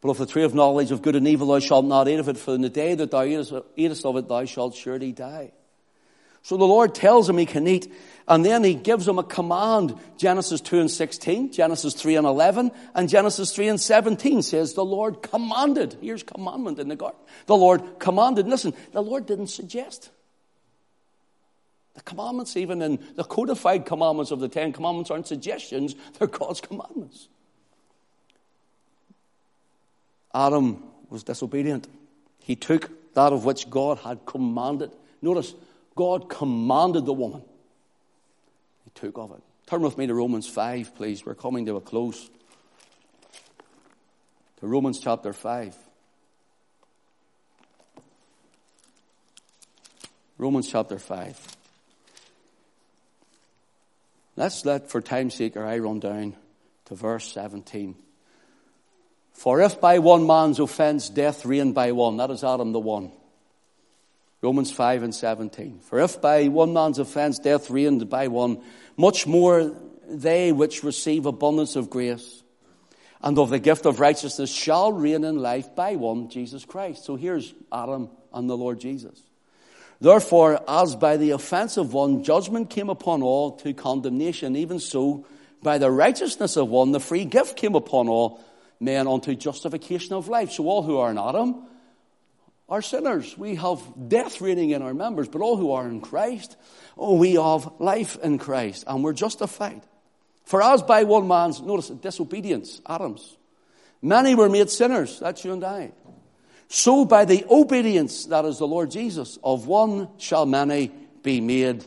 But 0.00 0.10
of 0.10 0.18
the 0.18 0.26
tree 0.26 0.44
of 0.44 0.52
knowledge 0.52 0.90
of 0.90 1.02
good 1.02 1.14
and 1.14 1.28
evil 1.28 1.46
thou 1.46 1.60
shalt 1.60 1.84
not 1.84 2.08
eat 2.08 2.18
of 2.18 2.28
it, 2.28 2.38
for 2.38 2.56
in 2.56 2.62
the 2.62 2.68
day 2.68 2.96
that 2.96 3.12
thou 3.12 3.24
eatest 3.24 4.04
of 4.04 4.16
it 4.16 4.28
thou 4.28 4.44
shalt 4.46 4.74
surely 4.74 5.12
die. 5.12 5.52
So 6.48 6.56
the 6.56 6.64
Lord 6.64 6.94
tells 6.94 7.28
him 7.28 7.36
he 7.36 7.44
can 7.44 7.68
eat, 7.68 7.92
and 8.26 8.42
then 8.42 8.64
he 8.64 8.72
gives 8.72 9.06
him 9.06 9.18
a 9.18 9.22
command. 9.22 9.94
Genesis 10.16 10.62
2 10.62 10.80
and 10.80 10.90
16, 10.90 11.52
Genesis 11.52 11.92
3 11.92 12.16
and 12.16 12.26
11, 12.26 12.70
and 12.94 13.06
Genesis 13.06 13.54
3 13.54 13.68
and 13.68 13.78
17 13.78 14.40
says 14.40 14.72
the 14.72 14.82
Lord 14.82 15.20
commanded. 15.20 15.98
Here's 16.00 16.22
commandment 16.22 16.78
in 16.78 16.88
the 16.88 16.96
garden. 16.96 17.20
The 17.44 17.54
Lord 17.54 17.98
commanded. 17.98 18.48
Listen, 18.48 18.72
the 18.92 19.02
Lord 19.02 19.26
didn't 19.26 19.48
suggest. 19.48 20.08
The 21.92 22.00
commandments, 22.00 22.56
even 22.56 22.80
in 22.80 22.98
the 23.14 23.24
codified 23.24 23.84
commandments 23.84 24.30
of 24.30 24.40
the 24.40 24.48
Ten 24.48 24.72
Commandments, 24.72 25.10
aren't 25.10 25.26
suggestions, 25.26 25.96
they're 26.18 26.28
God's 26.28 26.62
commandments. 26.62 27.28
Adam 30.34 30.82
was 31.10 31.24
disobedient. 31.24 31.88
He 32.38 32.56
took 32.56 32.90
that 33.12 33.34
of 33.34 33.44
which 33.44 33.68
God 33.68 33.98
had 33.98 34.24
commanded. 34.24 34.92
Notice, 35.20 35.52
God 35.98 36.28
commanded 36.28 37.06
the 37.06 37.12
woman. 37.12 37.42
He 38.84 38.90
took 38.94 39.18
of 39.18 39.32
it. 39.32 39.42
Turn 39.66 39.82
with 39.82 39.98
me 39.98 40.06
to 40.06 40.14
Romans 40.14 40.46
5, 40.46 40.94
please. 40.94 41.26
We're 41.26 41.34
coming 41.34 41.66
to 41.66 41.74
a 41.74 41.80
close. 41.80 42.30
To 44.60 44.66
Romans 44.68 45.00
chapter 45.00 45.32
5. 45.32 45.76
Romans 50.38 50.70
chapter 50.70 51.00
5. 51.00 51.56
Let's 54.36 54.64
let, 54.64 54.88
for 54.88 55.00
time's 55.00 55.34
sake, 55.34 55.56
our 55.56 55.66
eye 55.66 55.80
run 55.80 55.98
down 55.98 56.36
to 56.84 56.94
verse 56.94 57.32
17. 57.32 57.96
For 59.32 59.60
if 59.62 59.80
by 59.80 59.98
one 59.98 60.28
man's 60.28 60.60
offense 60.60 61.08
death 61.08 61.44
reigned 61.44 61.74
by 61.74 61.90
one, 61.90 62.18
that 62.18 62.30
is 62.30 62.44
Adam 62.44 62.70
the 62.70 62.78
one. 62.78 63.10
Romans 64.40 64.70
5 64.70 65.02
and 65.02 65.14
17. 65.14 65.80
For 65.80 65.98
if 65.98 66.20
by 66.20 66.48
one 66.48 66.72
man's 66.72 66.98
offense 66.98 67.38
death 67.38 67.70
reigned 67.70 68.08
by 68.08 68.28
one, 68.28 68.62
much 68.96 69.26
more 69.26 69.72
they 70.08 70.52
which 70.52 70.84
receive 70.84 71.26
abundance 71.26 71.76
of 71.76 71.90
grace 71.90 72.42
and 73.20 73.36
of 73.38 73.50
the 73.50 73.58
gift 73.58 73.84
of 73.84 74.00
righteousness 74.00 74.50
shall 74.50 74.92
reign 74.92 75.24
in 75.24 75.38
life 75.38 75.74
by 75.74 75.96
one, 75.96 76.28
Jesus 76.28 76.64
Christ. 76.64 77.04
So 77.04 77.16
here's 77.16 77.52
Adam 77.72 78.10
and 78.32 78.48
the 78.48 78.56
Lord 78.56 78.80
Jesus. 78.80 79.20
Therefore, 80.00 80.60
as 80.68 80.94
by 80.94 81.16
the 81.16 81.30
offense 81.30 81.76
of 81.76 81.92
one 81.92 82.22
judgment 82.22 82.70
came 82.70 82.88
upon 82.88 83.22
all 83.22 83.52
to 83.58 83.74
condemnation, 83.74 84.54
even 84.54 84.78
so 84.78 85.26
by 85.60 85.78
the 85.78 85.90
righteousness 85.90 86.56
of 86.56 86.68
one 86.68 86.92
the 86.92 87.00
free 87.00 87.24
gift 87.24 87.56
came 87.56 87.74
upon 87.74 88.08
all 88.08 88.40
men 88.78 89.08
unto 89.08 89.34
justification 89.34 90.14
of 90.14 90.28
life. 90.28 90.52
So 90.52 90.68
all 90.68 90.82
who 90.82 90.98
are 90.98 91.10
in 91.10 91.18
Adam 91.18 91.64
are 92.68 92.82
sinners. 92.82 93.36
We 93.36 93.54
have 93.56 93.80
death 94.08 94.40
reigning 94.40 94.70
in 94.70 94.82
our 94.82 94.94
members, 94.94 95.28
but 95.28 95.40
all 95.40 95.56
who 95.56 95.72
are 95.72 95.86
in 95.86 96.00
Christ, 96.00 96.56
oh, 96.96 97.14
we 97.14 97.34
have 97.34 97.70
life 97.78 98.18
in 98.22 98.38
Christ, 98.38 98.84
and 98.86 99.02
we're 99.02 99.14
justified. 99.14 99.82
For 100.44 100.62
as 100.62 100.82
by 100.82 101.04
one 101.04 101.28
man's, 101.28 101.60
notice, 101.60 101.88
disobedience, 101.88 102.80
Adam's, 102.86 103.36
many 104.02 104.34
were 104.34 104.48
made 104.48 104.70
sinners, 104.70 105.18
that's 105.18 105.44
you 105.44 105.52
and 105.52 105.64
I. 105.64 105.92
So 106.68 107.04
by 107.04 107.24
the 107.24 107.46
obedience, 107.50 108.26
that 108.26 108.44
is 108.44 108.58
the 108.58 108.66
Lord 108.66 108.90
Jesus, 108.90 109.38
of 109.42 109.66
one 109.66 110.08
shall 110.18 110.44
many 110.44 110.90
be 111.22 111.40
made 111.40 111.84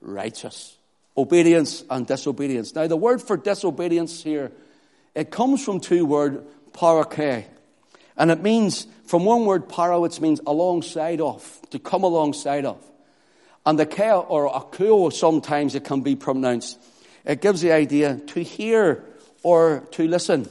righteous. 0.00 0.76
Obedience 1.16 1.84
and 1.90 2.06
disobedience. 2.06 2.74
Now 2.74 2.86
the 2.86 2.96
word 2.96 3.22
for 3.22 3.36
disobedience 3.36 4.22
here 4.22 4.52
it 5.14 5.30
comes 5.30 5.64
from 5.64 5.80
two 5.80 6.06
words, 6.06 6.42
parake. 6.72 7.44
And 8.20 8.30
it 8.30 8.42
means, 8.42 8.86
from 9.06 9.24
one 9.24 9.46
word, 9.46 9.66
para, 9.66 9.98
which 9.98 10.20
means 10.20 10.42
alongside 10.46 11.22
of, 11.22 11.58
to 11.70 11.78
come 11.78 12.02
alongside 12.02 12.66
of. 12.66 12.78
And 13.64 13.78
the 13.78 13.86
ke 13.86 14.00
or 14.30 14.52
akuo, 14.52 15.10
sometimes 15.10 15.74
it 15.74 15.84
can 15.84 16.02
be 16.02 16.16
pronounced. 16.16 16.78
It 17.24 17.40
gives 17.40 17.62
the 17.62 17.72
idea 17.72 18.20
to 18.26 18.42
hear 18.42 19.02
or 19.42 19.88
to 19.92 20.06
listen. 20.06 20.50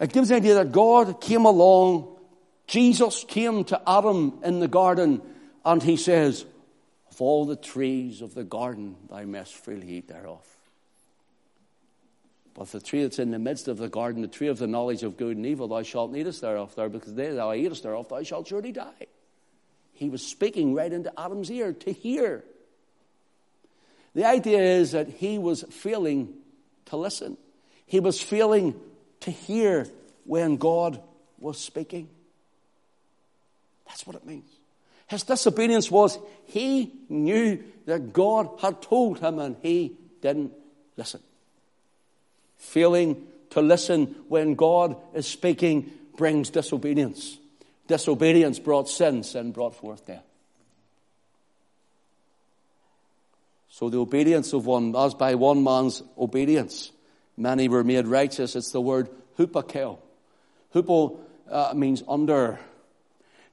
It 0.00 0.12
gives 0.12 0.30
the 0.30 0.34
idea 0.34 0.54
that 0.54 0.72
God 0.72 1.20
came 1.20 1.44
along, 1.44 2.16
Jesus 2.66 3.22
came 3.22 3.62
to 3.66 3.80
Adam 3.88 4.40
in 4.42 4.58
the 4.58 4.66
garden, 4.66 5.22
and 5.64 5.80
he 5.80 5.96
says, 5.96 6.44
Of 7.12 7.22
all 7.22 7.46
the 7.46 7.54
trees 7.54 8.22
of 8.22 8.34
the 8.34 8.42
garden, 8.42 8.96
thou 9.08 9.22
mayst 9.22 9.54
freely 9.54 9.88
eat 9.88 10.08
thereof. 10.08 10.44
But 12.58 12.72
the 12.72 12.80
tree 12.80 13.04
that's 13.04 13.20
in 13.20 13.30
the 13.30 13.38
midst 13.38 13.68
of 13.68 13.78
the 13.78 13.88
garden, 13.88 14.20
the 14.20 14.26
tree 14.26 14.48
of 14.48 14.58
the 14.58 14.66
knowledge 14.66 15.04
of 15.04 15.16
good 15.16 15.36
and 15.36 15.46
evil, 15.46 15.68
thou 15.68 15.84
shalt 15.84 16.16
eat 16.16 16.26
us 16.26 16.40
thereof 16.40 16.74
there, 16.74 16.88
because 16.88 17.14
they 17.14 17.30
thou 17.30 17.52
eatest 17.52 17.84
thereof, 17.84 18.08
thou 18.08 18.20
shalt 18.24 18.48
surely 18.48 18.72
die. 18.72 19.06
He 19.92 20.10
was 20.10 20.26
speaking 20.26 20.74
right 20.74 20.92
into 20.92 21.12
Adam's 21.18 21.52
ear 21.52 21.72
to 21.72 21.92
hear. 21.92 22.42
The 24.14 24.24
idea 24.24 24.58
is 24.58 24.90
that 24.90 25.08
he 25.08 25.38
was 25.38 25.62
failing 25.70 26.34
to 26.86 26.96
listen. 26.96 27.36
He 27.86 28.00
was 28.00 28.20
failing 28.20 28.74
to 29.20 29.30
hear 29.30 29.86
when 30.24 30.56
God 30.56 31.00
was 31.38 31.60
speaking. 31.60 32.08
That's 33.86 34.04
what 34.04 34.16
it 34.16 34.26
means. 34.26 34.50
His 35.06 35.22
disobedience 35.22 35.92
was 35.92 36.18
he 36.46 36.92
knew 37.08 37.62
that 37.86 38.12
God 38.12 38.50
had 38.60 38.82
told 38.82 39.20
him 39.20 39.38
and 39.38 39.56
he 39.62 39.96
didn't 40.20 40.52
listen. 40.96 41.20
Failing 42.58 43.26
to 43.50 43.62
listen 43.62 44.14
when 44.28 44.54
God 44.54 44.96
is 45.14 45.26
speaking 45.26 45.90
brings 46.16 46.50
disobedience. 46.50 47.38
Disobedience 47.86 48.58
brought 48.58 48.88
sin, 48.88 49.22
sin 49.22 49.52
brought 49.52 49.74
forth 49.74 50.06
death. 50.06 50.24
So 53.70 53.88
the 53.88 53.98
obedience 53.98 54.52
of 54.52 54.66
one, 54.66 54.94
as 54.96 55.14
by 55.14 55.36
one 55.36 55.62
man's 55.62 56.02
obedience, 56.18 56.90
many 57.36 57.68
were 57.68 57.84
made 57.84 58.06
righteous. 58.06 58.56
It's 58.56 58.72
the 58.72 58.80
word 58.80 59.08
hupakel. 59.38 59.98
Hupo 60.74 61.18
uh, 61.50 61.72
means 61.74 62.02
under, 62.08 62.58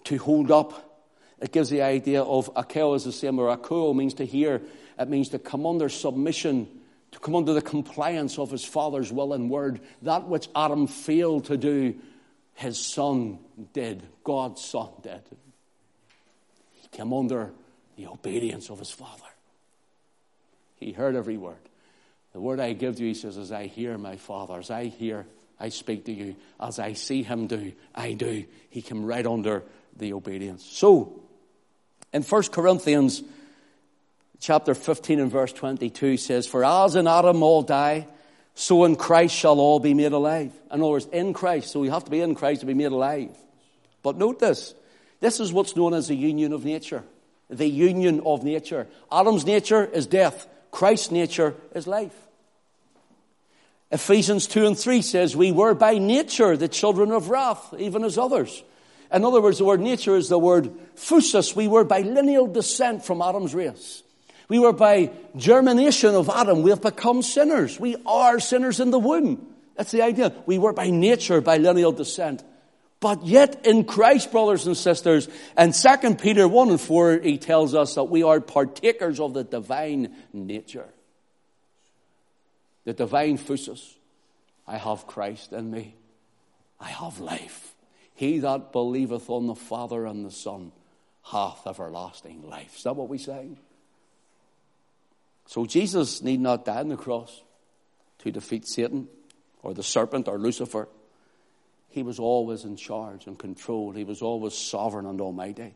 to 0.06 0.18
hold 0.18 0.52
up. 0.52 1.00
It 1.40 1.52
gives 1.52 1.70
the 1.70 1.84
idea 1.84 2.24
of 2.24 2.54
akel 2.56 2.96
is 2.96 3.04
the 3.04 3.12
same, 3.12 3.40
or 3.40 3.56
akuo 3.56 3.96
means 3.96 4.16
to 4.16 4.26
hear. 4.26 4.62
It 4.98 5.10
means 5.10 5.30
to 5.30 5.40
come 5.40 5.66
under 5.66 5.90
submission 5.90 6.68
to 7.16 7.22
come 7.22 7.36
under 7.36 7.54
the 7.54 7.62
compliance 7.62 8.38
of 8.38 8.52
his 8.52 8.66
father's 8.66 9.10
will 9.10 9.32
and 9.32 9.50
word. 9.50 9.80
That 10.02 10.28
which 10.28 10.50
Adam 10.54 10.86
failed 10.86 11.46
to 11.46 11.56
do, 11.56 11.96
his 12.56 12.78
son 12.78 13.40
did. 13.72 14.04
God's 14.26 14.62
son 14.62 14.90
did. 15.02 15.22
He 16.74 16.90
came 16.90 17.14
under 17.14 17.54
the 17.96 18.08
obedience 18.08 18.70
of 18.70 18.80
his 18.80 18.92
father. 18.92 19.24
He 20.76 20.92
heard 20.92 21.16
every 21.16 21.38
word. 21.38 21.56
The 22.34 22.42
word 22.42 22.60
I 22.60 22.74
give 22.74 22.98
to 22.98 23.04
you, 23.04 23.08
he 23.08 23.14
says, 23.14 23.38
as 23.38 23.54
I 23.54 23.68
hear 23.68 23.98
my 23.98 24.18
father, 24.18 24.60
as 24.60 24.70
I 24.70 24.88
hear, 24.88 25.26
I 25.58 25.70
speak 25.70 26.04
to 26.06 26.12
you, 26.12 26.36
as 26.60 26.80
I 26.80 26.94
see 26.94 27.24
him 27.24 27.48
do, 27.48 27.72
I 27.96 28.12
do. 28.12 28.44
He 28.70 28.82
came 28.82 29.06
right 29.06 29.26
under 29.26 29.64
the 29.96 30.12
obedience. 30.12 30.66
So, 30.66 31.22
in 32.12 32.24
1 32.24 32.44
Corinthians 32.52 33.24
chapter 34.40 34.74
15 34.74 35.20
and 35.20 35.32
verse 35.32 35.54
22 35.54 36.18
says, 36.18 36.48
For 36.48 36.64
as 36.64 36.96
in 36.96 37.08
Adam 37.08 37.42
all 37.44 37.62
die, 37.62 38.08
so 38.54 38.86
in 38.86 38.96
Christ 38.96 39.36
shall 39.36 39.60
all 39.60 39.80
be 39.80 39.94
made 39.94 40.14
alive. 40.14 40.52
In 40.72 40.82
other 40.82 40.92
words, 40.92 41.08
in 41.12 41.34
Christ. 41.34 41.72
So 41.72 41.80
we 41.80 41.90
have 41.90 42.06
to 42.06 42.12
be 42.12 42.22
in 42.22 42.36
Christ 42.36 42.62
to 42.62 42.66
be 42.66 42.74
made 42.74 42.86
alive. 42.86 43.36
But 44.02 44.18
note 44.18 44.40
this. 44.40 44.74
This 45.20 45.40
is 45.40 45.52
what's 45.52 45.76
known 45.76 45.94
as 45.94 46.08
the 46.08 46.16
union 46.16 46.54
of 46.54 46.64
nature. 46.66 47.04
the 47.50 47.68
union 47.68 48.22
of 48.26 48.44
nature. 48.44 48.88
Adam's 49.12 49.46
nature 49.46 49.86
is 49.86 50.08
death. 50.08 50.48
Christ's 50.72 51.12
nature 51.12 51.54
is 51.76 51.86
life. 51.86 52.16
Ephesians 53.92 54.48
2 54.48 54.66
and 54.66 54.78
3 54.78 55.02
says, 55.02 55.36
We 55.36 55.52
were 55.52 55.76
by 55.76 56.00
nature 56.00 56.58
the 56.58 56.68
children 56.68 57.12
of 57.12 57.30
wrath, 57.30 57.74
even 57.78 58.04
as 58.04 58.18
others. 58.18 58.64
In 59.14 59.24
other 59.24 59.42
words, 59.42 59.60
the 59.60 59.66
word 59.66 59.80
nature 59.80 60.16
is 60.16 60.28
the 60.28 60.40
word 60.40 60.72
phusis. 60.96 61.56
We 61.56 61.68
were 61.68 61.84
by 61.84 62.02
lineal 62.02 62.48
descent 62.48 63.06
from 63.06 63.22
Adam's 63.22 63.54
race. 63.54 64.04
We 64.48 64.60
were 64.60 64.74
by 64.74 65.12
germination 65.36 66.14
of 66.14 66.30
Adam. 66.30 66.62
We 66.62 66.70
have 66.70 66.82
become 66.82 67.22
sinners. 67.22 67.80
We 67.80 67.96
are 68.06 68.40
sinners 68.40 68.80
in 68.80 68.92
the 68.92 69.00
womb. 69.00 69.48
That's 69.76 69.92
the 69.92 70.04
idea. 70.04 70.34
We 70.46 70.58
were 70.58 70.74
by 70.74 70.90
nature, 70.90 71.42
by 71.42 71.58
lineal 71.58 71.92
descent. 71.92 72.44
But 73.00 73.26
yet 73.26 73.66
in 73.66 73.84
Christ, 73.84 74.32
brothers 74.32 74.66
and 74.68 74.78
sisters, 74.78 75.28
in 75.58 75.74
2 75.74 76.16
Peter 76.16 76.48
1 76.48 76.70
and 76.70 76.82
4, 76.82 77.20
he 77.20 77.38
tells 77.38 77.76
us 77.76 77.96
that 77.96 78.06
we 78.06 78.24
are 78.24 78.40
partakers 78.40 79.20
of 79.20 79.34
the 79.34 79.44
divine 79.44 80.16
nature. 80.32 80.88
The 82.86 82.94
divine 82.94 83.38
phusis. 83.38 83.94
I 84.68 84.78
have 84.78 85.08
Christ 85.08 85.54
in 85.54 85.70
me. 85.70 85.96
I 86.80 86.90
have 86.90 87.20
life. 87.20 87.76
He 88.16 88.40
that 88.40 88.72
believeth 88.72 89.30
on 89.30 89.48
the 89.48 89.56
Father 89.56 90.06
and 90.06 90.26
the 90.26 90.32
Son 90.32 90.72
hath 91.24 91.68
everlasting 91.68 92.48
life. 92.48 92.78
Is 92.78 92.84
that 92.84 92.96
what 92.96 93.10
we 93.10 93.18
say? 93.18 93.50
So 95.48 95.66
Jesus 95.66 96.22
need 96.22 96.40
not 96.40 96.66
die 96.66 96.80
on 96.80 96.90
the 96.90 96.98
cross 96.98 97.44
to 98.20 98.32
defeat 98.32 98.68
Satan 98.68 99.08
or 99.62 99.74
the 99.74 99.84
serpent 99.84 100.28
or 100.28 100.40
Lucifer. 100.40 100.88
He 101.90 102.04
was 102.04 102.20
always 102.20 102.66
in 102.66 102.76
charge 102.76 103.28
and 103.28 103.38
control. 103.38 103.92
He 103.92 104.04
was 104.04 104.22
always 104.22 104.54
sovereign 104.54 105.06
and 105.06 105.22
almighty. 105.22 105.76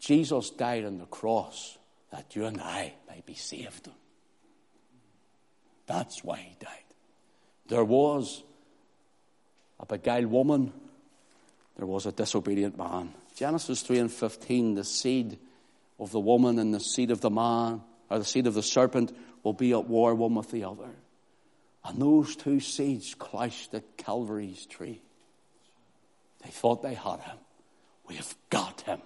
Jesus 0.00 0.50
died 0.50 0.84
on 0.84 0.98
the 0.98 1.06
cross 1.06 1.76
that 2.10 2.34
you 2.34 2.46
and 2.46 2.60
I 2.60 2.94
might 3.08 3.26
be 3.26 3.34
saved. 3.34 3.88
That's 5.86 6.22
why 6.22 6.38
he 6.38 6.56
died. 6.58 6.84
There 7.68 7.84
was 7.84 8.42
a 9.80 9.86
beguiled 9.86 10.26
woman, 10.26 10.72
there 11.76 11.86
was 11.86 12.06
a 12.06 12.12
disobedient 12.12 12.76
man. 12.76 13.14
Genesis 13.36 13.82
3 13.82 13.98
and 13.98 14.12
15, 14.12 14.74
the 14.74 14.84
seed 14.84 15.38
of 15.98 16.10
the 16.10 16.20
woman 16.20 16.58
and 16.58 16.74
the 16.74 16.80
seed 16.80 17.10
of 17.10 17.20
the 17.20 17.30
man, 17.30 17.82
or 18.10 18.18
the 18.18 18.24
seed 18.24 18.46
of 18.46 18.54
the 18.54 18.62
serpent, 18.62 19.16
will 19.42 19.52
be 19.52 19.72
at 19.72 19.86
war 19.86 20.14
one 20.14 20.34
with 20.34 20.50
the 20.50 20.64
other. 20.64 20.90
And 21.84 22.00
those 22.00 22.36
two 22.36 22.60
seeds 22.60 23.14
clashed 23.14 23.74
at 23.74 23.96
Calvary's 23.96 24.66
tree. 24.66 25.00
They 26.44 26.50
thought 26.50 26.82
they 26.82 26.94
had 26.94 27.20
him. 27.20 27.36
We 28.08 28.16
have 28.16 28.34
got 28.50 28.82
him. 28.82 29.00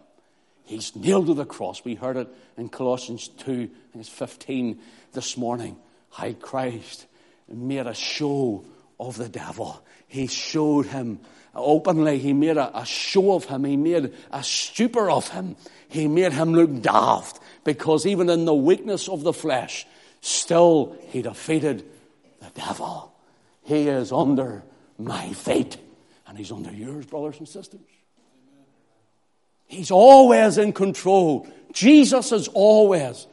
He's 0.65 0.95
nailed 0.95 1.27
to 1.27 1.35
the 1.35 1.45
cross. 1.45 1.85
We 1.85 1.95
heard 1.95 2.17
it 2.17 2.29
in 2.57 2.69
Colossians 2.69 3.29
2, 3.29 3.71
and 3.95 4.07
15 4.07 4.79
this 5.13 5.37
morning. 5.37 5.77
How 6.11 6.33
Christ 6.33 7.07
made 7.49 7.87
a 7.87 7.95
show 7.95 8.65
of 8.99 9.17
the 9.17 9.29
devil. 9.29 9.85
He 10.07 10.27
showed 10.27 10.87
him 10.87 11.21
openly. 11.55 12.19
He 12.19 12.33
made 12.33 12.57
a, 12.57 12.79
a, 12.79 12.85
show 12.85 13.35
of 13.35 13.45
him. 13.45 13.65
He 13.65 13.77
made 13.77 14.13
a 14.31 14.43
stupor 14.43 15.11
of 15.11 15.29
him. 15.29 15.57
He 15.89 16.09
made 16.09 16.33
him 16.33 16.55
look 16.55 16.83
daft 16.83 17.41
because 17.65 18.07
even 18.07 18.31
in 18.31 18.45
the 18.45 18.55
weakness 18.55 19.09
of 19.09 19.23
the 19.23 19.33
flesh, 19.33 19.87
still 20.21 20.97
he 21.09 21.23
defeated 21.23 21.85
the 22.41 22.51
devil. 22.55 23.13
He 23.65 23.89
is 23.89 24.13
under 24.13 24.63
my 24.99 25.33
feet. 25.33 25.79
And 26.27 26.39
He's 26.39 26.53
under 26.53 26.73
yours, 26.73 27.07
brothers 27.07 27.39
and 27.39 27.49
sisters. 27.49 27.81
He's 29.67 29.91
always 29.91 30.59
in 30.59 30.73
control. 30.73 31.47
Jesus 31.73 32.31
has 32.31 32.49
always 32.49 33.27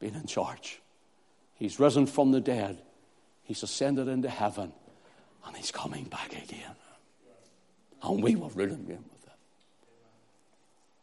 been 0.00 0.14
in 0.14 0.26
charge. 0.26 0.80
He's 1.56 1.78
risen 1.78 2.06
from 2.06 2.32
the 2.32 2.40
dead. 2.40 2.78
He's 3.44 3.62
ascended 3.62 4.08
into 4.08 4.28
heaven. 4.28 4.72
And 5.46 5.56
He's 5.56 5.70
coming 5.70 6.04
back 6.04 6.32
again. 6.32 6.76
And 8.02 8.22
we 8.22 8.36
will 8.36 8.50
rule 8.50 8.68
Him. 8.68 9.04